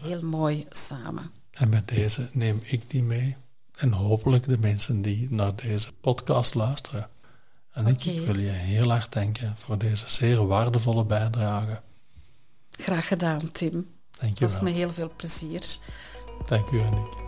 heel 0.00 0.22
mooi 0.22 0.66
samen. 0.70 1.30
En 1.50 1.68
met 1.68 1.88
deze 1.88 2.28
neem 2.32 2.60
ik 2.64 2.90
die 2.90 3.02
mee. 3.02 3.36
En 3.76 3.92
hopelijk 3.92 4.48
de 4.48 4.58
mensen 4.58 5.02
die 5.02 5.26
naar 5.30 5.56
deze 5.56 5.92
podcast 6.00 6.54
luisteren. 6.54 7.08
En 7.72 7.86
ik 7.86 8.02
wil 8.02 8.38
je 8.38 8.50
heel 8.50 8.90
hard 8.90 9.12
danken 9.12 9.54
voor 9.56 9.78
deze 9.78 10.04
zeer 10.06 10.46
waardevolle 10.46 11.04
bijdrage. 11.04 11.80
Graag 12.70 13.08
gedaan, 13.08 13.52
Tim. 13.52 13.70
Dank 13.70 13.88
je 14.10 14.18
wel. 14.20 14.28
Het 14.30 14.40
was 14.40 14.60
me 14.60 14.70
heel 14.70 14.92
veel 14.92 15.12
plezier. 15.16 15.78
Dank 16.46 16.70
u, 16.70 16.80
Annick. 16.80 17.20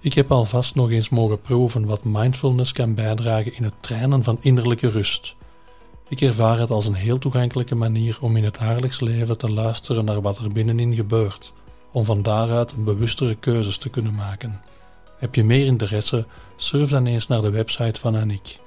Ik 0.00 0.14
heb 0.14 0.30
alvast 0.30 0.74
nog 0.74 0.90
eens 0.90 1.08
mogen 1.08 1.40
proeven 1.40 1.86
wat 1.86 2.04
mindfulness 2.04 2.72
kan 2.72 2.94
bijdragen 2.94 3.54
in 3.54 3.64
het 3.64 3.82
trainen 3.82 4.24
van 4.24 4.38
innerlijke 4.40 4.90
rust. 4.90 5.36
Ik 6.08 6.20
ervaar 6.20 6.58
het 6.58 6.70
als 6.70 6.86
een 6.86 6.94
heel 6.94 7.18
toegankelijke 7.18 7.74
manier 7.74 8.18
om 8.20 8.36
in 8.36 8.44
het 8.44 8.58
dagelijks 8.58 9.00
leven 9.00 9.38
te 9.38 9.50
luisteren 9.50 10.04
naar 10.04 10.20
wat 10.20 10.38
er 10.38 10.52
binnenin 10.52 10.94
gebeurt, 10.94 11.52
om 11.92 12.04
van 12.04 12.22
daaruit 12.22 12.84
bewustere 12.84 13.34
keuzes 13.34 13.78
te 13.78 13.88
kunnen 13.88 14.14
maken. 14.14 14.60
Heb 15.18 15.34
je 15.34 15.44
meer 15.44 15.66
interesse? 15.66 16.26
Surf 16.56 16.90
dan 16.90 17.06
eens 17.06 17.26
naar 17.26 17.42
de 17.42 17.50
website 17.50 18.00
van 18.00 18.14
Annick 18.14 18.58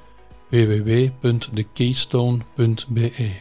www.thekeystone.be. 0.50 3.32